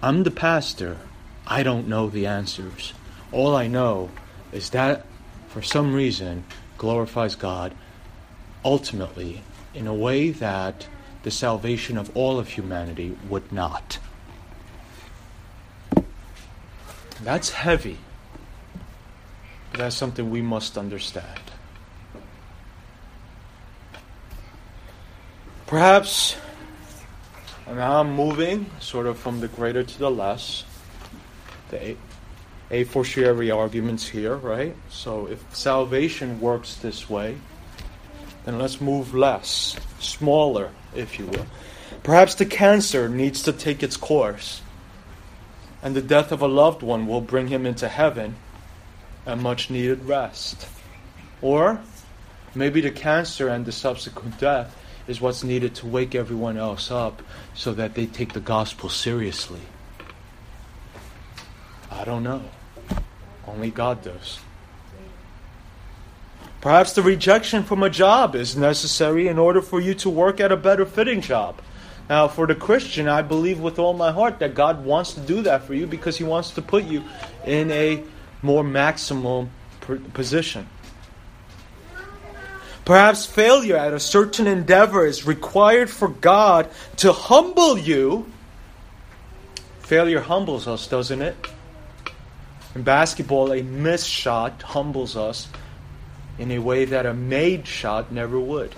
I'm 0.02 0.24
the 0.24 0.32
pastor. 0.32 0.98
I 1.46 1.62
don't 1.62 1.88
know 1.88 2.10
the 2.10 2.26
answers. 2.26 2.94
All 3.32 3.56
I 3.56 3.68
know 3.68 4.10
is 4.52 4.72
that 4.72 5.06
for 5.50 5.62
some 5.62 5.94
reason 5.94 6.44
glorifies 6.78 7.36
God 7.36 7.76
ultimately 8.66 9.44
in 9.74 9.86
a 9.86 9.94
way 9.94 10.32
that 10.32 10.88
the 11.24 11.32
salvation 11.32 11.98
of 11.98 12.16
all 12.18 12.40
of 12.40 12.50
humanity 12.50 13.16
would 13.30 13.52
not. 13.52 14.00
That's 17.24 17.52
heavy. 17.52 17.98
That's 19.74 19.96
something 19.96 20.32
we 20.32 20.42
must 20.42 20.78
understand. 20.78 21.40
Perhaps 25.68 26.36
and 27.72 27.80
now 27.80 28.02
I'm 28.02 28.12
moving 28.12 28.70
sort 28.82 29.08
of 29.08 29.18
from 29.18 29.40
the 29.40 29.48
greater 29.48 29.82
to 29.82 29.98
the 29.98 30.12
less. 30.12 30.66
The 31.70 31.96
a, 32.70 32.84
fortiori 32.84 33.50
arguments 33.50 34.06
here, 34.06 34.36
right? 34.36 34.76
So 34.90 35.28
if 35.28 35.56
salvation 35.56 36.42
works 36.42 36.76
this 36.76 37.10
way, 37.10 37.38
then 38.44 38.60
let's 38.60 38.82
move 38.82 39.16
less, 39.16 39.78
smaller, 40.00 40.72
if 40.94 41.18
you 41.18 41.28
will. 41.28 41.46
Perhaps 42.04 42.36
the 42.36 42.46
cancer 42.46 43.08
needs 43.08 43.42
to 43.44 43.54
take 43.54 43.84
its 43.84 43.96
course, 43.96 44.62
and 45.82 45.96
the 45.96 46.02
death 46.02 46.34
of 46.34 46.42
a 46.42 46.50
loved 46.50 46.84
one 46.84 47.08
will 47.08 47.22
bring 47.22 47.48
him 47.48 47.66
into 47.66 47.88
heaven 47.88 48.36
and 49.26 49.42
much 49.42 49.70
needed 49.70 50.04
rest. 50.04 50.68
Or 51.42 51.80
maybe 52.54 52.82
the 52.82 52.92
cancer 52.92 53.48
and 53.48 53.66
the 53.66 53.72
subsequent 53.72 54.42
death 54.42 54.76
is 55.12 55.22
what's 55.22 55.44
needed 55.44 55.76
to 55.76 55.86
wake 55.86 56.16
everyone 56.16 56.58
else 56.58 56.90
up 56.90 57.22
so 57.54 57.74
that 57.74 57.94
they 57.94 58.08
take 58.08 58.32
the 58.34 58.40
gospel 58.40 58.90
seriously. 58.90 59.60
I 61.92 62.06
don't 62.06 62.24
know. 62.24 62.42
Only 63.46 63.70
God 63.70 64.02
does. 64.02 64.40
Perhaps 66.62 66.94
the 66.94 67.02
rejection 67.02 67.64
from 67.64 67.84
a 67.84 67.90
job 67.90 68.36
is 68.36 68.56
necessary 68.56 69.28
in 69.28 69.38
order 69.38 69.62
for 69.62 69.82
you 69.82 69.94
to 69.96 70.10
work 70.10 70.40
at 70.40 70.52
a 70.52 70.58
better 70.58 70.86
fitting 70.86 71.20
job. 71.20 71.62
Now, 72.10 72.28
for 72.28 72.48
the 72.48 72.56
Christian, 72.56 73.08
I 73.08 73.22
believe 73.22 73.60
with 73.60 73.80
all 73.80 73.94
my 73.94 74.12
heart 74.12 74.40
that 74.40 74.56
God 74.56 74.86
wants 74.86 75.14
to 75.14 75.20
do 75.20 75.42
that 75.42 75.64
for 75.64 75.74
you 75.74 75.88
because 75.88 76.18
He 76.18 76.24
wants 76.24 76.52
to 76.52 76.62
put 76.62 76.86
you 76.86 77.04
in 77.46 77.70
a 77.72 78.04
more 78.42 78.64
maximum 78.64 79.50
position. 80.14 80.68
Perhaps 82.86 83.26
failure 83.28 83.78
at 83.78 83.94
a 83.94 84.00
certain 84.00 84.48
endeavor 84.48 85.06
is 85.06 85.26
required 85.26 85.90
for 85.90 86.08
God 86.08 86.70
to 86.98 87.14
humble 87.14 87.78
you. 87.78 88.26
Failure 89.82 90.22
humbles 90.22 90.68
us, 90.68 90.88
doesn't 90.88 91.22
it? 91.22 91.36
In 92.74 92.84
basketball, 92.84 93.52
a 93.52 93.62
missed 93.62 94.10
shot 94.10 94.62
humbles 94.62 95.16
us 95.16 95.48
in 96.40 96.52
a 96.52 96.60
way 96.60 96.86
that 96.86 97.06
a 97.06 97.14
made 97.14 97.68
shot 97.68 98.12
never 98.12 98.40
would. 98.40 98.74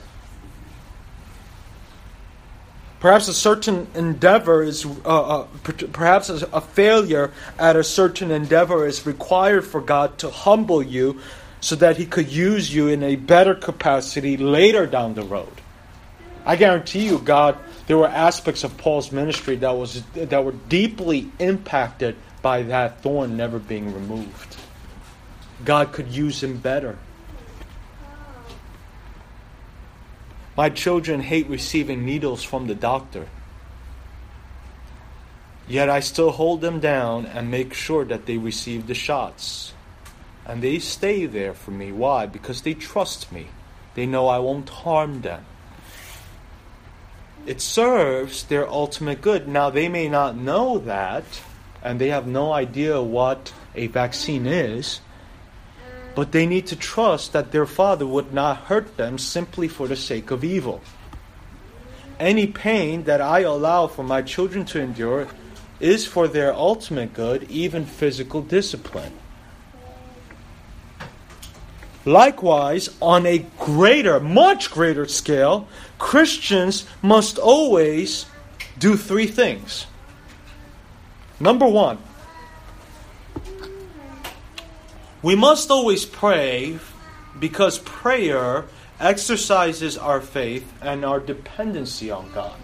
Perhaps 3.00 3.28
a 3.28 3.34
certain 3.34 3.88
endeavor 3.96 4.64
is, 4.64 4.86
uh, 4.86 5.42
uh, 5.42 5.48
perhaps 5.92 6.30
a 6.30 6.62
failure 6.62 7.32
at 7.60 7.76
a 7.76 7.84
certain 7.84 8.32
endeavor 8.32 8.88
is 8.88 9.06
required 9.06 9.66
for 9.66 9.82
God 9.82 10.18
to 10.20 10.30
humble 10.30 10.82
you 10.82 11.20
so 11.64 11.78
that 11.78 11.96
He 11.96 12.06
could 12.06 12.30
use 12.30 12.76
you 12.76 12.90
in 12.90 13.04
a 13.04 13.16
better 13.16 13.56
capacity 13.56 14.36
later 14.36 14.86
down 14.86 15.14
the 15.14 15.24
road. 15.24 15.62
I 16.46 16.58
guarantee 16.58 17.06
you, 17.06 17.20
God, 17.20 17.58
there 17.88 17.98
were 17.98 18.10
aspects 18.10 18.66
of 18.66 18.78
Paul's 18.78 19.14
ministry 19.14 19.56
that 19.56 19.72
was 19.72 20.04
that 20.14 20.44
were 20.44 20.52
deeply 20.68 21.32
impacted 21.40 22.18
by 22.42 22.64
that 22.64 23.02
thorn 23.02 23.38
never 23.38 23.60
being 23.60 23.94
removed. 23.94 24.58
God 25.64 25.94
could 25.94 26.10
use 26.10 26.44
him 26.44 26.58
better. 26.58 26.98
My 30.58 30.70
children 30.70 31.22
hate 31.22 31.48
receiving 31.48 32.06
needles 32.06 32.44
from 32.44 32.68
the 32.68 32.76
doctor. 32.76 33.30
Yet 35.66 35.90
I 35.90 36.02
still 36.02 36.32
hold 36.32 36.60
them 36.60 36.82
down 36.82 37.26
and 37.26 37.50
make 37.50 37.74
sure 37.74 38.04
that 38.04 38.26
they 38.26 38.38
receive 38.38 38.86
the 38.88 38.94
shots. 38.94 39.74
And 40.46 40.62
they 40.62 40.80
stay 40.80 41.26
there 41.26 41.54
for 41.54 41.72
me. 41.72 41.92
Why? 41.92 42.26
Because 42.26 42.62
they 42.62 42.74
trust 42.74 43.32
me. 43.32 43.48
They 43.96 44.06
know 44.06 44.28
I 44.28 44.40
won't 44.40 44.70
harm 44.70 45.22
them. 45.22 45.46
It 47.46 47.62
serves 47.62 48.44
their 48.44 48.68
ultimate 48.68 49.22
good. 49.22 49.48
Now, 49.48 49.70
they 49.70 49.90
may 49.90 50.10
not 50.10 50.36
know 50.36 50.78
that, 50.80 51.26
and 51.84 52.00
they 52.00 52.10
have 52.10 52.28
no 52.28 52.54
idea 52.54 53.02
what 53.02 53.54
a 53.76 53.88
vaccine 53.88 54.46
is. 54.46 55.02
But 56.16 56.32
they 56.32 56.46
need 56.46 56.68
to 56.68 56.76
trust 56.76 57.34
that 57.34 57.52
their 57.52 57.66
father 57.66 58.06
would 58.06 58.34
not 58.34 58.58
hurt 58.58 58.98
them 58.98 59.18
simply 59.18 59.68
for 59.68 59.88
the 59.88 59.96
sake 59.96 60.32
of 60.32 60.44
evil. 60.44 60.82
Any 62.20 62.48
pain 62.48 63.04
that 63.04 63.20
I 63.20 63.40
allow 63.42 63.88
for 63.88 64.04
my 64.04 64.22
children 64.22 64.64
to 64.66 64.80
endure 64.80 65.28
is 65.80 66.06
for 66.06 66.28
their 66.28 66.54
ultimate 66.54 67.14
good, 67.14 67.44
even 67.50 67.86
physical 67.86 68.42
discipline. 68.42 69.14
Likewise, 72.06 72.90
on 73.02 73.26
a 73.26 73.46
greater, 73.60 74.20
much 74.20 74.72
greater 74.72 75.08
scale, 75.08 75.68
Christians 75.98 76.86
must 77.02 77.38
always 77.38 78.26
do 78.78 78.98
three 78.98 79.28
things. 79.28 79.86
Number 81.40 81.68
one, 81.68 81.98
We 85.24 85.36
must 85.36 85.72
always 85.72 86.04
pray 86.04 86.80
because 87.40 87.80
prayer 87.80 88.66
exercises 89.00 89.98
our 89.98 90.20
faith 90.20 90.72
and 90.82 91.06
our 91.06 91.22
dependency 91.22 92.12
on 92.12 92.30
God. 92.34 92.60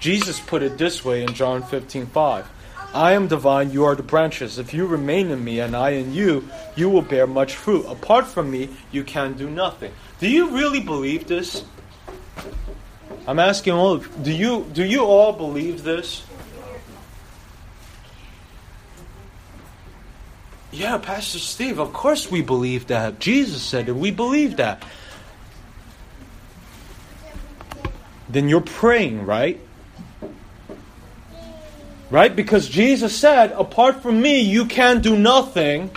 Jesus 0.00 0.40
put 0.40 0.62
it 0.62 0.78
this 0.78 1.04
way 1.04 1.22
in 1.22 1.34
John 1.34 1.62
15 1.62 2.06
5. 2.06 2.50
I 2.96 3.12
am 3.12 3.28
the 3.28 3.36
vine, 3.36 3.72
you 3.72 3.84
are 3.84 3.94
the 3.94 4.02
branches. 4.02 4.58
If 4.58 4.72
you 4.72 4.86
remain 4.86 5.30
in 5.30 5.44
me 5.44 5.60
and 5.60 5.76
I 5.76 5.90
in 5.90 6.14
you, 6.14 6.48
you 6.76 6.88
will 6.88 7.02
bear 7.02 7.26
much 7.26 7.54
fruit. 7.54 7.84
Apart 7.84 8.26
from 8.26 8.50
me, 8.50 8.70
you 8.90 9.04
can 9.04 9.34
do 9.34 9.50
nothing. 9.50 9.92
Do 10.18 10.30
you 10.30 10.48
really 10.56 10.80
believe 10.80 11.26
this? 11.26 11.62
I'm 13.26 13.38
asking 13.38 13.74
all 13.74 13.98
do 13.98 14.32
you 14.32 14.66
do 14.72 14.82
you 14.82 15.04
all 15.04 15.34
believe 15.34 15.82
this? 15.82 16.24
Yeah, 20.72 20.96
Pastor 20.96 21.38
Steve, 21.38 21.78
of 21.78 21.92
course 21.92 22.30
we 22.30 22.40
believe 22.40 22.86
that. 22.86 23.18
Jesus 23.18 23.62
said 23.62 23.90
it, 23.90 23.96
we 23.96 24.10
believe 24.10 24.56
that. 24.56 24.82
Then 28.30 28.48
you're 28.48 28.62
praying, 28.62 29.26
right? 29.26 29.60
Right? 32.10 32.34
Because 32.34 32.68
Jesus 32.68 33.16
said, 33.16 33.52
apart 33.52 34.02
from 34.02 34.20
me, 34.20 34.40
you 34.40 34.66
can 34.66 35.00
do 35.00 35.18
nothing. 35.18 35.90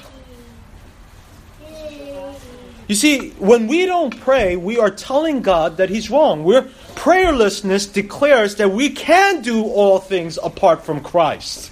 You 2.88 2.96
see, 2.96 3.30
when 3.32 3.68
we 3.68 3.86
don't 3.86 4.20
pray, 4.20 4.56
we 4.56 4.80
are 4.80 4.90
telling 4.90 5.44
God 5.44 5.78
that 5.78 5.90
He's 5.90 6.10
wrong. 6.10 6.44
We're, 6.44 6.64
prayerlessness 6.96 7.94
declares 7.94 8.56
that 8.56 8.72
we 8.72 8.90
can 8.90 9.42
do 9.44 9.64
all 9.64 10.00
things 10.00 10.40
apart 10.42 10.84
from 10.84 11.02
Christ. 11.02 11.72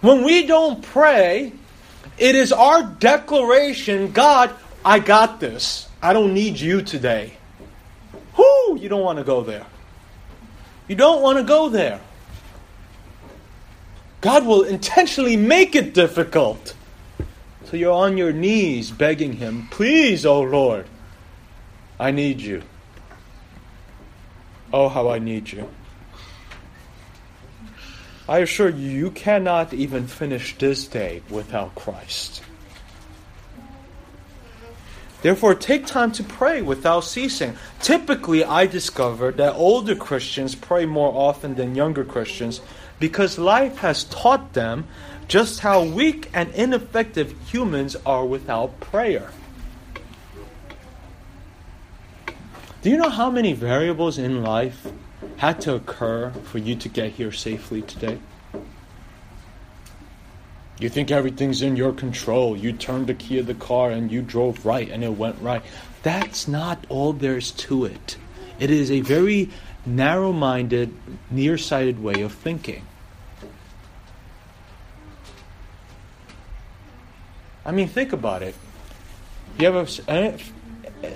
When 0.00 0.24
we 0.24 0.46
don't 0.46 0.82
pray, 0.82 1.52
it 2.18 2.34
is 2.34 2.52
our 2.52 2.82
declaration 2.82 4.10
God, 4.10 4.54
I 4.84 4.98
got 4.98 5.38
this. 5.38 5.88
I 6.02 6.12
don't 6.12 6.34
need 6.34 6.58
you 6.58 6.82
today. 6.82 7.34
Whoo, 8.36 8.76
you 8.76 8.88
don't 8.88 9.02
want 9.02 9.18
to 9.18 9.24
go 9.24 9.42
there. 9.42 9.66
You 10.88 10.96
don't 10.96 11.22
want 11.22 11.38
to 11.38 11.44
go 11.44 11.68
there. 11.68 12.00
God 14.20 14.46
will 14.46 14.62
intentionally 14.62 15.36
make 15.36 15.74
it 15.74 15.94
difficult. 15.94 16.74
So 17.64 17.76
you're 17.76 17.92
on 17.92 18.16
your 18.16 18.32
knees 18.32 18.90
begging 18.90 19.34
Him, 19.34 19.68
please, 19.70 20.24
oh 20.24 20.40
Lord, 20.40 20.86
I 22.00 22.10
need 22.10 22.40
you. 22.40 22.62
Oh, 24.72 24.88
how 24.88 25.10
I 25.10 25.18
need 25.18 25.52
you. 25.52 25.68
I 28.28 28.38
assure 28.38 28.68
you, 28.68 28.90
you 28.90 29.10
cannot 29.10 29.72
even 29.72 30.06
finish 30.06 30.56
this 30.58 30.86
day 30.86 31.22
without 31.30 31.74
Christ. 31.74 32.42
Therefore, 35.22 35.54
take 35.54 35.86
time 35.86 36.12
to 36.12 36.22
pray 36.22 36.62
without 36.62 37.00
ceasing. 37.00 37.56
Typically, 37.80 38.44
I 38.44 38.66
discover 38.66 39.32
that 39.32 39.54
older 39.54 39.96
Christians 39.96 40.54
pray 40.54 40.86
more 40.86 41.12
often 41.12 41.54
than 41.54 41.74
younger 41.74 42.04
Christians 42.04 42.60
because 42.98 43.38
life 43.38 43.78
has 43.78 44.04
taught 44.04 44.52
them 44.52 44.86
just 45.28 45.60
how 45.60 45.84
weak 45.84 46.30
and 46.32 46.50
ineffective 46.54 47.34
humans 47.50 47.96
are 48.06 48.24
without 48.24 48.80
prayer. 48.80 49.30
Do 52.80 52.90
you 52.90 52.96
know 52.96 53.10
how 53.10 53.30
many 53.30 53.52
variables 53.52 54.18
in 54.18 54.42
life 54.42 54.86
had 55.36 55.60
to 55.62 55.74
occur 55.74 56.30
for 56.44 56.58
you 56.58 56.76
to 56.76 56.88
get 56.88 57.12
here 57.12 57.32
safely 57.32 57.82
today? 57.82 58.18
You 60.80 60.88
think 60.88 61.10
everything's 61.10 61.60
in 61.60 61.76
your 61.76 61.92
control. 61.92 62.56
You 62.56 62.72
turned 62.72 63.08
the 63.08 63.14
key 63.14 63.38
of 63.38 63.46
the 63.46 63.54
car 63.54 63.90
and 63.90 64.12
you 64.12 64.22
drove 64.22 64.64
right 64.64 64.88
and 64.88 65.02
it 65.02 65.16
went 65.16 65.40
right. 65.42 65.62
That's 66.04 66.46
not 66.46 66.84
all 66.88 67.12
there's 67.12 67.50
to 67.52 67.84
it. 67.84 68.16
It 68.60 68.70
is 68.70 68.90
a 68.90 69.00
very 69.00 69.50
narrow 69.96 70.32
minded, 70.32 70.94
nearsighted 71.30 72.02
way 72.02 72.22
of 72.22 72.32
thinking. 72.32 72.84
I 77.64 77.72
mean, 77.72 77.88
think 77.88 78.12
about 78.12 78.42
it. 78.42 78.54
You 79.58 79.70
have 79.70 80.00
a, 80.08 80.38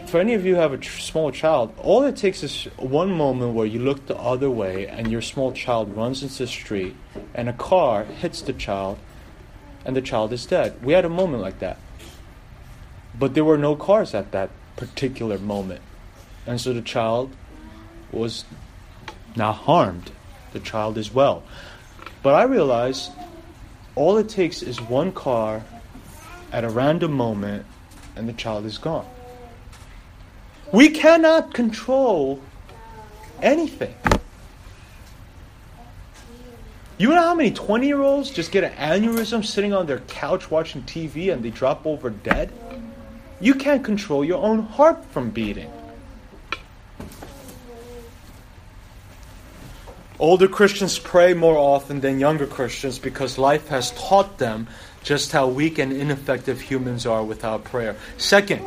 for 0.07 0.21
any 0.21 0.35
of 0.35 0.45
you 0.45 0.55
who 0.55 0.61
have 0.61 0.73
a 0.73 0.79
tr- 0.79 1.01
small 1.01 1.31
child, 1.31 1.75
all 1.79 2.03
it 2.05 2.17
takes 2.17 2.43
is 2.43 2.65
one 2.77 3.11
moment 3.11 3.55
where 3.55 3.67
you 3.67 3.79
look 3.79 4.07
the 4.07 4.17
other 4.17 4.51
way 4.51 4.87
and 4.87 5.11
your 5.11 5.23
small 5.23 5.53
child 5.53 5.97
runs 5.97 6.23
into 6.23 6.39
the 6.39 6.47
street 6.47 6.95
and 7.35 7.49
a 7.49 7.53
car 7.53 8.05
hits 8.05 8.43
the 8.43 8.53
child 8.53 8.99
and 9.85 9.97
the 9.97 10.03
child 10.03 10.33
is 10.33 10.45
dead. 10.47 10.83
We 10.85 10.93
had 10.93 11.05
a 11.05 11.09
moment 11.09 11.43
like 11.43 11.59
that. 11.61 11.79
But 13.19 13.35
there 13.35 13.45
were 13.45 13.59
no 13.59 13.77
cars 13.77 14.15
at 14.15 14.33
that 14.33 14.51
particular 14.77 15.39
moment. 15.39 15.81
And 16.47 16.61
so 16.61 16.73
the 16.73 16.83
child 16.83 17.35
was 18.11 18.45
not 19.37 19.53
harmed. 19.53 20.11
The 20.53 20.61
child 20.61 20.99
is 20.99 21.13
well. 21.13 21.43
But 22.23 22.35
I 22.35 22.45
realize 22.45 23.11
all 23.95 24.19
it 24.19 24.29
takes 24.29 24.63
is 24.63 24.81
one 24.81 25.13
car 25.13 25.63
at 26.53 26.65
a 26.65 26.69
random 26.69 27.13
moment 27.13 27.67
and 28.17 28.29
the 28.29 28.33
child 28.33 28.65
is 28.67 28.79
gone. 28.79 29.07
We 30.73 30.91
cannot 30.91 31.53
control 31.53 32.41
anything. 33.43 33.95
You 36.99 37.09
know 37.09 37.21
how 37.21 37.35
many 37.35 37.51
20 37.51 37.87
year 37.87 38.01
olds 38.01 38.31
just 38.31 38.53
get 38.53 38.65
an 38.65 38.73
aneurysm 38.75 39.45
sitting 39.45 39.73
on 39.73 39.87
their 39.87 39.99
couch 40.01 40.51
watching 40.51 40.83
TV 40.83 41.33
and 41.33 41.43
they 41.43 41.51
drop 41.51 41.85
over 41.85 42.11
dead? 42.11 42.53
You 43.41 43.55
can't 43.55 43.85
control 43.85 44.25
your 44.25 44.41
own 44.43 44.63
heart 44.63 45.05
from 45.07 45.31
beating. 45.31 45.71
Older 50.23 50.47
Christians 50.47 51.01
pray 51.01 51.35
more 51.35 51.59
often 51.59 51.99
than 51.99 52.21
younger 52.21 52.47
Christians 52.47 53.01
because 53.01 53.39
life 53.39 53.67
has 53.67 53.91
taught 53.91 54.39
them 54.39 54.69
just 55.03 55.33
how 55.33 55.49
weak 55.49 55.81
and 55.81 55.93
ineffective 55.93 56.61
humans 56.61 57.07
are 57.07 57.25
without 57.25 57.65
prayer. 57.65 57.97
Second, 58.19 58.61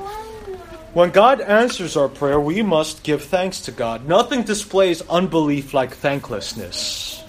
when 0.93 1.11
God 1.11 1.39
answers 1.39 1.95
our 1.95 2.09
prayer, 2.09 2.41
we 2.41 2.61
must 2.61 3.03
give 3.03 3.23
thanks 3.23 3.61
to 3.61 3.71
God. 3.71 4.05
Nothing 4.05 4.43
displays 4.43 5.01
unbelief 5.03 5.73
like 5.73 5.93
thanklessness. 5.93 7.23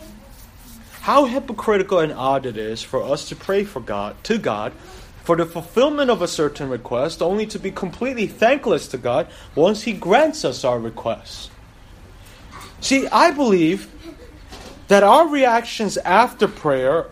How 1.02 1.26
hypocritical 1.26 2.00
and 2.00 2.12
odd 2.12 2.46
it 2.46 2.56
is 2.56 2.82
for 2.82 3.04
us 3.04 3.28
to 3.28 3.36
pray 3.36 3.62
for 3.62 3.78
God 3.78 4.16
to 4.24 4.38
God 4.38 4.72
for 5.22 5.36
the 5.36 5.46
fulfillment 5.46 6.10
of 6.10 6.20
a 6.20 6.26
certain 6.26 6.68
request 6.68 7.22
only 7.22 7.46
to 7.46 7.60
be 7.60 7.70
completely 7.70 8.26
thankless 8.26 8.88
to 8.88 8.98
God 8.98 9.28
once 9.54 9.82
he 9.82 9.92
grants 9.92 10.44
us 10.44 10.64
our 10.64 10.80
request. 10.80 11.52
See, 12.80 13.06
I 13.06 13.30
believe 13.30 13.88
that 14.88 15.02
our 15.02 15.28
reactions 15.28 15.96
after 15.98 16.48
prayer 16.48 17.06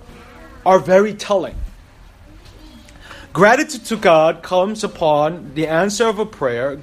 are 0.65 0.79
very 0.79 1.15
telling. 1.15 1.57
Gratitude 3.33 3.85
to 3.87 3.97
God 3.97 4.43
comes 4.43 4.85
upon 4.85 5.55
the 5.55 5.67
answer 5.67 6.07
of 6.07 6.21
a 6.21 6.27
prayer. 6.27 6.79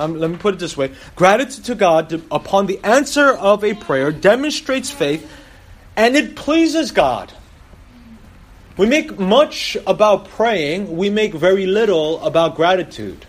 Um, 0.00 0.18
let 0.18 0.30
me 0.30 0.36
put 0.36 0.54
it 0.54 0.58
this 0.58 0.76
way 0.76 0.92
gratitude 1.14 1.64
to 1.66 1.76
God 1.76 2.20
upon 2.30 2.66
the 2.66 2.80
answer 2.82 3.28
of 3.28 3.62
a 3.62 3.74
prayer 3.74 4.10
demonstrates 4.10 4.90
faith 4.90 5.30
and 5.96 6.16
it 6.16 6.34
pleases 6.34 6.90
God. 6.90 7.32
We 8.76 8.86
make 8.86 9.18
much 9.18 9.76
about 9.86 10.28
praying, 10.30 10.96
we 10.96 11.08
make 11.08 11.34
very 11.34 11.66
little 11.66 12.20
about 12.24 12.56
gratitude. 12.56 13.26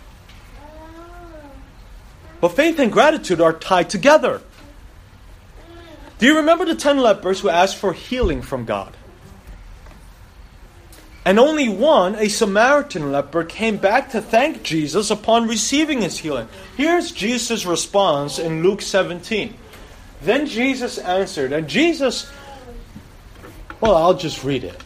But 2.41 2.49
faith 2.55 2.79
and 2.79 2.91
gratitude 2.91 3.39
are 3.39 3.53
tied 3.53 3.89
together. 3.89 4.41
Do 6.23 6.29
you 6.29 6.37
remember 6.37 6.63
the 6.63 6.75
ten 6.75 6.99
lepers 6.99 7.41
who 7.41 7.49
asked 7.49 7.75
for 7.75 7.91
healing 7.91 8.41
from 8.41 8.63
God? 8.63 8.95
And 11.25 11.37
only 11.37 11.67
one, 11.67 12.15
a 12.15 12.29
Samaritan 12.29 13.11
leper, 13.11 13.43
came 13.43 13.75
back 13.75 14.11
to 14.11 14.21
thank 14.21 14.63
Jesus 14.63 15.11
upon 15.11 15.49
receiving 15.49 16.01
his 16.01 16.17
healing. 16.17 16.47
Here's 16.77 17.11
Jesus' 17.11 17.65
response 17.65 18.39
in 18.39 18.63
Luke 18.63 18.81
17. 18.81 19.53
Then 20.21 20.45
Jesus 20.45 20.97
answered, 20.97 21.51
and 21.51 21.67
Jesus, 21.67 22.31
well, 23.81 23.97
I'll 23.97 24.13
just 24.13 24.45
read 24.45 24.63
it. 24.63 24.81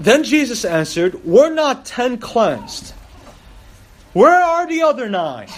Then 0.00 0.24
Jesus 0.24 0.64
answered, 0.64 1.26
Were 1.26 1.50
not 1.50 1.84
ten 1.84 2.16
cleansed? 2.16 2.94
Where 4.14 4.42
are 4.42 4.66
the 4.66 4.80
other 4.80 5.10
nine? 5.10 5.48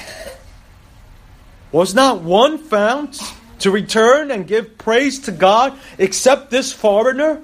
Was 1.71 1.95
not 1.95 2.23
one 2.23 2.59
found? 2.59 3.21
To 3.61 3.71
return 3.71 4.31
and 4.31 4.47
give 4.47 4.79
praise 4.79 5.21
to 5.21 5.33
God 5.33 5.79
except 5.99 6.51
this 6.51 6.73
foreigner? 6.73 7.43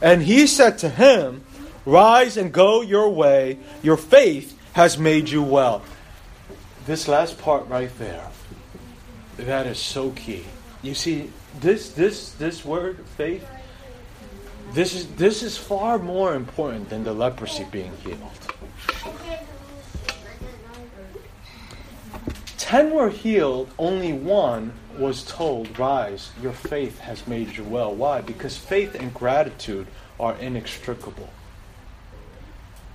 And 0.00 0.22
he 0.22 0.46
said 0.46 0.78
to 0.78 0.88
him, 0.88 1.44
Rise 1.84 2.36
and 2.36 2.52
go 2.52 2.82
your 2.82 3.08
way, 3.08 3.58
your 3.82 3.96
faith 3.96 4.58
has 4.74 4.98
made 4.98 5.28
you 5.28 5.42
well. 5.42 5.82
This 6.86 7.08
last 7.08 7.38
part 7.38 7.66
right 7.68 7.90
there, 7.98 8.28
that 9.38 9.66
is 9.66 9.78
so 9.78 10.10
key. 10.10 10.44
You 10.82 10.94
see, 10.94 11.30
this 11.60 11.90
this 11.90 12.32
this 12.32 12.64
word 12.64 13.04
faith, 13.16 13.46
this 14.72 14.94
is 14.94 15.06
this 15.16 15.42
is 15.42 15.56
far 15.56 15.98
more 15.98 16.34
important 16.34 16.90
than 16.90 17.04
the 17.04 17.12
leprosy 17.12 17.64
being 17.70 17.96
healed. 18.04 18.37
Ten 22.58 22.90
were 22.90 23.08
healed, 23.08 23.70
only 23.78 24.12
one 24.12 24.72
was 24.98 25.24
told, 25.24 25.78
Rise, 25.78 26.30
your 26.42 26.52
faith 26.52 26.98
has 26.98 27.26
made 27.26 27.56
you 27.56 27.64
well. 27.64 27.94
Why? 27.94 28.20
Because 28.20 28.56
faith 28.56 28.94
and 28.94 29.14
gratitude 29.14 29.86
are 30.20 30.36
inextricable. 30.36 31.30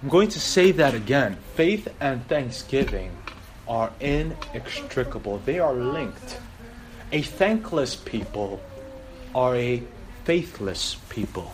I'm 0.02 0.10
going 0.10 0.30
to 0.30 0.40
say 0.40 0.72
that 0.74 0.94
again. 0.94 1.38
Faith 1.56 1.88
and 2.02 2.28
thanksgiving 2.28 3.18
are 3.68 3.92
inextricable, 4.02 5.42
they 5.46 5.60
are 5.60 5.74
linked. 5.74 6.40
A 7.14 7.22
thankless 7.22 7.96
people 7.96 8.62
are 9.34 9.56
a 9.56 9.82
faithless 10.26 10.98
people. 11.10 11.54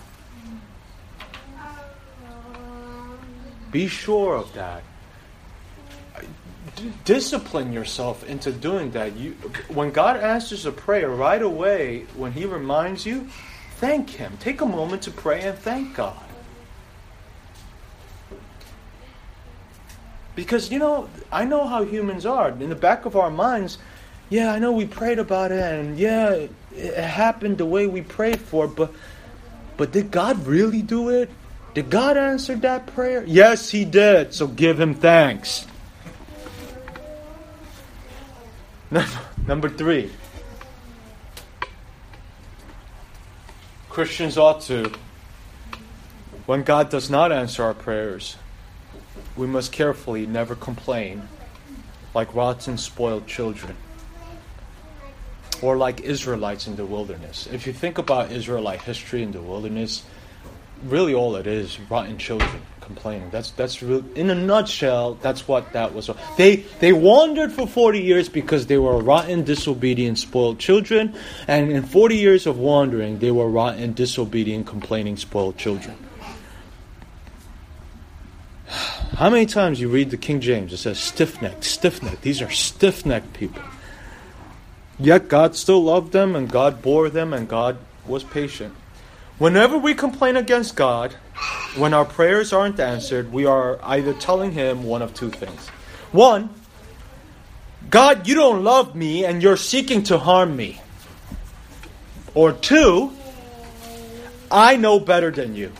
Be 3.72 3.88
sure 3.88 4.36
of 4.36 4.52
that 4.54 4.82
discipline 7.06 7.74
yourself 7.74 8.28
into 8.28 8.52
doing 8.52 8.92
that. 8.92 9.16
You, 9.16 9.32
when 9.70 9.92
God 9.92 10.18
answers 10.18 10.66
a 10.66 10.72
prayer 10.72 11.10
right 11.10 11.42
away, 11.42 12.06
when 12.16 12.32
He 12.32 12.46
reminds 12.46 13.06
you, 13.06 13.28
thank 13.78 14.10
Him. 14.10 14.38
Take 14.40 14.62
a 14.62 14.66
moment 14.66 15.04
to 15.04 15.12
pray 15.12 15.42
and 15.42 15.58
thank 15.58 15.96
God. 15.96 16.24
Because, 20.36 20.72
you 20.72 20.80
know, 20.80 21.10
I 21.32 21.46
know 21.46 21.68
how 21.68 21.84
humans 21.84 22.26
are. 22.26 22.50
In 22.50 22.70
the 22.70 22.76
back 22.76 23.06
of 23.06 23.16
our 23.16 23.30
minds, 23.30 23.78
yeah, 24.30 24.54
I 24.54 24.60
know 24.60 24.72
we 24.72 24.86
prayed 24.86 25.20
about 25.20 25.52
it, 25.52 25.60
and 25.60 25.98
yeah, 25.98 26.48
it 26.76 26.96
happened 26.96 27.58
the 27.58 27.66
way 27.66 27.88
we 27.88 28.02
prayed 28.02 28.40
for, 28.40 28.68
but 28.68 28.94
but 29.76 29.92
did 29.92 30.12
God 30.12 30.46
really 30.46 30.82
do 30.82 31.10
it? 31.10 31.30
Did 31.74 31.90
God 31.90 32.18
answer 32.18 32.56
that 32.58 32.88
prayer? 32.88 33.24
Yes, 33.26 33.70
He 33.70 33.86
did. 33.86 34.34
So 34.34 34.46
give 34.46 34.80
Him 34.80 34.94
thanks. 34.94 35.66
Number 39.46 39.70
three, 39.70 40.12
Christians 43.90 44.38
ought 44.38 44.62
to, 44.62 44.92
when 46.48 46.64
God 46.64 46.90
does 46.90 47.10
not 47.10 47.32
answer 47.32 47.64
our 47.64 47.76
prayers, 47.76 48.38
we 49.36 49.46
must 49.46 49.72
carefully 49.72 50.26
never 50.26 50.56
complain 50.56 51.28
like 52.16 52.34
rotten, 52.34 52.78
spoiled 52.78 53.28
children 53.28 53.76
or 55.62 55.78
like 55.78 56.02
Israelites 56.02 56.66
in 56.66 56.76
the 56.76 56.86
wilderness. 56.86 57.48
If 57.52 57.68
you 57.68 57.74
think 57.74 58.00
about 58.00 58.32
Israelite 58.32 58.82
history 58.82 59.22
in 59.22 59.32
the 59.32 59.42
wilderness, 59.42 60.04
really 60.84 61.14
all 61.14 61.36
it 61.36 61.46
is 61.46 61.80
rotten 61.90 62.18
children 62.18 62.62
complaining. 62.90 63.30
That's 63.30 63.52
that's 63.52 63.84
real, 63.84 64.04
in 64.16 64.32
a 64.32 64.36
nutshell. 64.36 65.14
That's 65.22 65.48
what 65.48 65.74
that 65.74 65.94
was. 65.94 66.10
They 66.38 66.56
they 66.80 66.92
wandered 66.92 67.52
for 67.52 67.68
forty 67.68 68.02
years 68.02 68.28
because 68.30 68.66
they 68.66 68.80
were 68.80 68.98
rotten, 68.98 69.44
disobedient, 69.44 70.18
spoiled 70.18 70.58
children, 70.58 71.16
and 71.48 71.72
in 71.72 71.84
forty 71.84 72.16
years 72.16 72.48
of 72.48 72.58
wandering, 72.58 73.20
they 73.20 73.30
were 73.30 73.48
rotten, 73.48 73.94
disobedient, 73.94 74.66
complaining, 74.66 75.18
spoiled 75.18 75.56
children. 75.56 75.96
How 79.22 79.30
many 79.30 79.46
times 79.46 79.80
you 79.80 79.88
read 79.88 80.10
the 80.10 80.18
King 80.18 80.42
James? 80.42 80.74
It 80.74 80.78
says 80.78 80.98
stiff 80.98 81.40
necked, 81.44 81.66
stiff 81.66 82.02
necked. 82.02 82.24
These 82.24 82.42
are 82.42 82.50
stiff 82.50 83.06
necked 83.06 83.34
people. 83.34 83.62
Yet 84.98 85.28
God 85.28 85.56
still 85.56 85.84
loved 85.84 86.12
them, 86.12 86.36
and 86.36 86.50
God 86.50 86.82
bore 86.82 87.10
them, 87.10 87.34
and 87.34 87.48
God 87.48 87.78
was 88.08 88.24
patient. 88.24 88.74
Whenever 89.38 89.78
we 89.78 89.94
complain 89.94 90.36
against 90.36 90.76
God, 90.76 91.16
when 91.76 91.94
our 91.94 92.06
prayers 92.06 92.54
aren't 92.54 92.80
answered, 92.80 93.32
we 93.32 93.46
are 93.46 93.80
either 93.84 94.14
telling 94.14 94.52
Him 94.52 94.84
one 94.84 95.02
of 95.02 95.14
two 95.14 95.30
things. 95.30 95.68
One, 96.12 96.50
God, 97.90 98.28
you 98.28 98.36
don't 98.36 98.64
love 98.64 98.96
me 98.96 99.26
and 99.26 99.42
you're 99.42 99.58
seeking 99.58 100.04
to 100.04 100.18
harm 100.18 100.56
me. 100.56 100.82
Or 102.36 102.52
two, 102.52 103.12
I 104.52 104.76
know 104.76 105.00
better 105.00 105.32
than 105.32 105.56
you. 105.56 105.72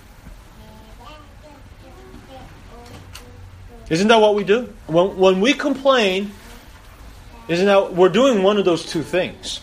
Isn't 3.90 4.08
that 4.08 4.22
what 4.22 4.36
we 4.36 4.44
do? 4.44 4.72
When, 4.88 5.18
when 5.18 5.42
we 5.42 5.54
complain, 5.54 6.32
isn't 7.48 7.66
that 7.66 7.94
we're 7.96 8.10
doing 8.10 8.44
one 8.44 8.58
of 8.58 8.66
those 8.66 8.86
two 8.86 9.02
things? 9.02 9.62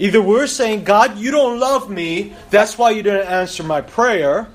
Either 0.00 0.20
we're 0.20 0.46
saying, 0.46 0.84
God, 0.84 1.18
you 1.18 1.30
don't 1.30 1.60
love 1.60 1.90
me, 1.90 2.34
that's 2.50 2.76
why 2.76 2.90
you 2.90 3.02
didn't 3.02 3.28
answer 3.28 3.62
my 3.62 3.80
prayer. 3.80 4.48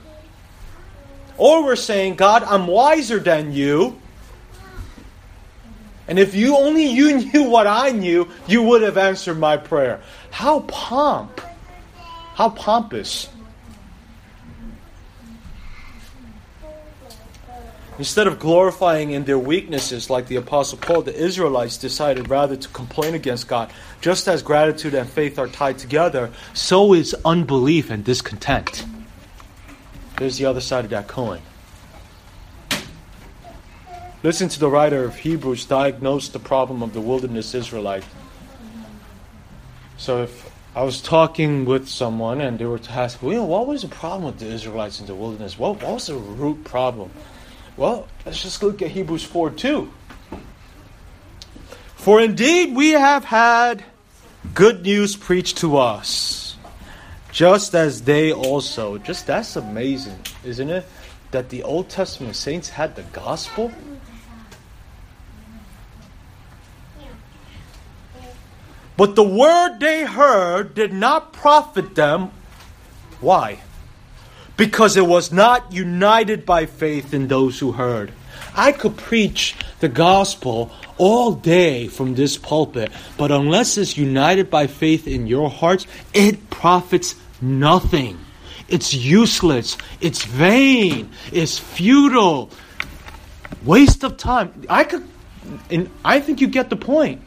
Or 1.38 1.64
we're 1.64 1.76
saying, 1.76 2.16
God, 2.16 2.44
I'm 2.44 2.68
wiser 2.68 3.20
than 3.20 3.52
you. 3.52 4.00
And 6.08 6.20
if 6.20 6.36
you 6.36 6.56
only 6.58 6.86
you 6.86 7.18
knew 7.34 7.44
what 7.44 7.68
I 7.68 7.92
knew, 7.92 8.30
you 8.48 8.64
would 8.64 8.82
have 8.82 8.98
answered 8.98 9.40
my 9.40 9.58
prayer. 9.58 10.02
How 10.32 10.62
pomp. 10.62 11.42
How 12.36 12.50
pompous. 12.50 13.30
Instead 17.98 18.28
of 18.28 18.40
glorifying 18.40 19.12
in 19.12 19.24
their 19.24 19.40
weaknesses 19.40 20.10
like 20.10 20.28
the 20.28 20.36
Apostle 20.36 20.78
Paul, 20.78 21.02
the 21.02 21.16
Israelites 21.16 21.78
decided 21.78 22.30
rather 22.30 22.58
to 22.58 22.68
complain 22.70 23.16
against 23.16 23.48
God. 23.48 23.72
Just 24.02 24.28
as 24.28 24.44
gratitude 24.44 24.94
and 24.94 25.10
faith 25.10 25.40
are 25.40 25.48
tied 25.48 25.78
together, 25.78 26.30
so 26.54 26.94
is 26.94 27.16
unbelief 27.24 27.90
and 27.90 28.04
discontent. 28.04 28.86
There's 30.18 30.38
the 30.38 30.46
other 30.46 30.62
side 30.62 30.86
of 30.86 30.92
that 30.92 31.08
coin. 31.08 31.42
Listen 34.24 34.50
to 34.50 34.60
the 34.60 34.70
writer 34.70 35.04
of 35.04 35.18
Hebrews 35.18 35.66
diagnose 35.66 36.30
the 36.30 36.40
problem 36.40 36.82
of 36.82 36.94
the 36.94 37.02
wilderness 37.02 37.54
Israelite. 37.54 38.06
So 39.98 40.24
if 40.24 40.52
I 40.76 40.84
was 40.84 41.02
talking 41.02 41.66
with 41.66 41.88
someone 41.88 42.42
and 42.42 42.60
they 42.60 42.66
were 42.66 42.80
to 42.80 42.92
ask, 42.92 43.22
well, 43.22 43.48
what 43.48 43.68
was 43.68 43.84
the 43.84 43.88
problem 43.88 44.26
with 44.26 44.40
the 44.40 44.48
Israelites 44.48 45.00
in 45.00 45.06
the 45.06 45.16
wilderness? 45.16 45.58
What, 45.58 45.82
what 45.82 45.94
was 45.94 46.08
the 46.08 46.16
root 46.16 46.64
problem? 46.64 47.12
Well, 47.78 48.08
let's 48.26 48.42
just 48.42 48.62
look 48.62 48.82
at 48.82 48.92
Hebrews 48.92 49.24
4 49.24 49.52
2. 49.52 49.92
For 51.96 52.22
indeed 52.22 52.76
we 52.76 52.92
have 52.92 53.26
had 53.26 53.84
good 54.54 54.84
news 54.84 55.16
preached 55.16 55.58
to 55.58 55.78
us, 55.78 56.45
just 57.36 57.76
as 57.76 58.04
they 58.04 58.32
also. 58.32 58.98
Just 58.98 59.28
that's 59.28 59.58
amazing, 59.58 60.18
isn't 60.46 60.70
it? 60.70 60.86
That 61.32 61.50
the 61.50 61.64
Old 61.64 61.90
Testament 61.90 62.38
saints 62.38 62.70
had 62.70 62.96
the 62.96 63.04
gospel. 63.12 63.74
But 68.96 69.16
the 69.16 69.24
word 69.24 69.80
they 69.82 70.06
heard 70.06 70.74
did 70.76 70.94
not 70.94 71.34
profit 71.34 71.96
them. 71.96 72.32
Why? 73.20 73.60
Because 74.56 74.96
it 74.96 75.06
was 75.06 75.34
not 75.34 75.74
united 75.74 76.46
by 76.46 76.66
faith 76.66 77.14
in 77.14 77.28
those 77.28 77.60
who 77.60 77.74
heard. 77.74 78.14
I 78.56 78.72
could 78.72 78.96
preach 78.96 79.58
the 79.82 79.90
gospel 79.90 80.72
all 80.98 81.34
day 81.34 81.90
from 81.90 82.16
this 82.16 82.38
pulpit, 82.38 82.94
but 83.18 83.30
unless 83.30 83.78
it's 83.78 83.98
united 83.98 84.50
by 84.50 84.68
faith 84.68 85.06
in 85.06 85.28
your 85.28 85.50
hearts, 85.50 85.86
it 86.14 86.50
profits 86.50 87.16
nothing. 87.42 88.20
It's 88.68 88.94
useless. 88.94 89.78
It's 90.02 90.24
vain. 90.24 91.12
It's 91.32 91.60
futile. 91.60 92.50
Waste 93.64 94.04
of 94.04 94.18
time. 94.18 94.64
I 94.70 94.84
could, 94.84 95.08
and 95.70 95.90
I 96.04 96.20
think 96.20 96.42
you 96.42 96.48
get 96.48 96.70
the 96.70 96.76
point. 96.76 97.22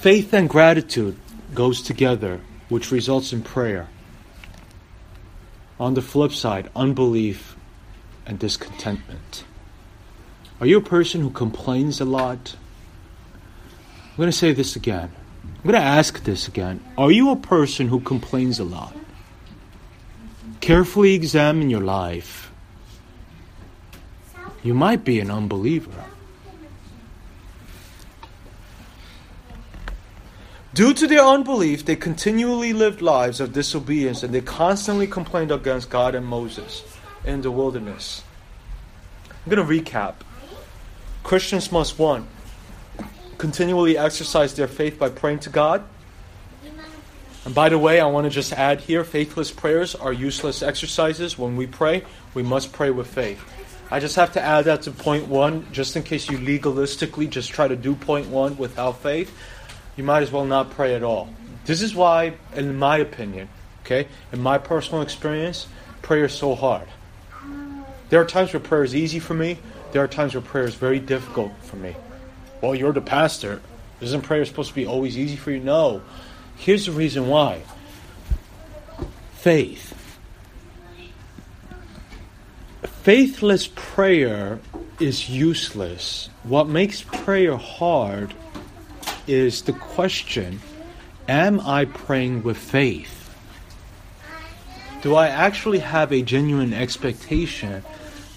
Faith 0.00 0.32
and 0.32 0.48
gratitude 0.48 1.16
goes 1.54 1.80
together, 1.82 2.40
which 2.68 2.90
results 2.90 3.32
in 3.32 3.42
prayer. 3.42 3.88
On 5.78 5.94
the 5.94 6.02
flip 6.02 6.32
side, 6.32 6.70
unbelief 6.74 7.56
and 8.26 8.38
discontentment. 8.38 9.44
Are 10.60 10.66
you 10.66 10.78
a 10.78 10.82
person 10.82 11.20
who 11.20 11.30
complains 11.30 12.00
a 12.00 12.04
lot? 12.04 12.56
I'm 13.34 14.16
going 14.16 14.28
to 14.28 14.36
say 14.36 14.52
this 14.52 14.76
again. 14.76 15.10
I'm 15.62 15.70
going 15.70 15.80
to 15.80 15.86
ask 15.86 16.24
this 16.24 16.48
again. 16.48 16.82
Are 16.98 17.12
you 17.12 17.30
a 17.30 17.36
person 17.36 17.86
who 17.86 18.00
complains 18.00 18.58
a 18.58 18.64
lot? 18.64 18.96
Carefully 20.60 21.14
examine 21.14 21.70
your 21.70 21.80
life. 21.80 22.50
You 24.64 24.74
might 24.74 25.04
be 25.04 25.20
an 25.20 25.30
unbeliever. 25.30 26.04
Due 30.74 30.94
to 30.94 31.06
their 31.06 31.24
unbelief, 31.24 31.84
they 31.84 31.94
continually 31.96 32.72
lived 32.72 33.00
lives 33.00 33.40
of 33.40 33.52
disobedience 33.52 34.24
and 34.24 34.34
they 34.34 34.40
constantly 34.40 35.06
complained 35.06 35.52
against 35.52 35.90
God 35.90 36.16
and 36.16 36.26
Moses 36.26 36.82
in 37.24 37.42
the 37.42 37.52
wilderness. 37.52 38.24
I'm 39.28 39.54
going 39.54 39.64
to 39.64 39.82
recap. 39.82 40.14
Christians 41.22 41.70
must, 41.70 42.00
one, 42.00 42.26
continually 43.42 43.98
exercise 43.98 44.54
their 44.54 44.68
faith 44.68 45.00
by 45.00 45.08
praying 45.08 45.40
to 45.40 45.50
God. 45.50 45.82
And 47.44 47.52
by 47.52 47.70
the 47.70 47.78
way, 47.78 47.98
I 47.98 48.06
want 48.06 48.24
to 48.24 48.30
just 48.30 48.52
add 48.52 48.82
here 48.82 49.02
faithless 49.02 49.50
prayers 49.50 49.96
are 49.96 50.12
useless 50.12 50.62
exercises. 50.62 51.36
When 51.36 51.56
we 51.56 51.66
pray, 51.66 52.04
we 52.34 52.44
must 52.44 52.72
pray 52.72 52.90
with 52.90 53.08
faith. 53.08 53.42
I 53.90 53.98
just 53.98 54.14
have 54.14 54.32
to 54.34 54.40
add 54.40 54.66
that 54.66 54.82
to 54.82 54.92
point 54.92 55.26
one, 55.26 55.66
just 55.72 55.96
in 55.96 56.04
case 56.04 56.30
you 56.30 56.38
legalistically 56.38 57.28
just 57.28 57.50
try 57.50 57.66
to 57.66 57.74
do 57.74 57.96
point 57.96 58.28
one 58.28 58.56
without 58.58 59.02
faith 59.02 59.36
you 59.96 60.04
might 60.04 60.22
as 60.22 60.30
well 60.30 60.44
not 60.44 60.70
pray 60.70 60.94
at 60.94 61.02
all. 61.02 61.28
This 61.64 61.82
is 61.82 61.96
why, 61.96 62.34
in 62.54 62.78
my 62.78 62.98
opinion, 62.98 63.48
okay, 63.84 64.06
in 64.32 64.40
my 64.40 64.56
personal 64.56 65.02
experience, 65.02 65.66
prayer 66.00 66.26
is 66.26 66.32
so 66.32 66.54
hard. 66.54 66.86
There 68.08 68.20
are 68.20 68.24
times 68.24 68.52
where 68.52 68.60
prayer 68.60 68.84
is 68.84 68.94
easy 68.94 69.18
for 69.18 69.34
me. 69.34 69.58
There 69.90 70.02
are 70.02 70.08
times 70.08 70.34
where 70.34 70.42
prayer 70.42 70.64
is 70.64 70.76
very 70.76 70.98
difficult 70.98 71.52
for 71.62 71.76
me. 71.76 71.96
Well, 72.62 72.76
you're 72.76 72.92
the 72.92 73.00
pastor. 73.02 73.60
Isn't 74.00 74.22
prayer 74.22 74.44
supposed 74.44 74.70
to 74.70 74.74
be 74.74 74.86
always 74.86 75.18
easy 75.18 75.36
for 75.36 75.50
you? 75.50 75.60
No. 75.60 76.00
Here's 76.56 76.86
the 76.86 76.92
reason 76.92 77.26
why 77.28 77.62
faith. 79.34 79.98
Faithless 83.02 83.68
prayer 83.74 84.60
is 85.00 85.28
useless. 85.28 86.30
What 86.44 86.68
makes 86.68 87.02
prayer 87.02 87.56
hard 87.56 88.32
is 89.26 89.62
the 89.62 89.72
question 89.72 90.60
Am 91.28 91.58
I 91.60 91.86
praying 91.86 92.44
with 92.44 92.56
faith? 92.56 93.18
Do 95.02 95.16
I 95.16 95.26
actually 95.26 95.80
have 95.80 96.12
a 96.12 96.22
genuine 96.22 96.72
expectation 96.72 97.82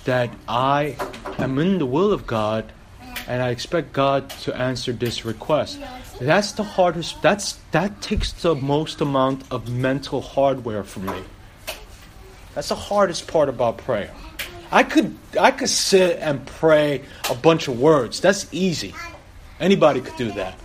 that 0.05 0.32
I 0.47 0.95
am 1.38 1.59
in 1.59 1.78
the 1.78 1.86
will 1.86 2.11
of 2.11 2.26
God 2.26 2.71
and 3.28 3.41
I 3.41 3.49
expect 3.49 3.93
God 3.93 4.30
to 4.41 4.55
answer 4.55 4.91
this 4.91 5.26
request? 5.26 5.80
That's 6.19 6.53
the 6.53 6.63
hardest 6.63 7.21
that's 7.21 7.59
that 7.71 8.01
takes 8.01 8.32
the 8.32 8.55
most 8.55 9.01
amount 9.01 9.43
of 9.51 9.69
mental 9.69 10.21
hardware 10.21 10.84
for 10.84 11.01
me. 11.01 11.23
That's 12.53 12.69
the 12.69 12.76
hardest 12.76 13.28
part 13.28 13.49
about 13.49 13.78
prayer. 13.78 14.11
I 14.71 14.84
could 14.84 15.17
I 15.39 15.51
could 15.51 15.69
sit 15.69 16.19
and 16.19 16.45
pray 16.45 17.03
a 17.30 17.36
bunch 17.36 17.67
of 17.67 17.80
words. 17.80 18.21
That's 18.21 18.47
easy. 18.53 18.95
Anybody 19.59 20.01
could 20.01 20.15
do 20.17 20.32
that. 20.34 20.57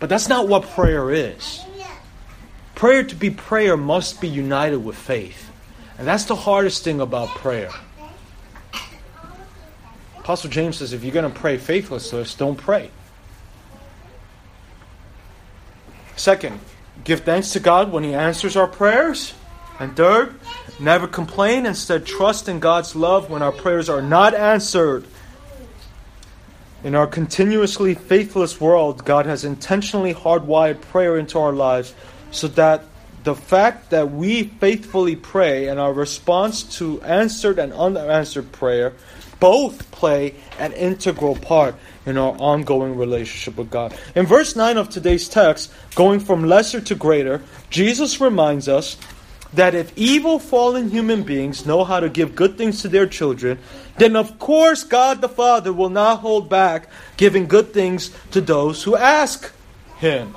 But 0.00 0.08
that's 0.08 0.28
not 0.28 0.48
what 0.48 0.62
prayer 0.62 1.10
is. 1.10 1.60
Prayer 2.74 3.02
to 3.02 3.14
be 3.14 3.30
prayer 3.30 3.76
must 3.76 4.20
be 4.20 4.28
united 4.28 4.78
with 4.78 4.96
faith. 4.96 5.50
And 5.98 6.06
that's 6.06 6.24
the 6.24 6.36
hardest 6.36 6.84
thing 6.84 7.00
about 7.00 7.28
prayer. 7.30 7.70
Apostle 10.28 10.50
James 10.50 10.76
says 10.76 10.92
if 10.92 11.04
you're 11.04 11.14
going 11.14 11.32
to 11.32 11.40
pray 11.40 11.56
faithlessly, 11.56 12.22
don't 12.36 12.58
pray. 12.58 12.90
Second, 16.16 16.60
give 17.02 17.20
thanks 17.20 17.54
to 17.54 17.60
God 17.60 17.90
when 17.90 18.04
He 18.04 18.12
answers 18.12 18.54
our 18.54 18.66
prayers. 18.66 19.32
And 19.80 19.96
third, 19.96 20.34
never 20.78 21.08
complain. 21.08 21.64
Instead, 21.64 22.04
trust 22.04 22.46
in 22.46 22.60
God's 22.60 22.94
love 22.94 23.30
when 23.30 23.40
our 23.40 23.52
prayers 23.52 23.88
are 23.88 24.02
not 24.02 24.34
answered. 24.34 25.06
In 26.84 26.94
our 26.94 27.06
continuously 27.06 27.94
faithless 27.94 28.60
world, 28.60 29.06
God 29.06 29.24
has 29.24 29.46
intentionally 29.46 30.12
hardwired 30.12 30.82
prayer 30.82 31.16
into 31.16 31.38
our 31.38 31.54
lives 31.54 31.94
so 32.32 32.48
that 32.48 32.84
the 33.24 33.34
fact 33.34 33.88
that 33.92 34.10
we 34.10 34.42
faithfully 34.42 35.16
pray 35.16 35.68
and 35.68 35.80
our 35.80 35.94
response 35.94 36.64
to 36.76 37.00
answered 37.00 37.58
and 37.58 37.72
unanswered 37.72 38.52
prayer 38.52 38.92
both 39.40 39.90
play 39.90 40.34
an 40.58 40.72
integral 40.72 41.36
part 41.36 41.74
in 42.06 42.16
our 42.16 42.32
ongoing 42.38 42.96
relationship 42.96 43.56
with 43.56 43.70
God. 43.70 43.94
In 44.14 44.26
verse 44.26 44.56
9 44.56 44.76
of 44.76 44.88
today's 44.88 45.28
text, 45.28 45.72
going 45.94 46.20
from 46.20 46.44
lesser 46.44 46.80
to 46.80 46.94
greater, 46.94 47.42
Jesus 47.70 48.20
reminds 48.20 48.68
us 48.68 48.96
that 49.52 49.74
if 49.74 49.96
evil 49.96 50.38
fallen 50.38 50.90
human 50.90 51.22
beings 51.22 51.64
know 51.64 51.84
how 51.84 52.00
to 52.00 52.08
give 52.08 52.34
good 52.34 52.58
things 52.58 52.82
to 52.82 52.88
their 52.88 53.06
children, 53.06 53.58
then 53.96 54.16
of 54.16 54.38
course 54.38 54.84
God 54.84 55.20
the 55.20 55.28
Father 55.28 55.72
will 55.72 55.90
not 55.90 56.20
hold 56.20 56.48
back 56.48 56.88
giving 57.16 57.46
good 57.46 57.72
things 57.72 58.10
to 58.32 58.40
those 58.40 58.82
who 58.82 58.96
ask 58.96 59.52
Him. 59.98 60.36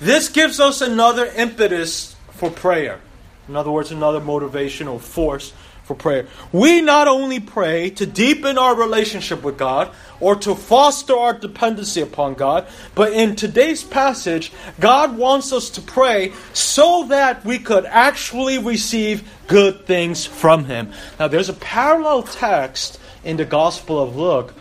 This 0.00 0.28
gives 0.28 0.60
us 0.60 0.80
another 0.80 1.26
impetus 1.26 2.14
for 2.32 2.50
prayer. 2.50 3.00
In 3.48 3.56
other 3.56 3.70
words, 3.70 3.90
another 3.90 4.20
motivational 4.20 5.00
force 5.00 5.52
for 5.84 5.94
prayer. 5.94 6.26
We 6.50 6.80
not 6.80 7.08
only 7.08 7.40
pray 7.40 7.90
to 7.90 8.06
deepen 8.06 8.58
our 8.58 8.74
relationship 8.74 9.42
with 9.42 9.58
God 9.58 9.94
or 10.18 10.34
to 10.36 10.54
foster 10.54 11.14
our 11.14 11.34
dependency 11.34 12.00
upon 12.00 12.34
God, 12.34 12.66
but 12.94 13.12
in 13.12 13.36
today's 13.36 13.84
passage, 13.84 14.50
God 14.80 15.16
wants 15.16 15.52
us 15.52 15.70
to 15.70 15.82
pray 15.82 16.32
so 16.52 17.06
that 17.08 17.44
we 17.44 17.58
could 17.58 17.84
actually 17.84 18.58
receive 18.58 19.28
good 19.46 19.86
things 19.86 20.24
from 20.24 20.64
Him. 20.64 20.92
Now, 21.20 21.28
there's 21.28 21.50
a 21.50 21.54
parallel 21.54 22.22
text 22.22 22.98
in 23.22 23.36
the 23.36 23.44
Gospel 23.44 24.02
of 24.02 24.16
Luke 24.16 24.52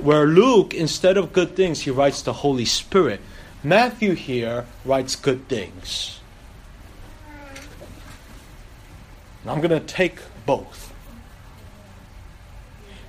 where 0.00 0.26
Luke, 0.26 0.74
instead 0.74 1.16
of 1.16 1.32
good 1.32 1.56
things, 1.56 1.80
he 1.80 1.90
writes 1.90 2.22
the 2.22 2.32
Holy 2.32 2.64
Spirit. 2.64 3.20
Matthew 3.64 4.14
here 4.14 4.66
writes 4.84 5.16
good 5.16 5.48
things. 5.48 6.20
I'm 9.46 9.60
going 9.60 9.70
to 9.70 9.80
take 9.80 10.20
both. 10.48 10.94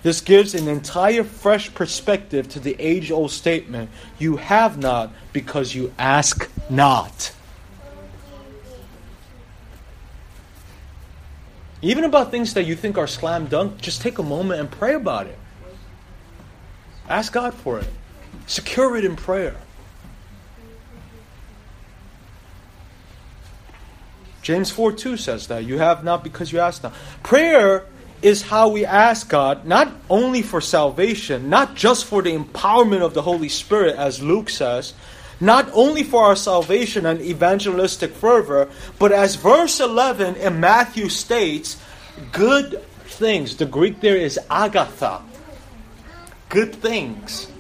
This 0.04 0.20
gives 0.20 0.54
an 0.54 0.68
entire 0.68 1.24
fresh 1.24 1.74
perspective 1.74 2.50
to 2.50 2.60
the 2.60 2.76
age 2.80 3.12
old 3.12 3.32
statement 3.32 3.90
you 4.18 4.36
have 4.36 4.78
not 4.78 5.14
because 5.32 5.74
you 5.74 5.94
ask 5.98 6.50
not. 6.70 7.32
Even 11.82 12.04
about 12.04 12.30
things 12.30 12.54
that 12.56 12.66
you 12.66 12.76
think 12.76 12.98
are 12.98 13.08
slam 13.08 13.46
dunk, 13.46 13.80
just 13.80 14.02
take 14.02 14.18
a 14.18 14.24
moment 14.24 14.60
and 14.60 14.70
pray 14.70 14.96
about 14.96 15.28
it. 15.28 15.40
Ask 17.08 17.32
God 17.32 17.54
for 17.54 17.80
it. 17.80 17.88
Secure 18.48 18.98
it 18.98 19.06
in 19.06 19.16
prayer. 19.16 19.56
James 24.50 24.72
4 24.72 24.94
2 24.94 25.16
says 25.16 25.46
that. 25.46 25.64
You 25.64 25.78
have 25.78 26.04
not 26.04 26.24
because 26.24 26.52
you 26.52 26.58
ask 26.58 26.82
not. 26.82 26.96
Prayer 27.22 27.86
is 28.24 28.42
how 28.42 28.70
we 28.70 28.84
ask 28.84 29.30
God, 29.30 29.64
not 29.64 29.94
only 30.10 30.42
for 30.42 30.60
salvation, 30.60 31.52
not 31.52 31.76
just 31.76 32.06
for 32.06 32.24
the 32.24 32.36
empowerment 32.36 33.02
of 33.02 33.14
the 33.14 33.22
Holy 33.22 33.48
Spirit, 33.48 33.96
as 33.96 34.24
Luke 34.24 34.50
says, 34.50 34.96
not 35.40 35.70
only 35.72 36.02
for 36.02 36.24
our 36.24 36.36
salvation 36.36 37.06
and 37.06 37.22
evangelistic 37.22 38.10
fervor, 38.10 38.72
but 38.98 39.12
as 39.12 39.36
verse 39.36 39.80
11 39.80 40.38
in 40.38 40.60
Matthew 40.60 41.10
states, 41.10 41.80
good 42.32 42.84
things. 43.06 43.56
The 43.56 43.68
Greek 43.68 44.00
there 44.02 44.18
is 44.18 44.40
agatha. 44.50 45.22
Good 46.50 46.74
things 46.74 47.52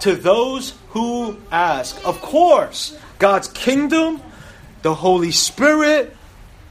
to 0.00 0.16
those 0.16 0.74
who 0.88 1.36
ask. 1.52 2.04
Of 2.04 2.20
course, 2.20 2.98
God's 3.20 3.46
kingdom, 3.46 4.20
the 4.82 4.92
Holy 4.92 5.30
Spirit, 5.30 6.16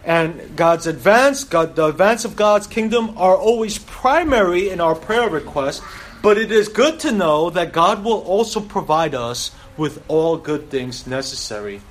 and 0.03 0.55
God's 0.55 0.87
advance, 0.87 1.43
God, 1.43 1.75
the 1.75 1.85
advance 1.85 2.25
of 2.25 2.35
God's 2.35 2.67
kingdom 2.67 3.17
are 3.17 3.35
always 3.35 3.77
primary 3.77 4.69
in 4.69 4.81
our 4.81 4.95
prayer 4.95 5.29
requests, 5.29 5.81
but 6.21 6.37
it 6.37 6.51
is 6.51 6.67
good 6.67 6.99
to 7.01 7.11
know 7.11 7.49
that 7.51 7.71
God 7.71 8.03
will 8.03 8.21
also 8.21 8.59
provide 8.59 9.13
us 9.13 9.51
with 9.77 10.03
all 10.07 10.37
good 10.37 10.69
things 10.69 11.05
necessary 11.05 11.81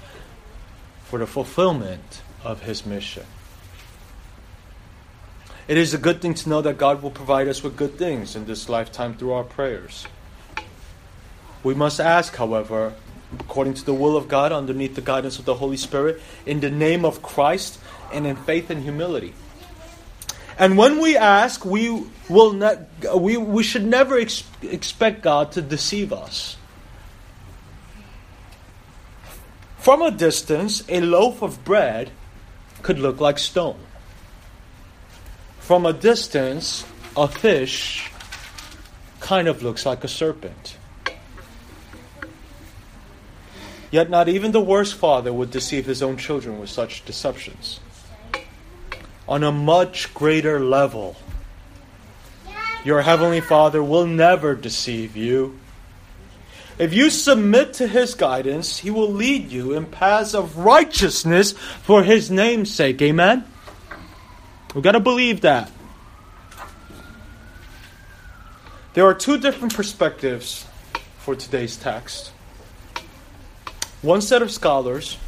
for 1.04 1.18
the 1.18 1.26
fulfillment 1.26 2.22
of 2.44 2.62
His 2.62 2.84
mission. 2.84 3.24
It 5.68 5.76
is 5.76 5.94
a 5.94 5.98
good 5.98 6.20
thing 6.20 6.34
to 6.34 6.48
know 6.48 6.62
that 6.62 6.78
God 6.78 7.00
will 7.02 7.12
provide 7.12 7.46
us 7.46 7.62
with 7.62 7.76
good 7.76 7.96
things 7.96 8.34
in 8.34 8.44
this 8.46 8.68
lifetime 8.68 9.14
through 9.14 9.32
our 9.32 9.44
prayers. 9.44 10.06
We 11.62 11.74
must 11.74 12.00
ask, 12.00 12.34
however, 12.34 12.94
according 13.38 13.74
to 13.74 13.84
the 13.84 13.94
will 13.94 14.16
of 14.16 14.26
God, 14.26 14.50
underneath 14.50 14.96
the 14.96 15.00
guidance 15.00 15.38
of 15.38 15.44
the 15.44 15.54
Holy 15.54 15.76
Spirit, 15.76 16.20
in 16.44 16.60
the 16.60 16.70
name 16.70 17.04
of 17.04 17.22
Christ 17.22 17.78
and 18.12 18.26
in 18.26 18.36
faith 18.36 18.70
and 18.70 18.82
humility. 18.82 19.34
And 20.60 20.76
when 20.76 21.00
we 21.00 21.16
ask, 21.16 21.64
we 21.64 22.04
will 22.28 22.52
not, 22.52 22.78
we, 23.16 23.38
we 23.38 23.62
should 23.62 23.86
never 23.86 24.18
ex- 24.18 24.44
expect 24.60 25.22
God 25.22 25.52
to 25.52 25.62
deceive 25.62 26.12
us. 26.12 26.58
From 29.78 30.02
a 30.02 30.10
distance, 30.10 30.84
a 30.86 31.00
loaf 31.00 31.40
of 31.40 31.64
bread 31.64 32.10
could 32.82 32.98
look 32.98 33.20
like 33.20 33.38
stone. 33.38 33.78
From 35.60 35.86
a 35.86 35.94
distance, 35.94 36.84
a 37.16 37.26
fish 37.26 38.10
kind 39.20 39.48
of 39.48 39.62
looks 39.62 39.86
like 39.86 40.04
a 40.04 40.08
serpent. 40.08 40.76
Yet, 43.90 44.10
not 44.10 44.28
even 44.28 44.52
the 44.52 44.60
worst 44.60 44.94
father 44.94 45.32
would 45.32 45.50
deceive 45.50 45.86
his 45.86 46.02
own 46.02 46.18
children 46.18 46.60
with 46.60 46.68
such 46.68 47.04
deceptions 47.06 47.80
on 49.30 49.44
a 49.44 49.52
much 49.52 50.12
greater 50.12 50.58
level. 50.58 51.16
Your 52.84 53.00
Heavenly 53.00 53.40
Father 53.40 53.82
will 53.82 54.06
never 54.06 54.56
deceive 54.56 55.16
you. 55.16 55.56
If 56.78 56.92
you 56.92 57.10
submit 57.10 57.74
to 57.74 57.86
His 57.86 58.14
guidance, 58.14 58.78
He 58.78 58.90
will 58.90 59.10
lead 59.10 59.52
you 59.52 59.72
in 59.72 59.86
paths 59.86 60.34
of 60.34 60.56
righteousness 60.58 61.52
for 61.52 62.02
His 62.02 62.28
name's 62.30 62.74
sake. 62.74 63.00
Amen? 63.00 63.44
We've 64.74 64.82
got 64.82 64.92
to 64.92 65.00
believe 65.00 65.42
that. 65.42 65.70
There 68.94 69.06
are 69.06 69.14
two 69.14 69.38
different 69.38 69.74
perspectives 69.74 70.66
for 71.18 71.36
today's 71.36 71.76
text. 71.76 72.32
One 74.02 74.22
set 74.22 74.42
of 74.42 74.50
scholars 74.50 75.18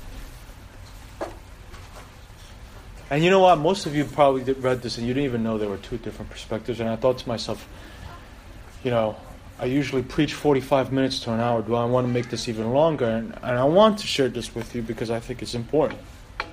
And 3.12 3.22
you 3.22 3.28
know 3.28 3.40
what? 3.40 3.56
Most 3.56 3.84
of 3.84 3.94
you 3.94 4.06
probably 4.06 4.50
read 4.54 4.80
this 4.80 4.96
and 4.96 5.06
you 5.06 5.12
didn't 5.12 5.26
even 5.26 5.42
know 5.42 5.58
there 5.58 5.68
were 5.68 5.76
two 5.76 5.98
different 5.98 6.30
perspectives. 6.30 6.80
And 6.80 6.88
I 6.88 6.96
thought 6.96 7.18
to 7.18 7.28
myself, 7.28 7.68
you 8.82 8.90
know, 8.90 9.16
I 9.58 9.66
usually 9.66 10.02
preach 10.02 10.32
45 10.32 10.92
minutes 10.92 11.20
to 11.24 11.32
an 11.34 11.38
hour. 11.38 11.60
Do 11.60 11.74
I 11.74 11.84
want 11.84 12.06
to 12.06 12.10
make 12.10 12.30
this 12.30 12.48
even 12.48 12.70
longer? 12.72 13.04
And, 13.04 13.34
and 13.42 13.58
I 13.58 13.64
want 13.64 13.98
to 13.98 14.06
share 14.06 14.30
this 14.30 14.54
with 14.54 14.74
you 14.74 14.80
because 14.80 15.10
I 15.10 15.20
think 15.20 15.42
it's 15.42 15.54
important. 15.54 16.00
So 16.38 16.46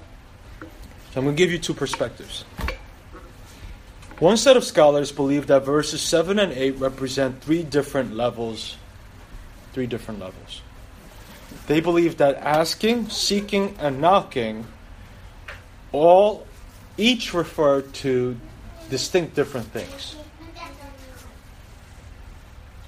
I'm 1.16 1.24
going 1.24 1.38
to 1.38 1.42
give 1.42 1.50
you 1.50 1.60
two 1.60 1.74
perspectives. 1.74 2.42
One 4.20 4.36
set 4.36 4.58
of 4.58 4.66
scholars 4.66 5.14
believe 5.14 5.48
that 5.48 5.64
verses 5.64 6.02
7 6.02 6.40
and 6.40 6.52
8 6.52 6.72
represent 6.72 7.42
three 7.42 7.64
different 7.64 8.16
levels. 8.18 8.76
Three 9.72 9.88
different 9.88 10.20
levels. 10.20 10.62
They 11.68 11.80
believe 11.80 12.18
that 12.18 12.36
asking, 12.36 13.12
seeking, 13.12 13.78
and 13.80 14.02
knocking 14.02 14.66
all 15.94 16.46
each 17.00 17.34
refer 17.34 17.82
to 17.82 18.38
distinct 18.90 19.36
different 19.36 19.68
things. 19.68 20.16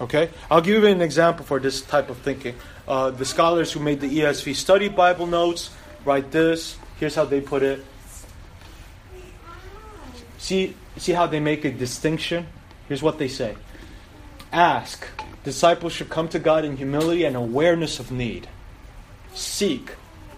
Okay? 0.02 0.30
I'll 0.50 0.62
give 0.62 0.84
you 0.84 0.90
an 0.90 1.02
example 1.02 1.46
for 1.46 1.60
this 1.60 1.82
type 1.82 2.10
of 2.10 2.18
thinking. 2.18 2.56
Uh, 2.88 3.12
the 3.12 3.26
scholars 3.26 3.72
who 3.72 3.80
made 3.80 4.02
the 4.02 4.10
ESV 4.10 4.56
study 4.56 4.90
Bible 4.90 5.28
notes 5.28 5.70
write 6.04 6.32
this. 6.32 6.78
Here's 7.00 7.16
how 7.16 7.26
they 7.26 7.40
put 7.40 7.64
it. 7.64 7.86
See, 10.40 10.76
see 10.98 11.12
how 11.12 11.28
they 11.28 11.40
make 11.40 11.66
a 11.66 11.72
distinction? 11.72 12.48
Here's 12.88 13.04
what 13.04 13.20
they 13.20 13.28
say 13.28 13.56
Ask. 14.52 15.08
Disciples 15.44 15.94
should 15.94 16.10
come 16.10 16.28
to 16.30 16.40
God 16.40 16.66
in 16.66 16.78
humility 16.78 17.24
and 17.24 17.36
awareness 17.36 18.00
of 18.00 18.12
need. 18.12 18.48
Seek. 19.34 19.96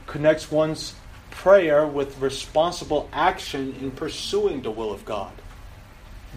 Connects 0.07 0.51
one's 0.51 0.93
prayer 1.43 1.85
with 1.85 2.17
responsible 2.19 3.09
action 3.11 3.75
in 3.81 3.91
pursuing 3.91 4.61
the 4.61 4.71
will 4.71 4.93
of 4.93 5.03
God. 5.03 5.33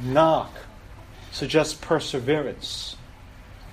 Knock 0.02 0.52
suggests 1.30 1.74
perseverance. 1.74 2.96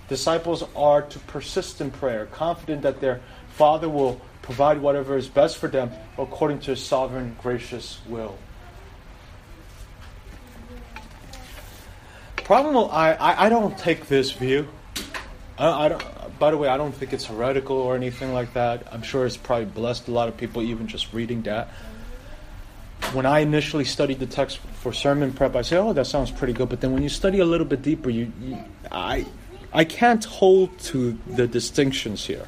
Disciples 0.07 0.63
are 0.75 1.01
to 1.01 1.17
persist 1.17 1.81
in 1.81 1.89
prayer, 1.89 2.27
confident 2.27 2.84
that 2.84 3.01
their 3.01 3.19
Father 3.49 3.89
will 3.89 4.21
provide 4.43 4.79
whatever 4.79 5.17
is 5.17 5.27
best 5.27 5.57
for 5.57 5.67
them 5.67 5.89
according 6.19 6.59
to 6.59 6.71
his 6.71 6.86
sovereign, 6.86 7.36
gracious 7.41 7.97
will. 8.07 8.38
Problem, 12.36 12.77
I, 12.91 13.15
I, 13.15 13.45
I 13.45 13.49
don't 13.49 13.75
take 13.75 14.05
this 14.07 14.34
view. 14.34 14.67
I, 15.57 15.86
I 15.86 15.89
don't, 15.89 16.03
by 16.39 16.51
the 16.51 16.57
way, 16.57 16.67
I 16.67 16.77
don't 16.77 16.93
think 16.93 17.13
it's 17.13 17.25
heretical 17.25 17.77
or 17.77 17.95
anything 17.95 18.34
like 18.34 18.53
that. 18.53 18.88
I'm 18.91 19.01
sure 19.01 19.25
it's 19.25 19.38
probably 19.38 19.65
blessed 19.65 20.07
a 20.07 20.11
lot 20.11 20.27
of 20.27 20.38
people 20.38 20.61
even 20.61 20.88
just 20.88 21.13
reading 21.13 21.41
that. 21.43 21.69
When 23.11 23.25
I 23.25 23.39
initially 23.39 23.86
studied 23.86 24.19
the 24.19 24.25
text 24.25 24.57
for 24.57 24.93
sermon 24.93 25.34
prep, 25.34 25.55
I 25.55 25.61
say, 25.61 25.77
"Oh, 25.77 25.93
that 25.93 26.07
sounds 26.07 26.31
pretty 26.31 26.53
good." 26.53 26.69
But 26.69 26.81
then 26.81 26.93
when 26.93 27.03
you 27.03 27.09
study 27.09 27.39
a 27.39 27.45
little 27.45 27.65
bit 27.65 27.81
deeper, 27.81 28.09
you, 28.09 28.31
you 28.41 28.57
I, 28.91 29.25
I 29.73 29.84
can't 29.84 30.23
hold 30.23 30.77
to 30.79 31.17
the 31.27 31.47
distinctions 31.47 32.25
here. 32.25 32.47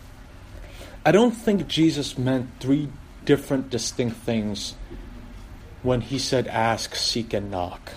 I 1.05 1.11
don't 1.11 1.31
think 1.31 1.67
Jesus 1.67 2.17
meant 2.17 2.49
three 2.59 2.89
different 3.25 3.69
distinct 3.69 4.17
things 4.17 4.75
when 5.83 6.01
he 6.01 6.17
said 6.17 6.47
ask, 6.47 6.95
seek, 6.95 7.33
and 7.33 7.51
knock. 7.51 7.93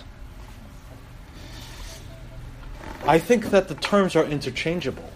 I 3.07 3.17
think 3.17 3.49
that 3.49 3.67
the 3.67 3.75
terms 3.75 4.15
are 4.15 4.25
interchangeable. 4.25 5.09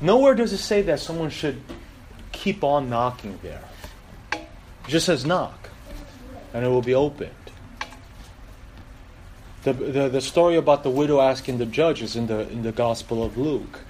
Nowhere 0.00 0.34
does 0.34 0.52
it 0.52 0.58
say 0.58 0.82
that 0.82 1.00
someone 1.00 1.30
should 1.30 1.60
keep 2.32 2.62
on 2.62 2.88
knocking 2.88 3.38
there. 3.42 3.64
It 4.32 4.46
just 4.88 5.06
says 5.06 5.26
knock, 5.26 5.70
and 6.54 6.64
it 6.64 6.68
will 6.68 6.82
be 6.82 6.94
opened. 6.94 7.32
The, 9.64 9.72
the, 9.72 10.08
the 10.08 10.20
story 10.20 10.56
about 10.56 10.82
the 10.84 10.90
widow 10.90 11.20
asking 11.20 11.58
the 11.58 11.66
judge 11.66 12.00
is 12.00 12.16
in 12.16 12.28
the, 12.28 12.48
in 12.48 12.62
the 12.62 12.72
Gospel 12.72 13.24
of 13.24 13.36
Luke. 13.36 13.80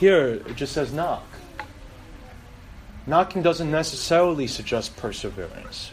Here, 0.00 0.26
it 0.46 0.56
just 0.56 0.72
says 0.72 0.92
knock. 0.92 1.22
Knocking 3.06 3.42
doesn't 3.42 3.70
necessarily 3.70 4.46
suggest 4.46 4.96
perseverance. 4.96 5.92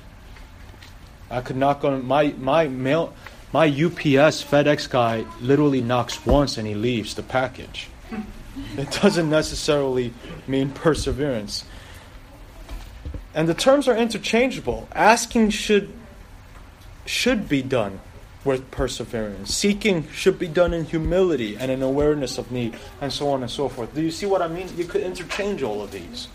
I 1.30 1.42
could 1.42 1.58
knock 1.58 1.84
on 1.84 2.06
my 2.06 2.34
my 2.38 2.68
mail 2.68 3.14
my 3.54 3.68
UPS 3.68 4.44
FedEx 4.44 4.90
guy 4.90 5.26
literally 5.42 5.82
knocks 5.82 6.26
once 6.26 6.58
and 6.58 6.66
he 6.66 6.74
leaves 6.74 7.16
the 7.16 7.24
package. 7.24 7.91
It 8.78 8.92
doesn't 9.02 9.30
necessarily 9.30 10.14
mean 10.48 10.72
perseverance. 10.72 11.66
And 13.34 13.48
the 13.48 13.54
terms 13.54 13.88
are 13.88 13.96
interchangeable. 13.96 14.88
Asking 14.94 15.50
should 15.50 15.94
should 17.06 17.50
be 17.50 17.62
done 17.62 18.00
with 18.44 18.70
perseverance. 18.72 19.54
Seeking 19.54 20.08
should 20.10 20.40
be 20.40 20.48
done 20.48 20.74
in 20.74 20.86
humility 20.86 21.58
and 21.58 21.72
an 21.72 21.82
awareness 21.82 22.38
of 22.38 22.52
need, 22.52 22.76
and 23.00 23.12
so 23.12 23.30
on 23.30 23.42
and 23.42 23.52
so 23.52 23.70
forth. 23.70 23.94
Do 23.94 24.02
you 24.02 24.12
see 24.12 24.26
what 24.26 24.42
I 24.42 24.48
mean? 24.48 24.68
You 24.76 24.86
could 24.86 25.02
interchange 25.02 25.64
all 25.64 25.82
of 25.82 25.92
these. 25.92 26.28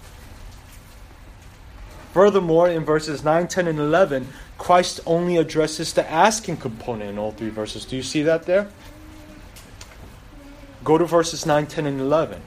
Furthermore, 2.12 2.68
in 2.70 2.85
verses 2.85 3.24
9, 3.24 3.47
10, 3.49 3.68
and 3.68 3.79
11, 3.79 4.29
Christ 4.57 5.01
only 5.05 5.37
addresses 5.37 5.93
the 5.93 6.11
asking 6.11 6.57
component 6.59 7.11
in 7.11 7.18
all 7.18 7.33
three 7.33 7.51
verses. 7.51 7.85
Do 7.85 7.97
you 7.97 8.03
see 8.03 8.22
that 8.22 8.45
there? 8.45 8.68
Go 10.87 10.97
to 10.97 11.05
verses 11.05 11.45
9, 11.45 11.66
10, 11.66 11.87
and 11.87 12.01
11. 12.01 12.41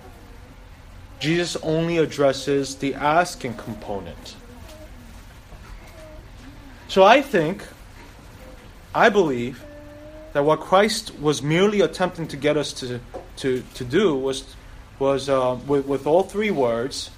Jesus 1.19 1.57
only 1.57 1.97
addresses 1.97 2.77
the 2.77 2.93
asking 2.93 3.55
component. 3.55 4.37
So 6.87 7.03
I 7.03 7.21
think, 7.21 7.65
I 8.95 9.09
believe, 9.09 9.61
that 10.31 10.45
what 10.45 10.61
Christ 10.61 11.19
was 11.19 11.43
merely 11.43 11.81
attempting 11.81 12.29
to 12.29 12.37
get 12.37 12.55
us 12.55 12.71
to, 12.79 13.01
to, 13.35 13.61
to 13.73 13.83
do 13.83 14.15
was, 14.15 14.55
was 14.99 15.27
uh, 15.27 15.59
with, 15.67 15.85
with 15.85 16.07
all 16.07 16.23
three 16.23 16.49
words, 16.49 17.09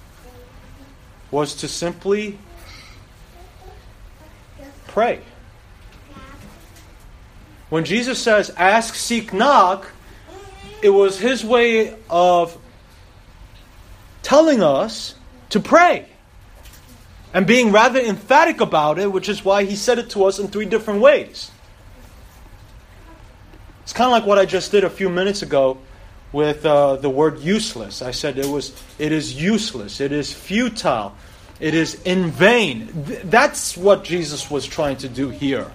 was 1.30 1.54
to 1.54 1.68
simply 1.68 2.36
pray. 4.88 5.20
When 7.70 7.84
Jesus 7.84 8.18
says, 8.18 8.50
ask, 8.56 8.96
seek, 8.96 9.32
knock, 9.32 9.92
it 10.82 10.90
was 10.90 11.18
his 11.18 11.44
way 11.44 11.96
of 12.10 12.58
telling 14.22 14.62
us 14.62 15.14
to 15.50 15.60
pray 15.60 16.06
and 17.32 17.46
being 17.46 17.72
rather 17.72 18.00
emphatic 18.00 18.60
about 18.60 18.98
it, 18.98 19.10
which 19.10 19.28
is 19.28 19.44
why 19.44 19.64
he 19.64 19.76
said 19.76 19.98
it 19.98 20.10
to 20.10 20.24
us 20.24 20.38
in 20.38 20.48
three 20.48 20.66
different 20.66 21.00
ways. 21.00 21.50
It's 23.82 23.92
kind 23.92 24.06
of 24.06 24.12
like 24.12 24.26
what 24.26 24.38
I 24.38 24.44
just 24.44 24.70
did 24.70 24.84
a 24.84 24.90
few 24.90 25.08
minutes 25.08 25.42
ago 25.42 25.78
with 26.32 26.64
uh, 26.64 26.96
the 26.96 27.10
word 27.10 27.40
useless. 27.40 28.02
I 28.02 28.10
said 28.10 28.38
it 28.38 28.46
was 28.46 28.72
it 28.98 29.12
is 29.12 29.40
useless, 29.40 30.00
it 30.00 30.12
is 30.12 30.32
futile, 30.32 31.14
it 31.60 31.74
is 31.74 32.00
in 32.02 32.30
vain. 32.30 33.04
Th- 33.06 33.22
that's 33.24 33.76
what 33.76 34.04
Jesus 34.04 34.50
was 34.50 34.66
trying 34.66 34.96
to 34.98 35.08
do 35.08 35.28
here. 35.28 35.70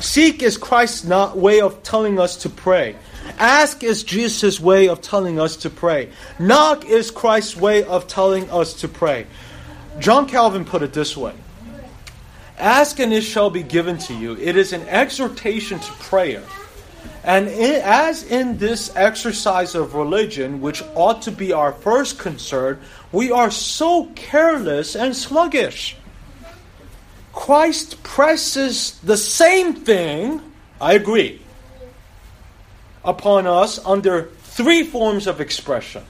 Seek 0.00 0.42
is 0.42 0.58
Christ's 0.58 1.04
not 1.04 1.38
way 1.38 1.60
of 1.60 1.82
telling 1.82 2.18
us 2.18 2.36
to 2.38 2.48
pray. 2.48 2.96
Ask 3.38 3.82
is 3.82 4.02
Jesus' 4.02 4.60
way 4.60 4.88
of 4.88 5.00
telling 5.00 5.40
us 5.40 5.56
to 5.58 5.70
pray. 5.70 6.10
Knock 6.38 6.84
is 6.84 7.10
Christ's 7.10 7.56
way 7.56 7.82
of 7.84 8.06
telling 8.06 8.50
us 8.50 8.74
to 8.80 8.88
pray. 8.88 9.26
John 9.98 10.28
Calvin 10.28 10.64
put 10.64 10.82
it 10.82 10.92
this 10.92 11.16
way 11.16 11.34
Ask 12.58 13.00
and 13.00 13.12
it 13.12 13.22
shall 13.22 13.50
be 13.50 13.62
given 13.62 13.98
to 13.98 14.14
you. 14.14 14.36
It 14.36 14.56
is 14.56 14.72
an 14.72 14.82
exhortation 14.88 15.78
to 15.80 15.92
prayer. 15.92 16.42
And 17.24 17.48
as 17.48 18.22
in 18.22 18.58
this 18.58 18.94
exercise 18.94 19.74
of 19.74 19.94
religion, 19.94 20.60
which 20.60 20.82
ought 20.94 21.22
to 21.22 21.32
be 21.32 21.52
our 21.52 21.72
first 21.72 22.18
concern, 22.18 22.80
we 23.10 23.32
are 23.32 23.50
so 23.50 24.06
careless 24.14 24.94
and 24.94 25.14
sluggish. 25.14 25.96
Christ 27.36 28.02
presses 28.02 28.98
the 29.04 29.16
same 29.16 29.74
thing, 29.74 30.40
I 30.80 30.94
agree, 30.94 31.42
upon 33.04 33.46
us 33.46 33.78
under 33.84 34.30
three 34.40 34.82
forms 34.82 35.28
of 35.28 35.40
expression. 35.40 36.02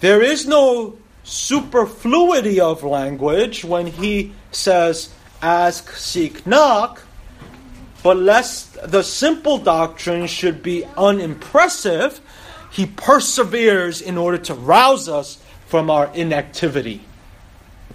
There 0.00 0.20
is 0.20 0.46
no 0.46 0.98
superfluity 1.22 2.60
of 2.60 2.82
language 2.82 3.64
when 3.64 3.86
he 3.86 4.32
says, 4.50 5.14
ask, 5.40 5.92
seek, 5.92 6.44
knock, 6.44 7.02
but 8.02 8.18
lest 8.18 8.90
the 8.90 9.02
simple 9.02 9.56
doctrine 9.56 10.26
should 10.26 10.62
be 10.64 10.84
unimpressive, 10.96 12.20
he 12.72 12.86
perseveres 12.86 14.02
in 14.02 14.18
order 14.18 14.38
to 14.38 14.54
rouse 14.54 15.08
us 15.08 15.38
from 15.66 15.90
our 15.90 16.12
inactivity. 16.12 17.00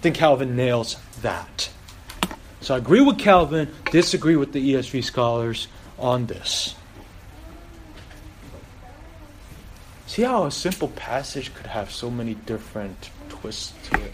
Think 0.02 0.16
Calvin 0.16 0.56
nails 0.56 0.96
that. 1.22 1.70
So 2.60 2.74
I 2.74 2.78
agree 2.78 3.00
with 3.00 3.18
Calvin, 3.18 3.70
disagree 3.92 4.34
with 4.34 4.52
the 4.52 4.74
ESV 4.74 5.04
scholars 5.04 5.68
on 5.96 6.26
this. 6.26 6.74
See 10.08 10.22
how 10.22 10.44
a 10.44 10.50
simple 10.50 10.88
passage 10.88 11.54
could 11.54 11.68
have 11.68 11.92
so 11.92 12.10
many 12.10 12.34
different 12.34 13.10
twists 13.28 13.72
to 13.90 14.00
it. 14.02 14.12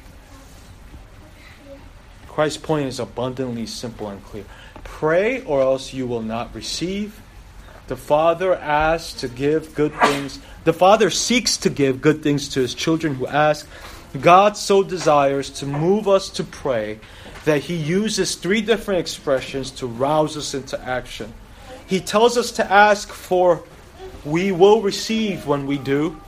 Christ's 2.29 2.59
point 2.59 2.87
is 2.87 3.01
abundantly 3.01 3.67
simple 3.67 4.09
and 4.09 4.23
clear. 4.25 4.45
Pray, 4.85 5.43
or 5.43 5.63
else 5.63 5.95
you 5.95 6.07
will 6.07 6.23
not 6.23 6.55
receive. 6.55 7.21
The 7.87 7.97
Father 7.97 8.55
asks 8.55 9.21
to 9.23 9.29
give 9.29 9.75
good 9.75 9.95
things. 9.95 10.39
The 10.65 10.75
Father 10.75 11.09
seeks 11.09 11.57
to 11.57 11.71
give 11.71 12.03
good 12.03 12.23
things 12.23 12.51
to 12.51 12.61
his 12.61 12.75
children 12.75 13.15
who 13.15 13.27
ask. 13.27 13.67
God 14.21 14.57
so 14.57 14.83
desires 14.83 15.51
to 15.51 15.67
move 15.67 16.09
us 16.09 16.31
to 16.31 16.45
pray 16.45 17.01
that 17.45 17.63
he 17.63 17.77
uses 17.77 18.35
three 18.35 18.63
different 18.63 19.01
expressions 19.01 19.71
to 19.73 19.87
rouse 19.87 20.37
us 20.37 20.55
into 20.55 20.81
action. 20.81 21.33
He 21.87 22.01
tells 22.01 22.37
us 22.37 22.53
to 22.53 22.71
ask 22.71 23.11
for 23.11 23.63
we 24.25 24.53
will 24.53 24.83
receive 24.83 25.47
when 25.47 25.67
we 25.67 25.79
do. 25.79 26.21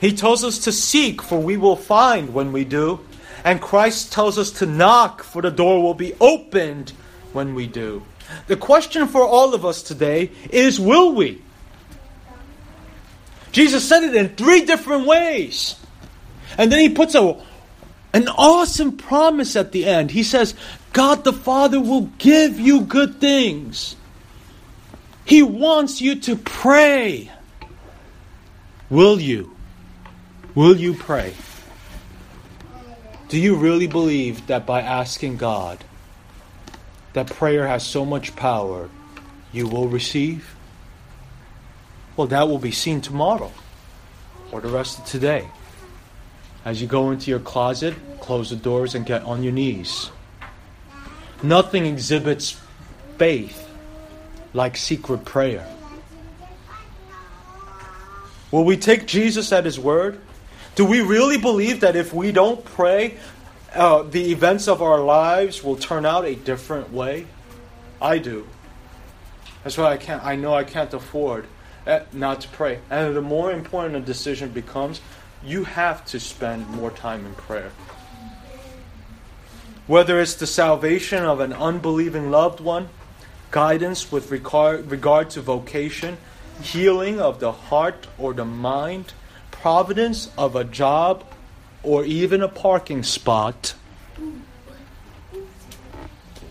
He 0.00 0.12
tells 0.12 0.44
us 0.44 0.58
to 0.60 0.72
seek 0.72 1.22
for 1.22 1.38
we 1.38 1.56
will 1.56 1.76
find 1.76 2.34
when 2.34 2.52
we 2.52 2.64
do. 2.64 3.00
And 3.44 3.60
Christ 3.60 4.12
tells 4.12 4.38
us 4.38 4.50
to 4.52 4.66
knock 4.66 5.22
for 5.22 5.42
the 5.42 5.50
door 5.50 5.82
will 5.82 5.94
be 5.94 6.14
opened 6.20 6.90
when 7.32 7.54
we 7.54 7.66
do. 7.66 8.02
The 8.46 8.56
question 8.56 9.08
for 9.08 9.22
all 9.22 9.54
of 9.54 9.64
us 9.64 9.82
today 9.82 10.30
is 10.50 10.78
will 10.78 11.12
we? 11.14 11.42
Jesus 13.52 13.86
said 13.86 14.04
it 14.04 14.14
in 14.14 14.30
three 14.30 14.64
different 14.64 15.06
ways. 15.06 15.76
And 16.58 16.70
then 16.70 16.80
he 16.80 16.88
puts 16.88 17.14
a 17.14 17.40
an 18.14 18.28
awesome 18.28 18.96
promise 18.96 19.56
at 19.56 19.72
the 19.72 19.86
end. 19.86 20.10
He 20.10 20.22
says, 20.22 20.54
God 20.92 21.24
the 21.24 21.32
Father 21.32 21.80
will 21.80 22.10
give 22.18 22.60
you 22.60 22.82
good 22.82 23.20
things. 23.20 23.96
He 25.24 25.42
wants 25.42 26.00
you 26.00 26.16
to 26.20 26.36
pray. 26.36 27.30
Will 28.90 29.18
you? 29.18 29.56
Will 30.54 30.76
you 30.76 30.92
pray? 30.92 31.32
Do 33.28 33.38
you 33.38 33.56
really 33.56 33.86
believe 33.86 34.46
that 34.48 34.66
by 34.66 34.82
asking 34.82 35.38
God, 35.38 35.82
that 37.14 37.28
prayer 37.28 37.66
has 37.66 37.82
so 37.82 38.04
much 38.04 38.36
power, 38.36 38.90
you 39.52 39.66
will 39.66 39.88
receive? 39.88 40.54
Well, 42.16 42.26
that 42.26 42.46
will 42.46 42.58
be 42.58 42.72
seen 42.72 43.00
tomorrow 43.00 43.52
or 44.50 44.60
the 44.60 44.68
rest 44.68 44.98
of 44.98 45.06
today. 45.06 45.48
As 46.64 46.80
you 46.80 46.86
go 46.86 47.10
into 47.10 47.30
your 47.30 47.40
closet, 47.40 47.94
close 48.20 48.50
the 48.50 48.56
doors 48.56 48.94
and 48.94 49.04
get 49.04 49.22
on 49.22 49.42
your 49.42 49.52
knees. 49.52 50.10
Nothing 51.42 51.86
exhibits 51.86 52.60
faith 53.18 53.68
like 54.54 54.76
secret 54.76 55.24
prayer. 55.24 55.66
Will 58.52 58.64
we 58.64 58.76
take 58.76 59.06
Jesus 59.06 59.50
at 59.50 59.64
his 59.64 59.78
word? 59.78 60.20
Do 60.74 60.84
we 60.84 61.00
really 61.00 61.38
believe 61.38 61.80
that 61.80 61.96
if 61.96 62.12
we 62.12 62.32
don't 62.32 62.64
pray, 62.64 63.18
uh, 63.74 64.02
the 64.02 64.30
events 64.30 64.68
of 64.68 64.82
our 64.82 65.00
lives 65.00 65.64
will 65.64 65.76
turn 65.76 66.06
out 66.06 66.24
a 66.24 66.34
different 66.34 66.92
way? 66.92 67.26
I 68.00 68.18
do. 68.18 68.46
That's 69.64 69.78
why 69.78 69.92
I 69.92 69.96
can't. 69.96 70.22
I 70.24 70.36
know 70.36 70.54
I 70.54 70.64
can't 70.64 70.92
afford 70.92 71.46
uh, 71.86 72.00
not 72.12 72.42
to 72.42 72.48
pray. 72.48 72.80
And 72.90 73.14
the 73.16 73.22
more 73.22 73.52
important 73.52 73.96
a 73.96 74.00
decision 74.00 74.50
becomes, 74.50 75.00
you 75.44 75.64
have 75.64 76.04
to 76.06 76.20
spend 76.20 76.68
more 76.68 76.90
time 76.90 77.26
in 77.26 77.34
prayer. 77.34 77.72
Whether 79.86 80.20
it's 80.20 80.34
the 80.34 80.46
salvation 80.46 81.24
of 81.24 81.40
an 81.40 81.52
unbelieving 81.52 82.30
loved 82.30 82.60
one, 82.60 82.88
guidance 83.50 84.12
with 84.12 84.30
regard, 84.30 84.90
regard 84.90 85.30
to 85.30 85.40
vocation, 85.40 86.16
healing 86.62 87.20
of 87.20 87.40
the 87.40 87.52
heart 87.52 88.06
or 88.18 88.32
the 88.32 88.44
mind, 88.44 89.12
providence 89.50 90.30
of 90.38 90.54
a 90.54 90.64
job 90.64 91.24
or 91.82 92.04
even 92.04 92.42
a 92.42 92.48
parking 92.48 93.02
spot, 93.02 93.74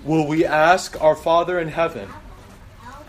will 0.03 0.27
we 0.27 0.45
ask 0.45 1.01
our 1.01 1.15
Father 1.15 1.59
in 1.59 1.69
heaven, 1.69 2.09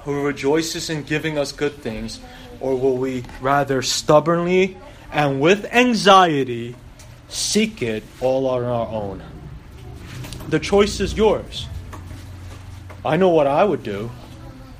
who 0.04 0.22
rejoices 0.22 0.88
in 0.88 1.02
giving 1.02 1.38
us 1.38 1.50
good 1.50 1.74
things, 1.74 2.20
or 2.60 2.76
will 2.76 2.96
we 2.96 3.24
rather 3.40 3.82
stubbornly 3.82 4.76
and 5.12 5.40
with 5.40 5.64
anxiety 5.72 6.74
seek 7.28 7.82
it 7.82 8.02
all 8.20 8.46
on 8.48 8.64
our 8.64 8.88
own? 8.88 9.22
The 10.48 10.58
choice 10.58 10.98
is 11.00 11.14
yours. 11.14 11.68
I 13.04 13.16
know 13.16 13.28
what 13.28 13.46
I 13.46 13.62
would 13.64 13.82
do. 13.82 14.10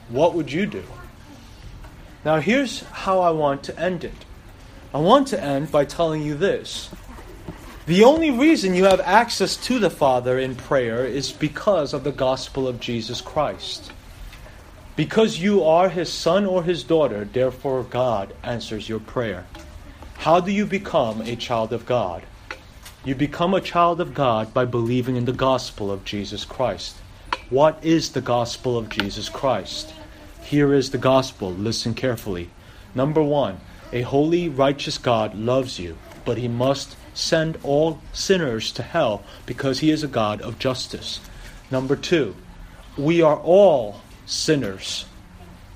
What 0.09 0.35
would 0.35 0.51
you 0.51 0.67
do? 0.67 0.85
Now, 2.25 2.41
here's 2.41 2.81
how 2.81 3.21
I 3.21 3.31
want 3.31 3.65
to 3.65 3.79
end 3.79 4.05
it. 4.05 4.25
I 4.95 4.99
want 4.99 5.29
to 5.29 5.43
end 5.43 5.73
by 5.73 5.85
telling 5.85 6.23
you 6.23 6.35
this. 6.35 6.91
The 7.87 8.05
only 8.05 8.31
reason 8.31 8.75
you 8.75 8.85
have 8.85 9.01
access 9.01 9.57
to 9.57 9.81
the 9.81 9.91
Father 9.91 10.39
in 10.39 10.55
prayer 10.55 11.05
is 11.05 11.33
because 11.33 11.93
of 11.93 12.05
the 12.05 12.13
gospel 12.13 12.69
of 12.69 12.79
Jesus 12.79 13.21
Christ. 13.21 13.91
Because 14.95 15.41
you 15.41 15.65
are 15.65 15.89
his 15.89 16.13
son 16.13 16.47
or 16.47 16.63
his 16.63 16.85
daughter, 16.85 17.25
therefore 17.25 17.83
God 17.83 18.35
answers 18.45 18.89
your 18.89 19.01
prayer. 19.01 19.47
How 20.23 20.39
do 20.39 20.53
you 20.53 20.67
become 20.67 21.21
a 21.21 21.35
child 21.35 21.73
of 21.73 21.85
God? 21.85 22.23
You 23.05 23.17
become 23.17 23.55
a 23.55 23.61
child 23.61 24.01
of 24.01 24.15
God 24.15 24.55
by 24.55 24.65
believing 24.65 25.17
in 25.17 25.25
the 25.25 25.33
gospel 25.33 25.91
of 25.91 26.05
Jesus 26.05 26.45
Christ. 26.45 26.95
What 27.51 27.85
is 27.85 28.13
the 28.13 28.21
gospel 28.21 28.79
of 28.79 28.89
Jesus 28.89 29.29
Christ? 29.29 29.93
Here 30.41 30.73
is 30.73 30.91
the 30.91 30.97
gospel. 30.97 31.51
Listen 31.51 31.93
carefully. 31.93 32.51
Number 32.95 33.21
one, 33.21 33.59
a 33.93 34.03
holy, 34.03 34.49
righteous 34.49 34.97
God 34.97 35.35
loves 35.35 35.81
you, 35.81 35.99
but 36.25 36.39
he 36.39 36.47
must 36.47 36.95
send 37.15 37.59
all 37.65 38.01
sinners 38.13 38.71
to 38.75 38.85
hell 38.85 39.25
because 39.45 39.81
he 39.81 39.91
is 39.91 40.05
a 40.05 40.07
God 40.23 40.41
of 40.41 40.57
justice. 40.61 41.19
Number 41.69 41.97
two, 41.97 42.37
we 42.97 43.23
are 43.23 43.39
all 43.39 44.03
sinners. 44.25 45.05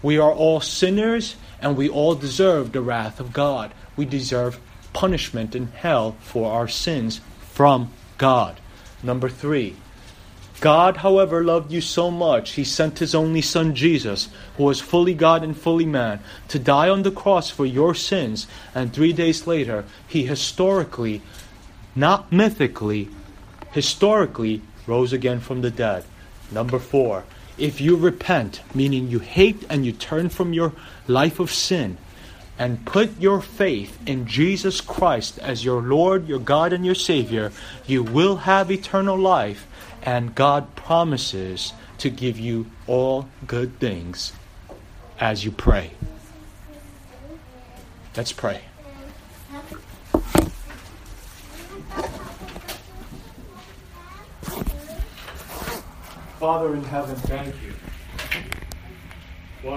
We 0.05 0.18
are 0.18 0.32
all 0.32 0.61
sinners 0.61 1.34
and 1.61 1.76
we 1.76 1.88
all 1.88 2.14
deserve 2.14 2.70
the 2.70 2.80
wrath 2.80 3.18
of 3.18 3.32
God. 3.32 3.72
We 3.97 4.05
deserve 4.05 4.61
punishment 4.92 5.55
in 5.55 5.68
hell 5.68 6.16
for 6.20 6.53
our 6.53 6.68
sins 6.68 7.20
from 7.40 7.92
God. 8.18 8.61
Number 9.03 9.28
three, 9.28 9.76
God, 10.61 10.99
however, 10.99 11.44
loved 11.44 11.70
you 11.70 11.82
so 11.82 12.11
much, 12.11 12.53
he 12.53 12.64
sent 12.64 12.99
his 12.99 13.14
only 13.14 13.42
Son 13.42 13.74
Jesus, 13.74 14.30
who 14.57 14.64
was 14.64 14.80
fully 14.80 15.12
God 15.12 15.42
and 15.42 15.57
fully 15.57 15.84
man, 15.84 16.20
to 16.49 16.59
die 16.59 16.88
on 16.88 17.03
the 17.03 17.11
cross 17.11 17.51
for 17.51 17.66
your 17.66 17.94
sins, 17.94 18.47
and 18.74 18.92
three 18.92 19.12
days 19.12 19.47
later, 19.47 19.84
he 20.09 20.24
historically, 20.24 21.20
not 21.94 22.32
mythically, 22.32 23.11
historically 23.72 24.62
rose 24.86 25.12
again 25.12 25.40
from 25.40 25.61
the 25.61 25.70
dead. 25.70 26.05
Number 26.51 26.78
four, 26.78 27.24
if 27.59 27.80
you 27.80 27.97
repent, 27.97 28.62
meaning 28.74 29.09
you 29.09 29.18
hate 29.18 29.62
and 29.68 29.84
you 29.84 29.92
turn 29.92 30.30
from 30.30 30.55
your 30.55 30.72
life 31.07 31.38
of 31.38 31.51
sin, 31.51 31.99
and 32.59 32.84
put 32.86 33.20
your 33.20 33.40
faith 33.40 33.98
in 34.07 34.26
Jesus 34.26 34.80
Christ 34.80 35.38
as 35.38 35.64
your 35.64 35.82
Lord, 35.82 36.26
your 36.26 36.38
God, 36.38 36.72
and 36.72 36.84
your 36.84 36.94
Savior, 36.94 37.52
you 37.86 38.02
will 38.02 38.36
have 38.36 38.70
eternal 38.70 39.18
life, 39.18 39.66
and 40.02 40.34
God 40.34 40.74
promises 40.74 41.72
to 41.98 42.11
give 42.11 42.38
you 42.38 42.66
all 42.86 43.28
good 43.46 43.78
things 43.78 44.32
as 45.20 45.44
you 45.44 45.50
pray. 45.50 45.90
Let's 48.16 48.32
pray. 48.32 48.62
Father 56.38 56.74
in 56.74 56.84
heaven, 56.84 57.16
thank 57.16 57.54
you. 57.62 57.75